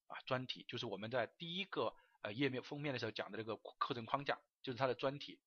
[0.07, 1.93] 啊，专题就是我们在第一个
[2.25, 5.39] 呃页面封面的时候讲的这个课程框架，就是它的专题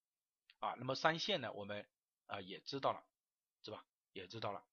[0.60, 0.74] 啊。
[0.78, 1.84] 那么三线呢，我们
[2.26, 3.02] 啊也知道了，
[3.64, 3.84] 是吧？
[4.12, 4.64] 也知道了。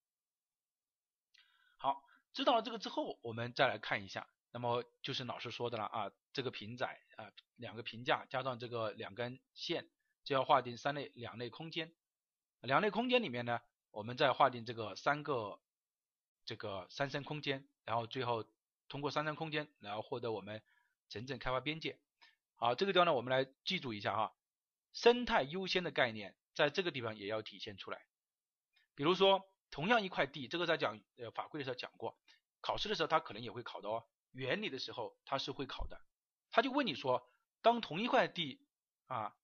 [1.77, 4.29] 好，知道了这个之后，我们再来看一下。
[4.51, 9.89] 那么就是老师说的了啊，这个平载啊，两个评价加上这个两根线，
[10.23, 11.91] 就要划定三类两类空间。
[12.61, 13.59] 两类空间里面呢，
[13.89, 15.59] 我们再划定这个三个
[16.45, 18.45] 这个三升空间，然后最后
[18.89, 20.61] 通过三升空间，然后获得我们
[21.09, 21.99] 城镇开发边界。
[22.55, 24.35] 好，这个地方呢，我们来记住一下哈，
[24.93, 28.05] 生态优先的概念在这个地方也要体现出来。
[28.95, 32.17] 比如说，同样一块地，这个在讲呃法规的时候讲过，
[32.61, 34.05] 考试的时候它可能也会考的哦。
[34.31, 36.01] 原理的时候他是会考的，
[36.51, 37.29] 他就问你说，
[37.61, 38.65] 当同一块地
[39.07, 39.35] 啊，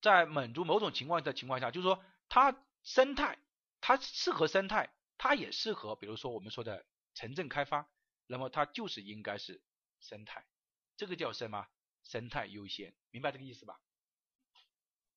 [0.00, 3.38] 在满足某种情况的情况下，就是说它生态，
[3.80, 6.84] 它适合生态，它也适合，比如说我们说的
[7.14, 7.88] 城镇开发，
[8.26, 9.62] 那么它就是应该是
[10.04, 10.46] 生态，
[10.96, 11.66] 这个叫什么？
[12.04, 13.80] 生态优先，明白这个意思吧？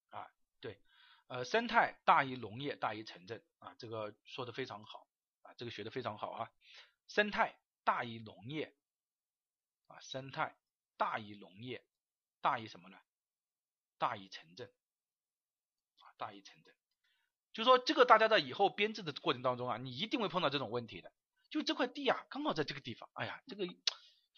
[0.08, 0.80] 啊，对，
[1.28, 5.06] 呃，生态大于农业大于城镇啊，这个说的非常好
[5.42, 6.50] 啊，这个学的非常好啊，
[7.06, 7.56] 生态。
[7.84, 8.76] 大于农业
[9.86, 10.58] 啊，生态
[10.98, 11.82] 大于农业，
[12.42, 12.98] 大于什么呢？
[13.96, 14.70] 大于城镇
[15.96, 16.74] 啊，大于城镇。
[17.54, 21.10] 就说这个，大家在以后编制的过程当中啊，你一定会碰到这种问题的。
[21.48, 23.64] 就这块地啊，刚好在这个地方，哎呀，这个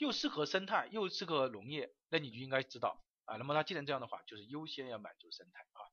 [0.00, 3.36] 又适合生态，又适合农业，那你就应该知道啊。
[3.36, 5.84] 那么它既然这样的话，就是优先要满足生态啊。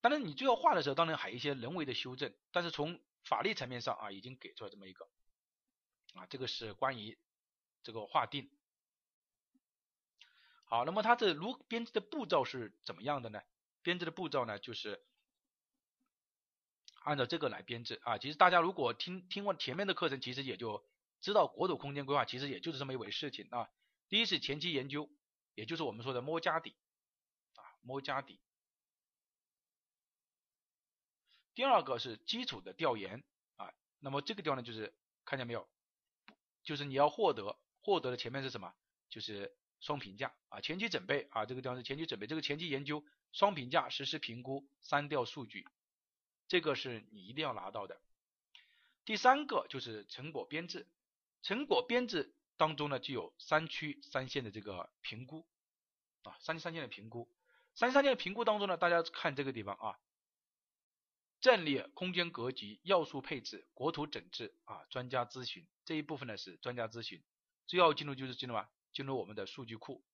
[0.00, 5.08] 当然，你最后画的时候，当然还有一些人为的修正，但是从法律层面上啊，已经给出了这么一个。
[6.14, 7.16] 啊，这个是关于
[7.84, 8.50] 这个划定。
[10.64, 13.40] 好，那么它这如编制的步骤是怎么样的呢？
[13.82, 15.04] 编制的步骤呢，就是
[17.04, 18.18] 按照这个来编制啊。
[18.18, 20.84] 其实大家如果听听过前面的课程，其实也就
[21.22, 23.70] 知道国土空间规划其实也就是这么一回事情啊。
[24.10, 25.08] 第一是前期研究，
[25.54, 26.74] 也就是我们说的摸家底
[27.54, 28.38] 啊，摸家底。
[31.54, 33.22] 第二个是基础的调研
[33.56, 34.92] 啊，那么这个地方呢就是
[35.24, 35.66] 看见没有，
[36.62, 38.74] 就是你要获得获得的前面是什么？
[39.08, 45.68] 就是双评价啊，前期准备啊，这个地方是前期准备，这个前期研究双评价实时评估三调数据，
[46.48, 48.00] 这个是你一定要拿到的。
[49.04, 50.86] 第三个就是成果编制，
[51.42, 55.46] 成果编制当中呢就有三区三线的这个评估
[56.22, 57.28] 啊，三区三线的评估，
[57.74, 59.98] 三区三线的评估当中呢，大家看这个地方啊。
[61.40, 67.20] 战略空间格局、要素配置、国土整治啊，专家咨询这一部分呢是专家咨询，
[67.66, 70.04] 最要进入就是进入啊，进入我们的数据库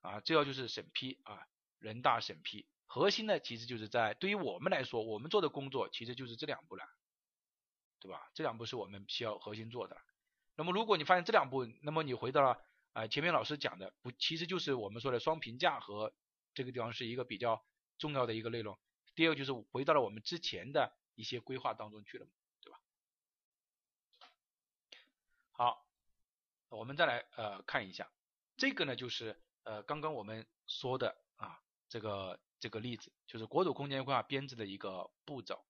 [0.00, 1.46] 啊，最要就是审批啊，
[1.78, 2.66] 人大审批。
[2.86, 6.84] 核心呢其实就是在对于我们来说，我们做的工作其实就是这两步了，
[8.00, 8.30] 对吧？
[8.32, 10.00] 这两步是我们需要核心做的。
[10.56, 12.62] 那么如果你发现这两步，那么你回到了
[12.92, 16.14] 啊前面老师讲的不，其实就是我们说的双评价和
[16.54, 17.64] 这个地方是一个比较
[17.98, 18.78] 重要的一个内容。
[19.14, 22.26] 第二就是回到了我们之前的一些规划当中去了，
[22.60, 22.80] 对吧？
[25.52, 25.86] 好，
[26.68, 28.10] 我们再来呃看一下，
[28.56, 35.64] 这个呢就是呃刚刚我们说的啊这个这个例子，就是国土空间规划编制的一个步骤。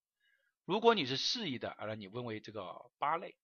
[0.65, 3.37] 如果你是市域的，而你分为这个八类，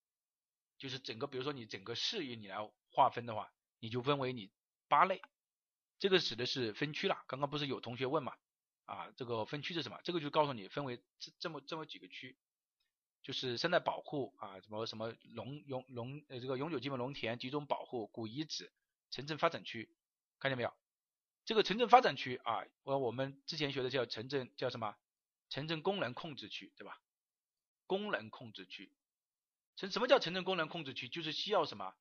[0.81, 2.57] 就是整个比如说你整个市域你来
[2.90, 4.51] 划分的话，你就分为你
[4.89, 5.23] 八类，
[5.98, 7.23] 这个指的是分区了。
[7.28, 8.35] 刚刚不是有同学问嘛？
[8.86, 10.01] 啊，这个分区是什么？
[10.02, 12.36] 这个就告诉你分为这这么这么几个区，
[13.23, 18.73] 就是生态保护啊，什么什么农永农呃这个永久基本农田集中保护、古遗址、
[19.11, 19.94] 城镇发展区，
[20.39, 20.74] 看见没有？
[21.44, 24.97] 这个城镇发展区啊，我我们之前学的叫城镇叫什么？
[25.51, 27.01] 城镇功能控制区，对吧？
[27.86, 28.93] 功能控制区，
[29.89, 31.09] 什么叫城镇功能控制区？
[31.09, 31.94] 就是需要什么？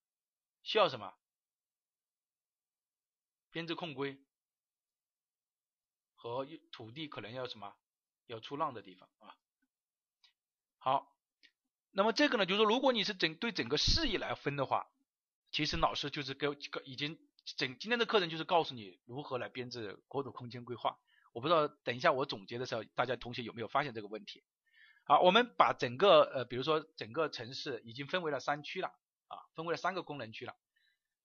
[0.63, 1.13] 需要什么？
[3.51, 4.19] 编制控规。
[6.21, 7.73] 和土地可能要什么
[8.25, 9.37] 要出让的地方啊。
[10.77, 11.15] 好，
[11.91, 14.91] 那么这个呢，就是说如果你是整对整个市域来分的话，
[15.49, 16.47] 其实老师就是给
[16.83, 20.99] 已经整今天的课程就是告诉你如何来编制国土空间规划。
[21.31, 24.43] 我不知道等一下我总结的时候，大家同学有没有发现这个问题？
[25.09, 28.93] 好，我们把整个呃，比如说整个城市已经分为了三区了
[29.27, 30.55] 啊，分为了三个功能区了。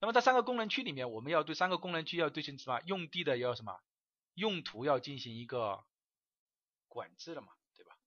[0.01, 3.79] 那么在三个功能区里面，我们要对三个功能区要对什么用地的要什么？
[4.33, 5.85] 用途要进行一个
[6.89, 7.99] 管制了嘛，对吧？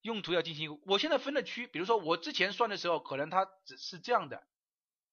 [0.00, 4.44] 用途要进行，我现在分了区，比如说我之前算的时候，可能它只是这样的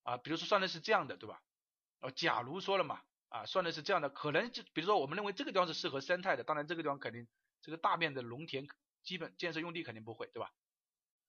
[0.02, 1.40] 啊，比如说算的是这样的，对吧？
[2.00, 7.28] 哦，假如说了嘛，啊，算的是这样的，可能就比如说我们认为这个地方是适合生态的，当然这个地方肯定
[7.62, 8.66] 这个大面的农田
[9.03, 10.53] 基本建设用地肯定不会，对吧？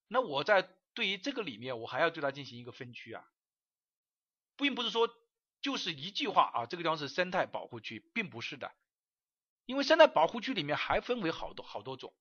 [0.07, 3.27] 那我在对于这个里面，我还要对它进行一个分区啊，
[4.55, 5.09] 并不是说。
[5.63, 8.75] 就是一句话啊，这个地方是生态保护区，并不是的，
[9.65, 12.13] 因为生态保护区里面还分为好多好多种。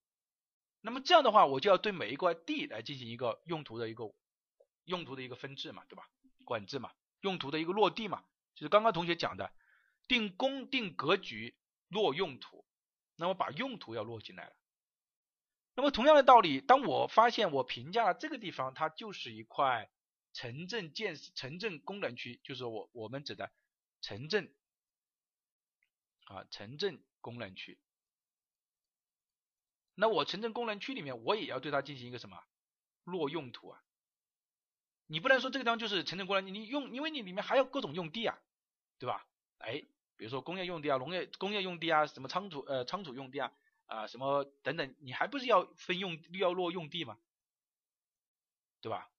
[0.80, 4.04] 那么这样的话，我就要对每一块地来进行一个用途的一个
[4.84, 6.08] 用途的一个分制嘛，对吧？
[6.44, 6.92] 管制嘛，
[7.22, 8.22] 用途的一个落地嘛，
[8.54, 9.52] 就是刚刚同学讲的，
[10.06, 11.56] 定工定格局
[11.88, 12.64] 落用途，
[13.16, 14.54] 那么把用途要落进来了。
[15.74, 19.90] 那么同样的道理，当我发现我评价了这个地方，它就是一块。
[20.34, 23.52] 城镇建、城镇功能区，就是我我们指的
[24.00, 24.50] 城镇
[26.24, 27.78] 啊，城镇功能区。
[29.94, 32.42] 那我城镇功能区里面，我也要对它进行一个什么
[33.04, 33.84] 落用途啊？
[35.06, 38.38] 你不能说这个地方就是城镇功能，你用，因为你里面还有各种用地啊，
[38.98, 39.26] 对吧？
[39.58, 39.84] 哎，
[40.16, 43.52] 比如说工业用地啊、农业工业用地啊、什么仓储呃仓储用地啊
[43.93, 47.19] 啊什么等等，你还不是要分用要落用地吗？
[48.81, 49.10] 对吧？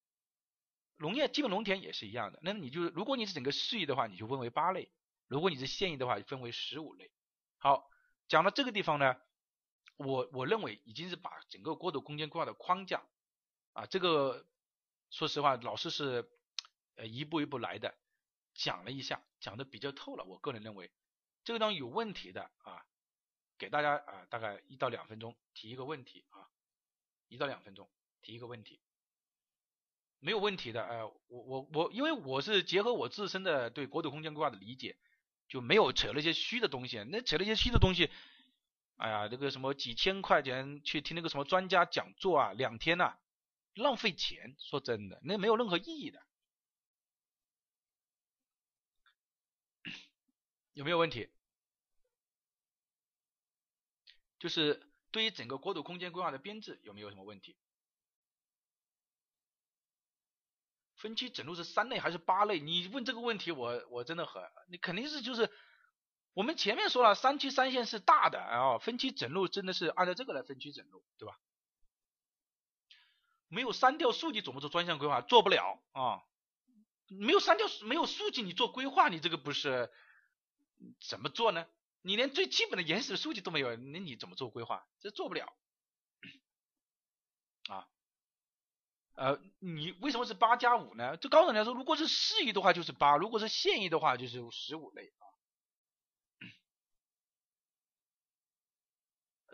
[0.98, 4.90] 农业基本农田也是一样的，那你就如果你是整个市域的话，你就分为八类；
[5.28, 7.12] 如果你是县域的话，就分为十五类。
[7.58, 7.88] 好，
[8.28, 9.16] 讲到这个地方呢，
[9.98, 13.04] 我我认为已经是把整个国土空间规划的框架
[13.74, 14.46] 啊，这个
[15.12, 16.30] 说实话，老师是
[16.96, 17.96] 呃一步一步来的，
[18.54, 20.24] 讲了一下，讲的比较透了。
[20.24, 20.92] 我个人认为
[21.44, 22.86] 这个地方有问题的啊，
[23.58, 26.50] 给大家啊大概一到两分钟提一个问题啊，
[27.28, 27.90] 一到两分钟
[28.22, 28.82] 提一个问题。
[30.20, 34.98] 没有问题的，呃，我我我，因为我是结合我自身的对国土空间规划的理解，
[35.50, 37.04] 就没有扯那些虚的东西。
[37.04, 38.10] 那扯那些虚的东西，
[38.96, 43.18] 哎呀，那个什么几千块钱去听那个什么专家讲座啊，两天呐，
[43.74, 44.56] 浪费钱。
[44.60, 46.26] 说真的，那没有任何意义的。
[50.72, 51.30] 有没有问题？
[54.44, 57.56] 就是对于整个国土空间规划的编制有没有什么问题？
[60.98, 62.60] 分区整路是三类还是八类？
[62.60, 65.50] 你问这个问题，我我真的很，你肯定是就是
[66.34, 71.40] 我们前面说了，三区三线是大的啊，分区整路真的是按照这个来分区整路，对吧？
[73.48, 75.22] 没有删掉数据怎么做专项规划？
[75.22, 76.22] 做不了啊！
[77.08, 79.90] 没有删掉没有数据，你做规划，你这个不是
[81.00, 81.66] 怎么做呢？
[82.04, 84.86] 你连最基本的原始的数据都没有，那你怎么做规划？
[85.00, 85.58] 这做不了
[87.70, 87.90] 啊！
[89.16, 91.18] 呃，你为什么是八加五呢？
[91.18, 95.24] 就高等来说，如果是市域的话就是八，如果是县域的话就是十五类啊。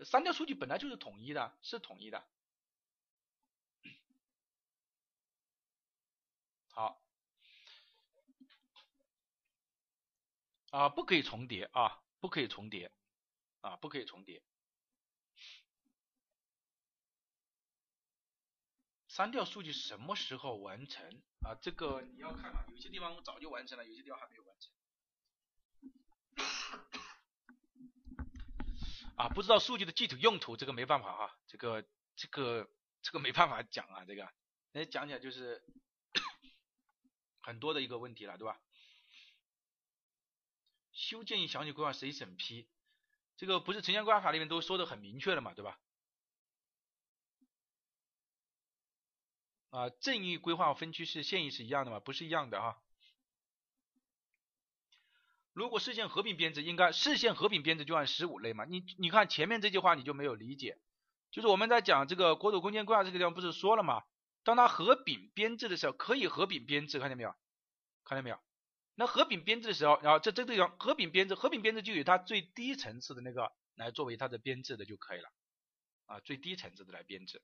[0.06, 2.26] 删掉数据本来就是统一的，是统一的。
[6.72, 7.02] 好，
[10.72, 12.92] 啊，不可以重叠啊，不可以重叠
[13.62, 14.44] 啊，不可以重叠。
[19.08, 21.56] 删掉数据什么时候完成啊？
[21.62, 24.72] 这个你要看啊，有些地方我早就完成了，有些地方还没有完成。
[29.18, 31.86] 啊，不知道数据的具体用途，这个没办法哈，这个
[32.16, 32.70] 这个
[33.02, 34.32] 这个没办法讲啊，这个
[34.72, 35.62] 那讲起来就是
[37.42, 38.62] 很多的一个问题了，对吧？
[41.00, 42.68] 修建议详细规划谁审批？
[43.38, 45.80] 这个不是城乡规划法里面都说的很明确了嘛，对吧？
[49.70, 52.02] 啊，正义规划分区是现役是一样的吗？
[52.02, 52.82] 不是一样的哈。
[55.54, 58.66] 如果市县合并编制，应该市县合并编制就按十五类嘛？
[58.66, 60.78] 你你看前面这句话你就没有理解，
[61.32, 64.04] 就是我们在讲这个国土空间规划这个地方不是说了吗？
[64.44, 67.34] 当它合并编制的时候，可以合并编制，看见没有？
[68.04, 68.38] 看见没有？
[69.00, 75.32] 那合并编制的时候，然后这这个地方合并编制，合并编制就以它最低层次的那个来作为它的编制的就可以了
[76.06, 77.42] 啊，最低层次的来编制。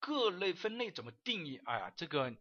[0.00, 1.58] 各类分类怎么定义？
[1.58, 2.36] 哎呀，这个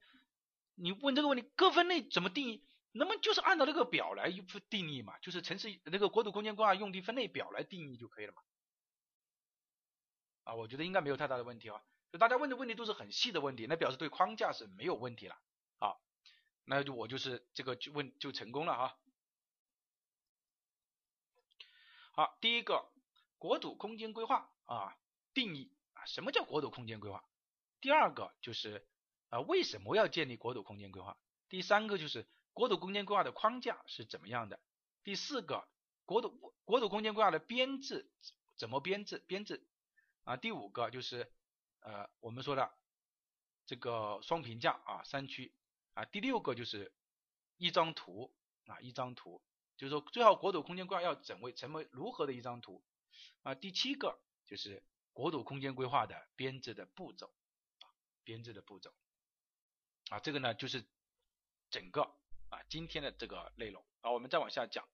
[0.73, 2.65] 你问这个问题，各分类怎么定义？
[2.91, 4.31] 那么就是按照那个表来
[4.67, 8.41] 定义嘛，就是城市那个国土空间规划用地分类表来定义就可以了嘛。
[10.45, 11.79] 啊，我觉得应该没有太大的问题啊。
[12.11, 15.35] 就大家问的问题都是很细的问题，那表示对框架是没有问题了。
[16.69, 18.95] 那就我就是这个就问就成功了哈。
[22.11, 22.91] 好，第一个
[23.39, 24.95] 国土空间规划啊
[25.33, 27.25] 定义啊，什么叫国土空间规划？
[27.81, 28.87] 第二个就是
[29.29, 31.17] 啊，为什么要建立国土空间规划？
[31.47, 34.59] 第三个就是国土空间规划的框架是怎么样的？
[35.03, 35.67] 第四个，
[36.05, 38.11] 国土国土空间规划的编制
[38.57, 39.17] 怎么编制？
[39.25, 39.65] 编制
[40.23, 41.33] 啊，第五个就是
[41.79, 42.71] 呃我们说的
[43.65, 45.51] 这个双评价啊，三区
[45.93, 46.91] 啊，第六个就是
[47.57, 48.33] 一张图
[48.65, 49.41] 啊，一张图，
[49.77, 52.83] 就是说最好国土空间规划要整为成为如何的一张图
[53.43, 53.55] 啊？
[53.55, 54.83] 第七个就是
[55.13, 57.33] 国土空间规划的编制的步骤。
[58.25, 58.93] 编制的步骤
[60.09, 60.85] 啊，这个呢就是
[61.71, 62.03] 整个
[62.49, 64.87] 啊今天的这个内容啊，我们再往下讲。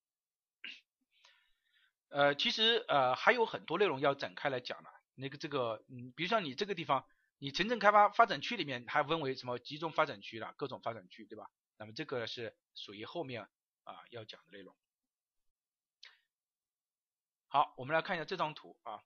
[2.07, 4.89] 呃，其实呃还有很多内容要展开来讲了。
[5.15, 7.05] 那个这个嗯，比如说你这个地方，
[7.37, 11.49] 你城镇开发发展区里面还分为什么集中发展区了，各种发展区，对吧？
[11.77, 13.49] 那么这个是属于后面
[13.83, 14.75] 啊要讲的内容。
[17.47, 19.03] 好，我们来看一下这张图啊。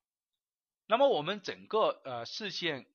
[0.87, 2.85] 那么我们整个呃市县。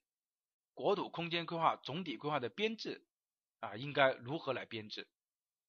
[0.77, 3.06] 国土空间规划总体规划的编制
[3.61, 5.06] 啊，应该如何来编制？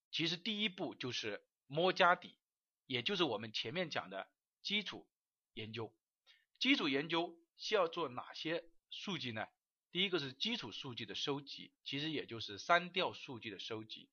[0.10, 2.36] 其实第一步就是摸家底，
[2.88, 4.28] 也就是我们前面讲的
[4.64, 5.08] 基础
[5.54, 5.94] 研究。
[6.58, 8.64] 基础研究需要做哪些
[8.96, 9.48] 数据呢？
[9.92, 14.10] 第一个是基础数据的收集，其实也就是删掉数据的收集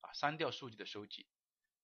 [0.00, 1.26] 啊，删掉数据的收集。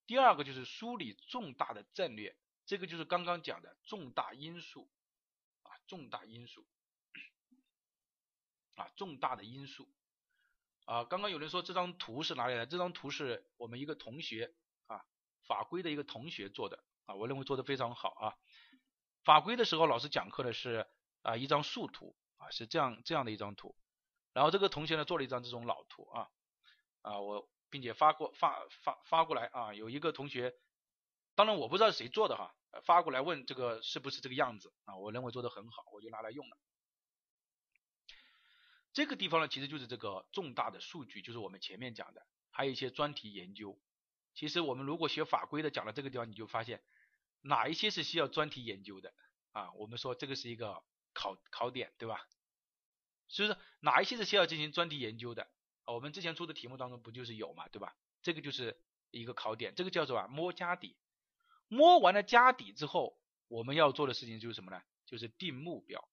[0.06, 2.36] 第二个就是梳理重大的战略，
[2.66, 4.90] 这个就是刚刚讲的重大因素
[5.62, 6.66] 啊，重大因素。
[8.74, 9.90] 啊，重大的因素
[10.84, 11.02] 啊！
[11.02, 12.64] 刚刚有人说这张图是哪里来？
[12.64, 14.54] 这张图是我们一个同学
[14.86, 15.04] 啊，
[15.42, 18.38] 法规的一个同学做的啊，我认为做的非常好啊。
[19.24, 20.86] 法规的时候，老师讲课的是
[21.22, 23.76] 啊一张竖图啊，是这样这样的一张图。
[24.32, 26.30] 然后这个同学呢做了一张这种老图啊
[27.02, 30.54] 啊，我并且发过发发发过来啊，有一个同学，
[31.34, 32.54] 当然我不知道是谁做的哈，
[32.84, 34.96] 发过来问这个是不是这个样子啊？
[34.96, 36.56] 我认为做的很好，我就拿来用了。
[38.92, 43.80] 这个地方呢，其实就是这个重大的数据，就是我们前面讲的，还有一些专题研究。
[44.34, 46.82] 其实我们如果学法规的，讲到这个地方，你就发现
[47.40, 49.12] 哪一些是需要专题研究的
[49.52, 49.72] 啊？
[49.72, 50.82] 我们说这个是一个
[51.18, 52.28] 考考点，对吧？
[53.26, 55.48] 所以说哪一些是需要进行专题研究的？
[55.84, 57.96] 我们之前出的题目当中不就是有嘛，对吧？
[58.22, 58.80] 这个就是
[59.10, 60.96] 一个考点，这个叫做啊摸家底。
[61.66, 64.80] 摸完了家底之后，我们要做的事情就是什么呢？
[65.06, 66.08] 就是定目标。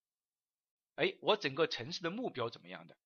[0.95, 2.97] 哎，我整个城市的目标怎么样的？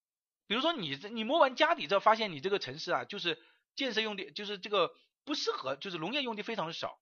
[0.48, 3.38] 比如说你你摸完家底之后，发现你这个城市啊，就是
[3.76, 4.96] 建设用地就是这个
[5.26, 7.00] 不适合，就是农业用地非常少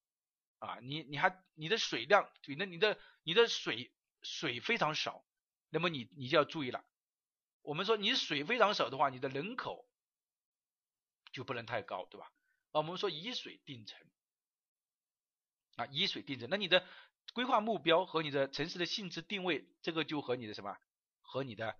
[0.59, 3.91] 啊，你你还你的水量，你的你的你的水
[4.27, 5.25] 水非常少，
[5.69, 6.83] 那么你你就要注意了。
[7.61, 9.87] 我们说你水非常少的话，你的人口
[11.31, 12.27] 就不能太高，对吧？
[12.71, 13.99] 啊，我们说以水定城
[15.77, 16.85] 啊，以水定城，那你的
[17.33, 20.77] 规划目标和你的城市的性质定位，这个就和你的什么
[21.21, 21.79] 和你的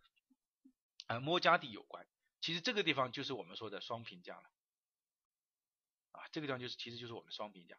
[1.08, 2.08] 啊摸家地有关。
[2.40, 4.50] 其实这个地方就是我们说的双评价了
[6.12, 7.78] 啊，这个地方就是其实就是我们双评价。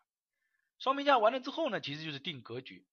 [0.78, 2.86] 双评价完了之后呢，其实就是定格局，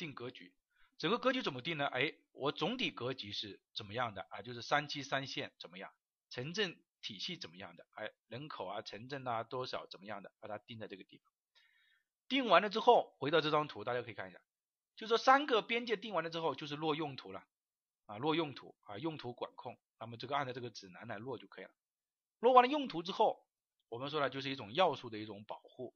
[0.00, 0.54] 定格局。
[0.96, 1.86] 整个格局怎么定呢？
[1.86, 4.40] 哎，我总体格局是怎么样的啊？
[4.40, 5.92] 就是三期三线怎么样？
[6.30, 7.86] 城镇体系怎么样的？
[7.92, 10.32] 哎，人口啊，城镇啊多少怎么样的？
[10.40, 11.30] 把它定在这个地方。
[12.28, 14.40] 定完了之后，回到这张图，大家可以看一下，
[14.96, 17.44] 就说三个边界定完了之后，就是落用途了
[18.06, 19.78] 啊，落用途啊，用途管控。
[19.98, 21.70] 那么这个按照这个指南来落就可以了。
[22.38, 23.46] 落完了用途之后，
[23.88, 25.94] 我们说呢，就是一种要素的一种保护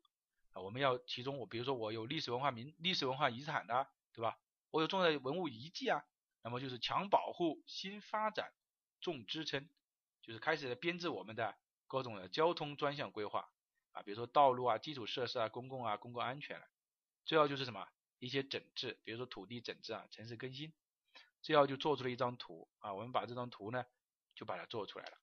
[0.61, 4.39] 我们要其中我比如说我有历史文化名、历史文化遗产的，对吧？
[4.71, 6.05] 我有重要的文物遗迹啊，
[6.43, 8.53] 那么就是强保护、新发展、
[9.01, 9.69] 重支撑，
[10.23, 11.57] 就是开始编制我们的
[11.87, 13.51] 各种的交通专项规划
[13.93, 16.61] 啊，比如说道路啊、基础设施啊、公共啊、公共安全，
[17.25, 20.73] 最后就是什么一些整治，比如说土地整治啊、城市更新，
[21.41, 23.85] 最后就做出了一张图啊，我们把这张图呢
[24.35, 25.19] 就把它做出来了，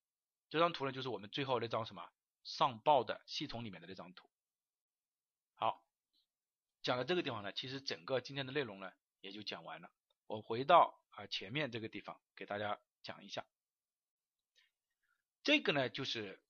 [0.49, 2.09] 这张图呢就是我们最后那张什么
[2.43, 4.29] 上报的系统里面的那张图。
[6.81, 8.91] 讲到这个地方呢，其实整个今天的内容呢。
[9.21, 9.91] 也就讲完了。
[10.25, 13.45] 我回到啊前面这个地方给大家讲一下，
[15.43, 16.41] 这个呢就是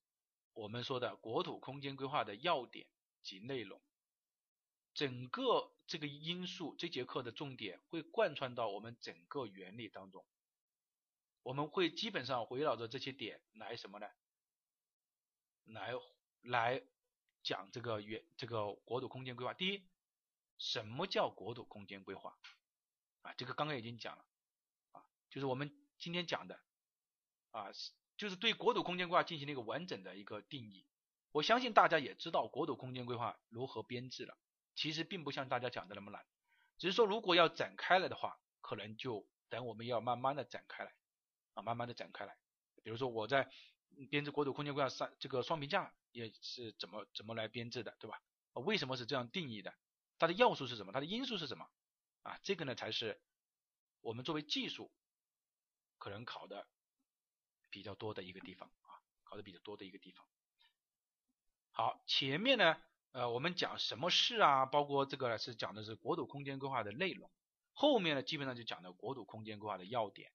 [0.53, 2.87] 我们说的国土空间规划的要点
[3.21, 3.81] 及内容。
[4.93, 10.25] 整个这个因素，这节课的重点会贯穿到我们整个原理当中。
[11.43, 14.07] 我们会基本上围绕着这些点来什么呢？
[15.65, 15.91] 来
[16.41, 16.81] 来
[17.43, 19.53] 讲这个原这个国土空间规划。
[19.53, 19.83] 第一，
[20.61, 22.37] 什么叫国土空间规划？
[23.23, 24.23] 啊，这个刚刚已经讲了，
[24.91, 26.59] 啊，就是我们今天讲的，
[27.49, 27.71] 啊，
[28.15, 30.85] 就是对国土空间规划进行了一个完整的一个定义。
[31.31, 34.37] 我相信大家也知道国土空间规划如何编制了，
[34.75, 36.23] 其实并不像大家讲的那么难，
[36.77, 40.93] 只是说如果要展开来的话，可能就等我们要慢慢的展开来，
[41.55, 42.37] 啊，慢慢的展开来。
[42.83, 43.51] 比如说我在
[44.11, 48.21] 编制国土空间规划上，这个双评价也是怎么怎么来编制的，对吧？
[48.53, 49.73] 为什么是这样定义的？
[50.21, 50.91] 它的要素是什么？
[50.91, 51.67] 它的因素是什么？
[52.21, 53.19] 啊，这个呢才是
[54.01, 54.91] 我们作为技术
[55.97, 56.67] 可能考的
[57.71, 60.23] 比较多的一个地方啊，考的比较多的一个地方。
[61.71, 62.79] 好，前面呢，
[63.13, 67.31] 呃，我们讲什么是啊，包括这个是讲的是国土空间规划的内容，
[67.73, 70.31] 后面呢基本上就讲的国土空间规划的要点，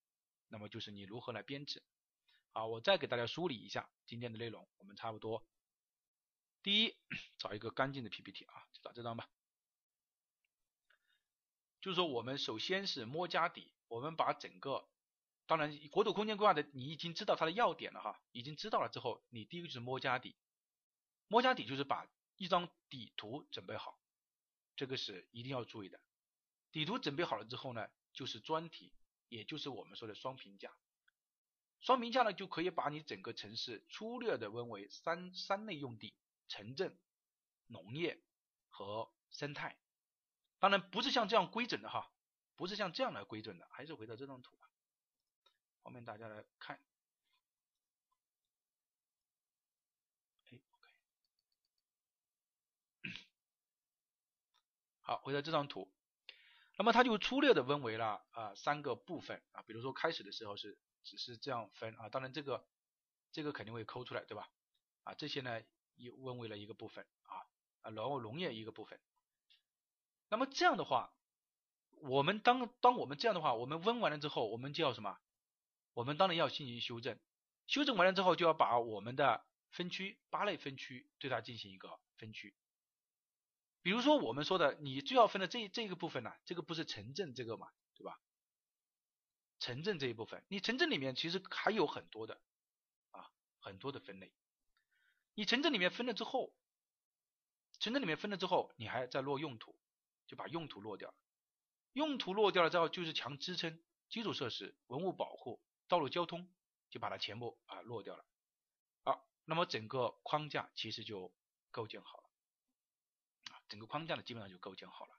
[0.49, 1.85] 那么就是你如何来编制。
[2.55, 5.47] 好，我再给大家梳理一下今天的内容，我们差不多，
[6.65, 6.97] 第一，
[7.39, 9.29] 找一个干净的 PPT 啊，就找这张吧。
[11.87, 14.89] 就是说，我们首先是摸家底，我们把整个，
[15.47, 20.35] 当然国土空间规划的，你已经知道它的要点了哈，已经知道了之后，你第一个就是摸家底，
[21.29, 22.09] 摸家底就是把
[22.39, 24.01] 一张底图准备好，
[24.75, 26.01] 这个是一定要注意的。
[26.73, 28.93] 底图准备好了之后呢，就是专题，
[29.29, 30.77] 也就是我们说的双评价。
[31.79, 36.17] 双评价呢，就可以把你整个城市粗略的分为三三类用地：
[36.49, 36.99] 城镇、
[37.69, 38.21] 农业
[38.71, 39.79] 和生态。
[40.59, 42.11] 当然不是像这样规整的哈，
[42.57, 44.69] 不是像这样来规整的，还是回到这张图吧，
[45.83, 46.81] 方便大家来看。
[55.03, 55.93] 好，回到这张图，
[56.77, 62.66] 那么它就粗略的分为了啊三个部分啊，比如说开始的时候是只是这样分啊，当然这个
[63.31, 64.49] 这个肯定会抠出来对吧？
[65.05, 65.61] 啊这些呢
[65.97, 67.47] 又分为了一个部分啊
[67.83, 68.99] 啊然后农业一个部分。
[70.28, 71.12] 那么这样的话，
[72.03, 75.19] 我们当当我们这样的话，我们温完了之后，我们就要什么？
[75.94, 77.19] 我们当然要进行修正。
[77.66, 82.55] 修正完了之后，就要把我们的分区八类分区对它进行一个分区。
[83.82, 88.20] 比如说我们说的，你最要分的这这个部分呢，这个不是城镇这个嘛，对吧？
[89.59, 92.40] 城镇这一部分，你城镇里面其实还有很多的
[93.12, 93.31] 啊，
[93.61, 94.32] 很多的分类。
[95.35, 96.53] 你城镇里面分了之后，
[97.78, 99.74] 城镇里面分了之后，你还在落用途。
[100.27, 101.15] 就把用途落掉了，
[101.93, 106.53] 用途落掉了之后，就是强支撑、基础设施、文物保护、道路交通，
[106.90, 108.24] 就把它全部啊落掉了。
[109.05, 111.32] 好，那么整个框架其实就
[111.70, 112.31] 构建好了，
[113.53, 115.19] 啊，整个框架呢基本上就构建好了。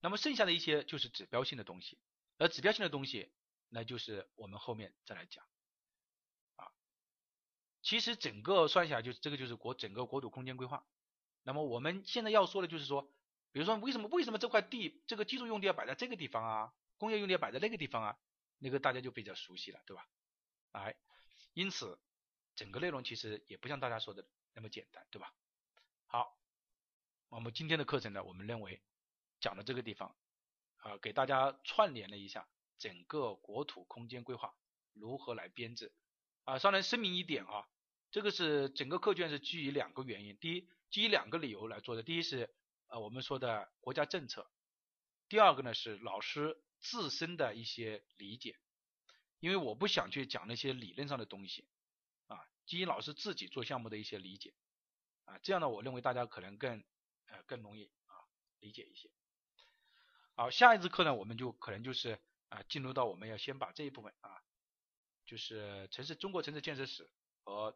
[0.00, 1.98] 那么剩下的一些就是指标性的东西，
[2.38, 3.32] 而指标性的东西，
[3.68, 5.44] 那就是我们后面再来讲，
[6.56, 6.72] 啊，
[7.82, 10.86] 其实整个算下来就是这个就是国整个国土空间规划。
[11.44, 13.12] 那么我们现在要说的就是说，
[13.52, 18.18] 比如说为什么为什么这块地这个居住用地要摆在这个地方啊，工业用地要摆在那个地方啊，
[18.58, 20.08] 那个大家就比较熟悉了，对吧？
[20.72, 20.96] 哎，
[21.52, 22.00] 因此
[22.56, 25.34] 整个内容其实也不像大家说的那么简单，对吧？
[26.06, 26.38] 好，
[27.28, 28.82] 我们今天的课程呢，我们认为
[29.38, 30.16] 讲到这个地方，
[30.78, 32.48] 啊，给大家串联了一下
[32.78, 34.54] 整个国土空间规划
[34.94, 35.92] 如何来编制。
[36.44, 37.68] 啊，稍微声明一点啊，
[38.10, 42.02] 这个是整个课卷是基于两个原因，第一，基于两个理由来做的。
[42.02, 42.52] 第一是
[42.92, 44.50] 呃我们说的国家政策，
[45.30, 48.58] 第二个呢是老师自身的一些理解，
[49.40, 51.66] 因为我不想去讲那些理论上的东西
[52.26, 54.52] 啊，基于老师自己做项目的一些理解
[55.24, 56.84] 啊，这样呢，我认为大家可能更
[57.24, 58.12] 呃更容易啊
[58.60, 59.10] 理解一些。
[60.34, 62.20] 好，下一次课呢，我们就可能就是
[62.50, 64.42] 啊进入到我们要先把这一部分啊。
[65.24, 67.08] 就是城市中国城市建设史
[67.42, 67.74] 和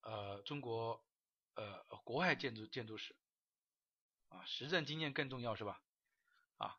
[0.00, 1.04] 呃中国
[1.60, 3.16] 呃国外建筑建筑史
[4.28, 5.82] 啊，实证经验更重要是吧？
[6.56, 6.78] 啊，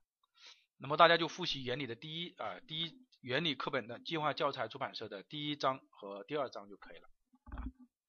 [0.78, 7.10] 那么大家就复习原理的第一啊第一原理课本的计划教材出版社的第一章和第二章就可以了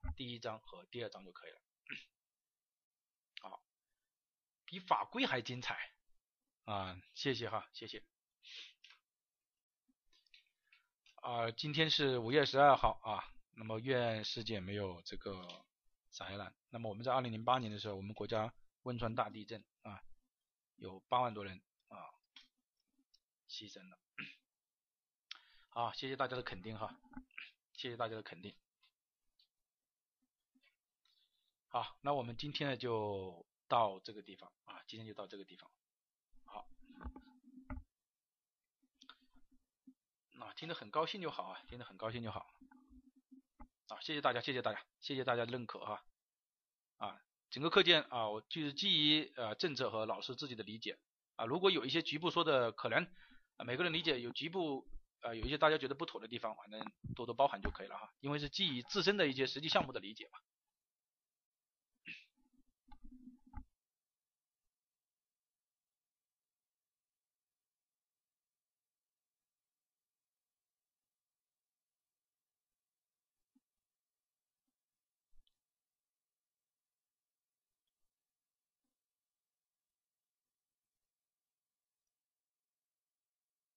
[0.03, 1.61] 啊，第一章和第二章就可以了。
[3.41, 3.63] 好，
[4.65, 5.93] 比法规还精彩
[6.65, 6.97] 啊！
[7.13, 8.03] 谢谢哈，谢谢。
[11.17, 13.25] 啊，今天是五月十二号啊，
[13.55, 15.65] 那么愿世界没有这个
[16.11, 16.55] 灾难。
[16.75, 18.51] 那么我们在二零零八年的时候，我们国家
[18.85, 20.03] 汶川大地震啊，
[20.77, 22.15] 有八万多人啊
[23.47, 23.99] 牺牲了。
[25.69, 26.99] 好，谢谢大家的肯定哈，
[27.75, 28.57] 谢谢大家的肯定。
[31.69, 35.71] 好，那我们今天呢就到这个地方啊，今天就到这个地方。
[36.45, 36.67] 好。
[40.41, 42.47] 啊，听得很高兴就好啊，听得很高兴就好。
[43.89, 46.03] 啊，谢谢大家，谢谢大家，谢谢大家认可哈。
[47.03, 47.19] 啊，
[47.51, 50.97] 整个课件啊，我就是基于呃政策和老师自己的理解
[51.35, 53.05] 啊，如果有一些局部说的可能
[53.57, 54.87] 啊每个人理解有局部
[55.21, 56.81] 啊有一些大家觉得不妥的地方，反正
[57.17, 60.39] 多多包涵就可以了哈，因为是基于自身的一些实际项目的理解嘛。